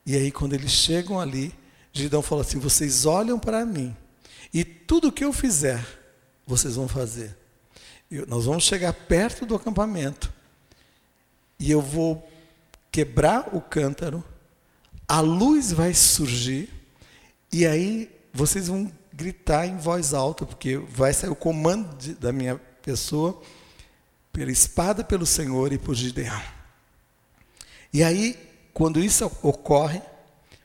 E 0.05 0.15
aí, 0.17 0.31
quando 0.31 0.55
eles 0.55 0.71
chegam 0.71 1.21
ali, 1.21 1.55
Gideão 1.93 2.23
fala 2.23 2.43
assim: 2.43 2.59
vocês 2.59 3.07
olham 3.07 3.39
para 3.39 3.65
mim, 3.65 3.97
e 4.53 4.65
tudo 4.65 5.13
que 5.13 5.25
eu 5.25 5.33
fizer, 5.33 5.85
vocês 6.47 6.75
vão 6.75 6.89
fazer. 6.89 7.37
Eu, 8.11 8.27
nós 8.27 8.45
vamos 8.45 8.65
chegar 8.65 8.93
perto 8.93 9.47
do 9.47 9.55
acampamento, 9.55 10.33
e 11.61 11.71
eu 11.71 11.83
vou 11.83 12.27
quebrar 12.91 13.55
o 13.55 13.61
cântaro, 13.61 14.25
a 15.07 15.21
luz 15.21 15.71
vai 15.71 15.93
surgir, 15.93 16.73
e 17.53 17.67
aí 17.67 18.11
vocês 18.33 18.69
vão 18.69 18.91
gritar 19.13 19.67
em 19.67 19.77
voz 19.77 20.15
alta, 20.15 20.47
porque 20.47 20.79
vai 20.79 21.13
sair 21.13 21.29
o 21.29 21.37
comando 21.37 21.95
de, 21.97 22.15
da 22.15 22.33
minha 22.33 22.57
pessoa 22.81 23.41
pela 24.33 24.51
espada 24.51 25.05
pelo 25.05 25.27
Senhor 25.27 25.73
e 25.73 25.79
por 25.79 25.95
Gideão. 25.95 26.41
E 27.93 28.03
aí, 28.03 28.39
quando 28.73 29.01
isso 29.01 29.31
ocorre, 29.43 30.01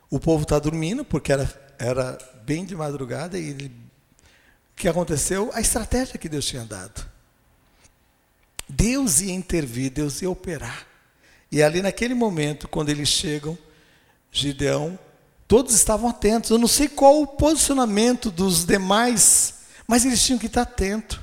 o 0.08 0.18
povo 0.18 0.44
está 0.44 0.58
dormindo, 0.58 1.04
porque 1.04 1.32
era, 1.32 1.74
era 1.78 2.16
bem 2.44 2.64
de 2.64 2.74
madrugada, 2.74 3.38
e 3.38 3.50
ele, 3.50 3.66
o 3.66 4.76
que 4.76 4.88
aconteceu? 4.88 5.50
A 5.52 5.60
estratégia 5.60 6.18
que 6.18 6.28
Deus 6.28 6.46
tinha 6.46 6.64
dado. 6.64 7.15
Deus 8.68 9.20
ia 9.20 9.32
intervir, 9.32 9.90
Deus 9.90 10.22
ia 10.22 10.30
operar. 10.30 10.86
E 11.50 11.62
ali 11.62 11.82
naquele 11.82 12.14
momento, 12.14 12.66
quando 12.68 12.88
eles 12.88 13.08
chegam, 13.08 13.56
Gideão 14.32 14.98
Todos 15.48 15.74
estavam 15.74 16.10
atentos. 16.10 16.50
Eu 16.50 16.58
não 16.58 16.68
sei 16.68 16.88
qual 16.88 17.22
o 17.22 17.26
posicionamento 17.26 18.30
dos 18.30 18.64
demais, 18.64 19.54
mas 19.86 20.04
eles 20.04 20.22
tinham 20.22 20.38
que 20.38 20.46
estar 20.46 20.62
atentos. 20.62 21.20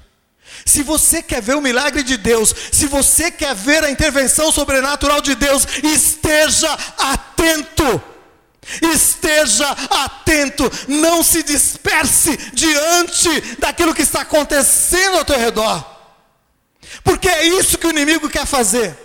Se 0.66 0.84
você 0.84 1.22
quer 1.22 1.42
ver 1.42 1.56
o 1.56 1.62
milagre 1.62 2.04
de 2.04 2.16
Deus, 2.16 2.54
se 2.72 2.86
você 2.86 3.32
quer 3.32 3.56
ver 3.56 3.84
a 3.84 3.92
intervenção 3.92 4.52
sobrenatural 4.52 5.22
de 5.22 5.36
Deus, 5.36 5.66
esteja 5.84 6.72
atento. 6.98 8.02
Esteja 8.82 9.70
atento, 9.90 10.72
não 10.88 11.22
se 11.22 11.44
disperse 11.44 12.38
diante 12.54 13.58
daquilo 13.60 13.94
que 13.94 14.04
está 14.04 14.22
acontecendo 14.22 15.18
ao 15.18 15.26
teu 15.26 15.38
redor. 15.38 15.93
Porque 17.04 17.30
é 17.30 17.46
isso 17.46 17.78
que 17.78 17.88
o 17.88 17.92
inimigo 17.92 18.30
quer 18.30 18.46
fazer 18.46 18.98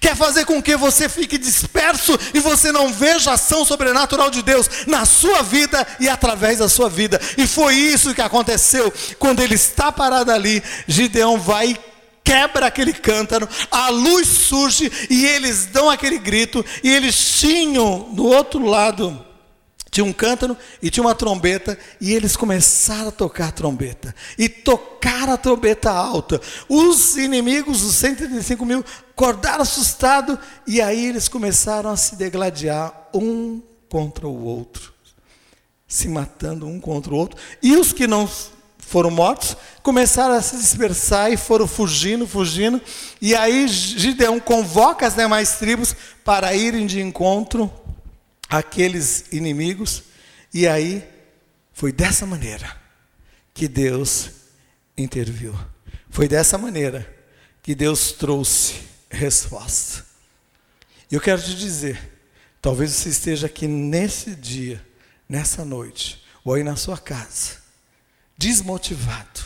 quer 0.00 0.14
fazer 0.14 0.44
com 0.44 0.62
que 0.62 0.76
você 0.76 1.08
fique 1.08 1.38
disperso 1.38 2.18
e 2.34 2.40
você 2.40 2.70
não 2.70 2.92
veja 2.92 3.30
a 3.30 3.34
ação 3.34 3.64
sobrenatural 3.64 4.30
de 4.30 4.42
Deus 4.42 4.68
na 4.86 5.04
sua 5.04 5.42
vida 5.42 5.86
e 5.98 6.08
através 6.08 6.58
da 6.58 6.68
sua 6.68 6.88
vida. 6.88 7.20
E 7.36 7.46
foi 7.46 7.74
isso 7.74 8.14
que 8.14 8.22
aconteceu 8.22 8.92
quando 9.18 9.40
ele 9.40 9.54
está 9.54 9.90
parado 9.90 10.30
ali. 10.30 10.62
Gideão 10.86 11.38
vai 11.38 11.78
quebra 12.22 12.66
aquele 12.66 12.92
cântaro, 12.92 13.48
a 13.70 13.88
luz 13.88 14.26
surge 14.26 14.90
e 15.08 15.24
eles 15.24 15.66
dão 15.66 15.88
aquele 15.88 16.18
grito 16.18 16.64
e 16.82 16.92
eles 16.92 17.38
tinham 17.38 18.08
do 18.14 18.26
outro 18.26 18.64
lado 18.66 19.24
tinha 19.90 20.04
um 20.04 20.12
cântaro 20.12 20.56
e 20.82 20.90
tinha 20.90 21.04
uma 21.04 21.14
trombeta, 21.14 21.78
e 22.00 22.12
eles 22.12 22.36
começaram 22.36 23.08
a 23.08 23.12
tocar 23.12 23.48
a 23.48 23.52
trombeta. 23.52 24.14
E 24.36 24.48
tocaram 24.48 25.32
a 25.32 25.36
trombeta 25.36 25.90
alta. 25.90 26.40
Os 26.68 27.16
inimigos, 27.16 27.82
os 27.82 27.94
135 27.96 28.64
mil, 28.64 28.84
acordaram 29.10 29.62
assustados, 29.62 30.38
e 30.66 30.80
aí 30.80 31.06
eles 31.06 31.28
começaram 31.28 31.90
a 31.90 31.96
se 31.96 32.16
degladiar 32.16 33.08
um 33.14 33.62
contra 33.88 34.26
o 34.26 34.44
outro. 34.44 34.92
Se 35.88 36.08
matando 36.08 36.66
um 36.66 36.80
contra 36.80 37.14
o 37.14 37.16
outro. 37.16 37.38
E 37.62 37.76
os 37.76 37.92
que 37.92 38.06
não 38.06 38.28
foram 38.78 39.10
mortos 39.10 39.56
começaram 39.82 40.34
a 40.34 40.42
se 40.42 40.56
dispersar 40.56 41.32
e 41.32 41.36
foram 41.36 41.66
fugindo, 41.66 42.26
fugindo. 42.26 42.80
E 43.20 43.34
aí 43.34 43.66
Gideão 43.68 44.38
convoca 44.40 45.06
as 45.06 45.14
demais 45.14 45.56
tribos 45.58 45.94
para 46.24 46.54
irem 46.54 46.86
de 46.86 47.00
encontro 47.00 47.70
aqueles 48.48 49.26
inimigos, 49.32 50.04
e 50.52 50.66
aí 50.66 51.06
foi 51.72 51.92
dessa 51.92 52.24
maneira 52.26 52.74
que 53.52 53.68
Deus 53.68 54.30
interviu. 54.96 55.54
Foi 56.10 56.28
dessa 56.28 56.56
maneira 56.56 57.14
que 57.62 57.74
Deus 57.74 58.12
trouxe 58.12 58.80
resposta. 59.10 60.04
E 61.10 61.14
eu 61.14 61.20
quero 61.20 61.42
te 61.42 61.54
dizer, 61.54 61.98
talvez 62.60 62.92
você 62.92 63.08
esteja 63.08 63.46
aqui 63.46 63.66
nesse 63.66 64.34
dia, 64.34 64.84
nessa 65.28 65.64
noite, 65.64 66.24
ou 66.44 66.54
aí 66.54 66.62
na 66.62 66.76
sua 66.76 66.98
casa, 66.98 67.58
desmotivado, 68.38 69.44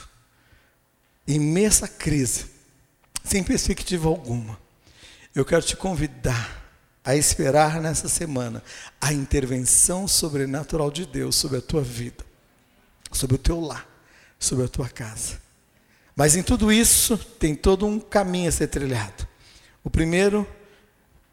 imensa 1.26 1.88
crise, 1.88 2.46
sem 3.24 3.42
perspectiva 3.42 4.08
alguma. 4.08 4.58
Eu 5.34 5.44
quero 5.44 5.62
te 5.62 5.76
convidar 5.76 6.59
a 7.10 7.16
esperar 7.16 7.80
nessa 7.80 8.08
semana 8.08 8.62
a 9.00 9.12
intervenção 9.12 10.06
sobrenatural 10.06 10.92
de 10.92 11.04
Deus 11.04 11.34
sobre 11.34 11.58
a 11.58 11.60
tua 11.60 11.82
vida, 11.82 12.24
sobre 13.10 13.34
o 13.34 13.38
teu 13.38 13.60
lar, 13.60 13.84
sobre 14.38 14.64
a 14.64 14.68
tua 14.68 14.88
casa. 14.88 15.40
Mas 16.14 16.36
em 16.36 16.42
tudo 16.42 16.70
isso 16.70 17.18
tem 17.18 17.52
todo 17.52 17.84
um 17.84 17.98
caminho 17.98 18.48
a 18.48 18.52
ser 18.52 18.68
trilhado. 18.68 19.26
O 19.82 19.90
primeiro 19.90 20.46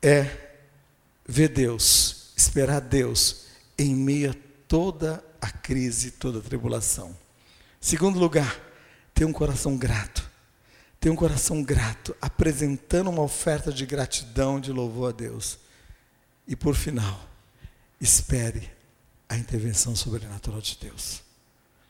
é 0.01 0.27
ver 1.27 1.49
Deus, 1.49 2.31
esperar 2.35 2.81
Deus 2.81 3.45
em 3.77 3.93
meio 3.93 4.31
a 4.31 4.35
toda 4.67 5.23
a 5.39 5.51
crise, 5.51 6.09
toda 6.09 6.39
a 6.39 6.41
tribulação. 6.41 7.15
Segundo 7.79 8.17
lugar, 8.17 8.59
ter 9.13 9.25
um 9.25 9.33
coração 9.33 9.77
grato. 9.77 10.27
Ter 10.99 11.11
um 11.11 11.15
coração 11.15 11.61
grato, 11.61 12.15
apresentando 12.19 13.11
uma 13.11 13.21
oferta 13.21 13.71
de 13.71 13.85
gratidão, 13.85 14.59
de 14.59 14.71
louvor 14.71 15.09
a 15.09 15.11
Deus. 15.11 15.66
E 16.47 16.55
por 16.55 16.75
final, 16.75 17.27
espere 17.99 18.71
a 19.27 19.35
intervenção 19.35 19.95
sobrenatural 19.95 20.61
de 20.61 20.77
Deus. 20.79 21.21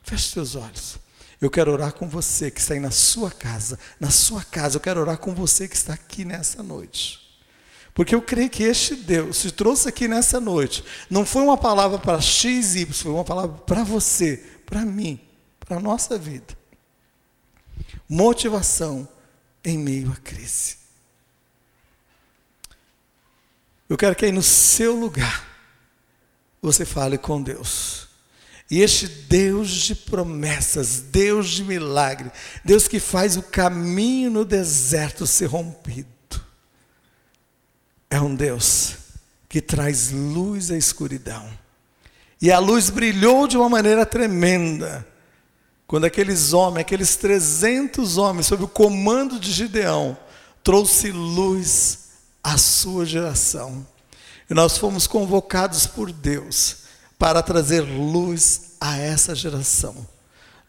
Feche 0.01 0.31
seus 0.31 0.55
olhos. 0.55 0.97
Eu 1.39 1.51
quero 1.51 1.71
orar 1.71 1.93
com 1.93 2.09
você 2.09 2.49
que 2.49 2.59
está 2.59 2.73
aí 2.73 2.79
na 2.79 2.89
sua 2.89 3.29
casa, 3.29 3.77
na 3.99 4.09
sua 4.09 4.43
casa. 4.43 4.77
Eu 4.77 4.81
quero 4.81 4.99
orar 4.99 5.17
com 5.17 5.35
você 5.35 5.67
que 5.67 5.75
está 5.75 5.93
aqui 5.93 6.25
nessa 6.25 6.63
noite. 6.63 7.19
Porque 7.93 8.15
eu 8.15 8.21
creio 8.21 8.49
que 8.49 8.63
este 8.63 8.95
Deus 8.95 9.37
se 9.37 9.51
trouxe 9.51 9.87
aqui 9.89 10.07
nessa 10.07 10.39
noite. 10.39 10.83
Não 11.09 11.25
foi 11.25 11.43
uma 11.43 11.57
palavra 11.57 11.99
para 11.99 12.21
X 12.21 12.75
Y, 12.75 12.91
foi 12.93 13.11
uma 13.11 13.23
palavra 13.23 13.57
para 13.57 13.83
você, 13.83 14.37
para 14.65 14.85
mim, 14.85 15.19
para 15.59 15.77
a 15.77 15.79
nossa 15.79 16.17
vida. 16.17 16.57
Motivação 18.09 19.07
em 19.63 19.77
meio 19.77 20.11
à 20.11 20.15
crise. 20.15 20.77
Eu 23.89 23.97
quero 23.97 24.15
que 24.15 24.25
aí 24.25 24.31
no 24.31 24.43
seu 24.43 24.95
lugar 24.95 25.47
você 26.61 26.85
fale 26.85 27.17
com 27.17 27.41
Deus. 27.41 28.07
E 28.69 28.81
este 28.81 29.07
Deus 29.07 29.69
de 29.69 29.95
promessas, 29.95 30.99
Deus 30.99 31.49
de 31.49 31.63
milagre, 31.63 32.29
Deus 32.65 32.87
que 32.87 32.99
faz 32.99 33.37
o 33.37 33.41
caminho 33.41 34.29
no 34.29 34.43
deserto 34.43 35.25
ser 35.25 35.45
rompido, 35.45 36.07
é 38.09 38.19
um 38.19 38.35
Deus 38.35 38.95
que 39.47 39.61
traz 39.61 40.11
luz 40.11 40.69
à 40.69 40.77
escuridão. 40.77 41.49
E 42.41 42.51
a 42.51 42.59
luz 42.59 42.89
brilhou 42.89 43.47
de 43.47 43.57
uma 43.57 43.69
maneira 43.69 44.05
tremenda. 44.05 45.07
Quando 45.87 46.03
aqueles 46.05 46.51
homens, 46.51 46.81
aqueles 46.81 47.15
300 47.15 48.17
homens, 48.17 48.47
sob 48.47 48.65
o 48.65 48.67
comando 48.67 49.39
de 49.39 49.51
Gideão, 49.51 50.17
trouxe 50.61 51.09
luz 51.11 52.06
à 52.47 52.57
sua 52.57 53.05
geração. 53.05 53.85
E 54.49 54.53
nós 54.53 54.77
fomos 54.77 55.05
convocados 55.05 55.85
por 55.85 56.13
Deus 56.13 56.77
para 57.19 57.43
trazer 57.43 57.81
luz 57.81 58.75
a 58.79 58.97
essa 58.97 59.35
geração. 59.35 60.07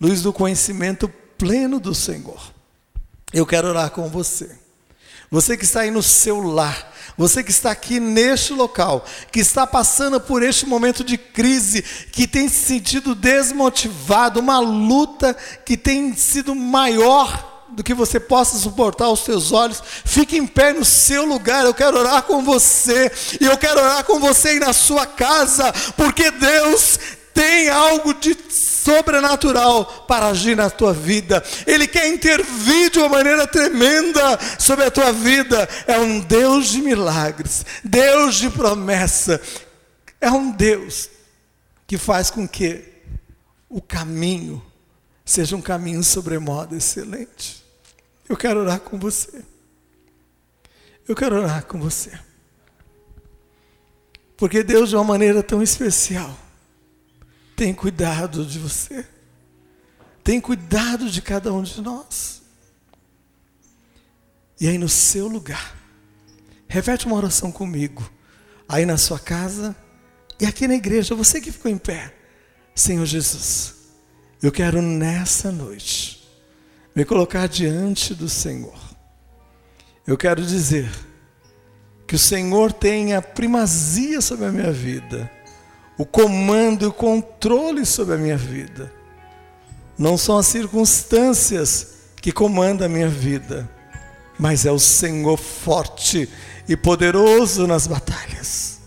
Luz 0.01 0.21
do 0.21 0.33
conhecimento 0.33 1.09
pleno 1.39 1.79
do 1.79 1.95
Senhor. 1.95 2.53
Eu 3.33 3.47
quero 3.47 3.69
orar 3.69 3.91
com 3.91 4.09
você. 4.09 4.59
Você 5.31 5.57
que 5.57 5.63
está 5.63 5.83
aí 5.83 5.91
no 5.93 6.03
seu 6.03 6.41
lar, 6.41 6.93
você 7.17 7.45
que 7.45 7.51
está 7.53 7.71
aqui 7.71 8.01
neste 8.01 8.53
local, 8.53 9.05
que 9.31 9.39
está 9.39 9.65
passando 9.65 10.21
por 10.21 10.43
este 10.43 10.67
momento 10.67 11.05
de 11.05 11.17
crise, 11.17 11.83
que 12.11 12.27
tem 12.27 12.49
se 12.49 12.57
sentido 12.57 13.15
desmotivado, 13.15 14.41
uma 14.41 14.59
luta 14.59 15.33
que 15.65 15.77
tem 15.77 16.17
sido 16.17 16.57
maior 16.57 17.58
do 17.71 17.83
que 17.83 17.95
você 17.95 18.19
possa 18.19 18.57
suportar 18.57 19.07
aos 19.07 19.21
seus 19.21 19.53
olhos, 19.53 19.83
fique 20.05 20.37
em 20.37 20.47
pé 20.47 20.73
no 20.73 20.85
seu 20.85 21.25
lugar. 21.25 21.65
Eu 21.65 21.75
quero 21.75 21.99
orar 21.99 22.23
com 22.23 22.43
você, 22.43 23.11
e 23.41 23.45
eu 23.45 23.57
quero 23.57 23.81
orar 23.81 24.05
com 24.05 24.19
você 24.19 24.49
aí 24.49 24.59
na 24.59 24.73
sua 24.73 25.07
casa, 25.07 25.73
porque 25.97 26.31
Deus 26.31 26.99
tem 27.35 27.69
algo 27.69 28.15
de 28.15 28.37
sobrenatural 28.51 29.85
para 30.09 30.29
agir 30.29 30.57
na 30.57 30.71
tua 30.71 30.93
vida. 30.93 31.45
Ele 31.67 31.87
quer 31.87 32.09
intervir 32.09 32.91
de 32.91 32.99
uma 32.99 33.09
maneira 33.09 33.47
tremenda 33.47 34.39
sobre 34.59 34.87
a 34.87 34.91
tua 34.91 35.13
vida. 35.13 35.69
É 35.87 35.99
um 35.99 36.21
Deus 36.21 36.69
de 36.69 36.81
milagres, 36.81 37.65
Deus 37.85 38.37
de 38.37 38.51
promessa. 38.51 39.41
É 40.21 40.31
um 40.31 40.51
Deus 40.51 41.09
que 41.87 41.97
faz 41.97 42.31
com 42.31 42.49
que 42.49 42.83
o 43.69 43.81
caminho 43.81 44.63
seja 45.29 45.55
um 45.55 45.61
caminho 45.61 46.03
sobremodo 46.03 46.75
excelente. 46.75 47.63
Eu 48.27 48.35
quero 48.35 48.61
orar 48.61 48.81
com 48.81 48.99
você. 48.99 49.45
Eu 51.07 51.15
quero 51.15 51.37
orar 51.37 51.67
com 51.67 51.79
você. 51.79 52.19
Porque 54.39 54.63
Deus, 54.63 54.89
de 54.89 54.97
uma 54.97 55.05
maneira 55.05 55.43
tão 55.43 55.63
especial, 55.63 56.35
tem 57.55 57.75
cuidado 57.75 58.47
de 58.47 58.59
você, 58.59 59.07
tem 60.25 60.41
cuidado 60.41 61.11
de 61.11 61.21
cada 61.21 61.53
um 61.53 61.63
de 61.63 61.83
nós. 61.83 62.41
E 64.59 64.67
aí 64.67 64.79
no 64.79 64.89
seu 64.89 65.29
lugar, 65.29 65.77
repete 66.67 67.05
uma 67.05 67.17
oração 67.17 67.53
comigo, 67.53 68.11
aí 68.67 68.87
na 68.87 68.97
sua 68.97 69.19
casa 69.19 69.77
e 70.41 70.47
aqui 70.47 70.67
na 70.67 70.75
igreja, 70.75 71.15
você 71.15 71.39
que 71.39 71.53
ficou 71.53 71.71
em 71.71 71.79
pé, 71.79 72.15
Senhor 72.75 73.05
Jesus, 73.05 73.78
eu 74.43 74.53
quero 74.53 74.81
nessa 74.81 75.51
noite 75.51 76.29
me 76.95 77.05
colocar 77.05 77.49
diante 77.49 78.15
do 78.15 78.29
Senhor. 78.29 78.79
Eu 80.07 80.17
quero 80.17 80.43
dizer 80.45 80.89
que 82.07 82.15
o 82.15 82.19
Senhor 82.19 82.73
tenha 82.73 83.21
primazia 83.21 84.21
sobre 84.21 84.47
a 84.47 84.53
minha 84.53 84.73
vida 84.73 85.31
o 85.99 86.07
comando 86.07 86.85
e 86.85 86.87
o 86.87 86.93
controle 86.93 87.85
sobre 87.85 88.15
a 88.15 88.19
minha 88.19 88.37
vida. 88.37 88.93
Não 89.99 90.17
são 90.17 90.39
as 90.39 90.47
circunstâncias 90.47 91.89
que 92.23 92.31
comandam 92.31 92.87
a 92.87 92.89
minha 92.89 93.09
vida, 93.09 93.69
mas 94.39 94.65
é 94.65 94.71
o 94.71 94.79
Senhor 94.79 95.37
forte 95.37 96.29
e 96.69 96.77
poderoso 96.77 97.67
nas 97.67 97.89
batalhas. 97.89 98.79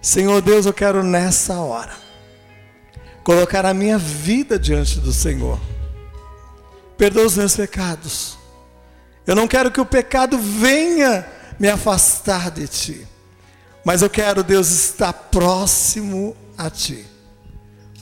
Senhor 0.00 0.40
Deus, 0.40 0.64
eu 0.64 0.72
quero 0.72 1.02
nessa 1.02 1.58
hora 1.58 2.07
colocar 3.28 3.66
a 3.66 3.74
minha 3.74 3.98
vida 3.98 4.58
diante 4.58 4.98
do 5.00 5.12
Senhor. 5.12 5.60
Perdoa 6.96 7.26
os 7.26 7.36
meus 7.36 7.54
pecados. 7.54 8.38
Eu 9.26 9.36
não 9.36 9.46
quero 9.46 9.70
que 9.70 9.82
o 9.82 9.84
pecado 9.84 10.38
venha 10.38 11.26
me 11.60 11.68
afastar 11.68 12.50
de 12.50 12.66
Ti. 12.66 13.06
Mas 13.84 14.00
eu 14.00 14.08
quero, 14.08 14.42
Deus, 14.42 14.70
estar 14.70 15.12
próximo 15.12 16.34
a 16.56 16.70
Ti. 16.70 17.04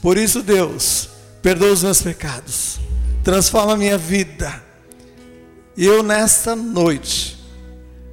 Por 0.01 0.17
isso, 0.17 0.41
Deus, 0.41 1.09
perdoa 1.41 1.73
os 1.73 1.83
meus 1.83 2.01
pecados, 2.01 2.79
transforma 3.21 3.73
a 3.73 3.77
minha 3.77 3.97
vida. 3.97 4.63
E 5.75 5.83
eu, 5.83 6.03
nesta 6.03 6.55
noite, 6.55 7.37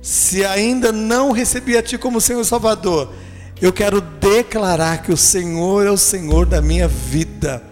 se 0.03 0.45
ainda 0.45 0.91
não 0.91 1.31
recebi 1.31 1.79
a 1.79 1.83
Ti 1.83 1.97
como 1.97 2.21
Senhor 2.21 2.43
Salvador, 2.43 3.15
eu 3.65 3.73
quero 3.73 3.99
declarar 3.99 5.03
que 5.03 5.11
o 5.11 5.17
Senhor 5.17 5.87
é 5.87 5.91
o 5.91 5.97
Senhor 5.97 6.45
da 6.45 6.61
minha 6.61 6.87
vida, 6.87 7.65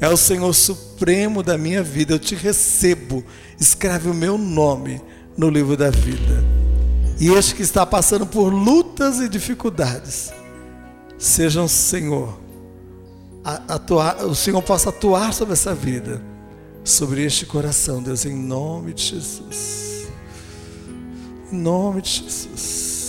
é 0.00 0.08
o 0.08 0.16
Senhor 0.16 0.52
supremo 0.52 1.42
da 1.42 1.58
minha 1.58 1.82
vida. 1.82 2.14
Eu 2.14 2.18
te 2.20 2.36
recebo, 2.36 3.24
escreve 3.58 4.08
o 4.08 4.14
meu 4.14 4.38
nome 4.38 5.02
no 5.36 5.50
livro 5.50 5.76
da 5.76 5.90
vida. 5.90 6.44
E 7.18 7.28
este 7.28 7.56
que 7.56 7.62
está 7.62 7.84
passando 7.84 8.24
por 8.24 8.50
lutas 8.50 9.18
e 9.18 9.28
dificuldades, 9.28 10.32
sejam, 11.18 11.66
Senhor, 11.66 12.38
atuar, 13.42 14.24
o 14.24 14.36
Senhor 14.36 14.62
possa 14.62 14.90
atuar 14.90 15.34
sobre 15.34 15.54
essa 15.54 15.74
vida, 15.74 16.22
sobre 16.84 17.24
este 17.24 17.46
coração, 17.46 18.00
Deus, 18.00 18.24
em 18.24 18.36
nome 18.36 18.94
de 18.94 19.02
Jesus. 19.02 20.06
Em 21.50 21.56
nome 21.56 22.00
de 22.00 22.10
Jesus. 22.10 23.01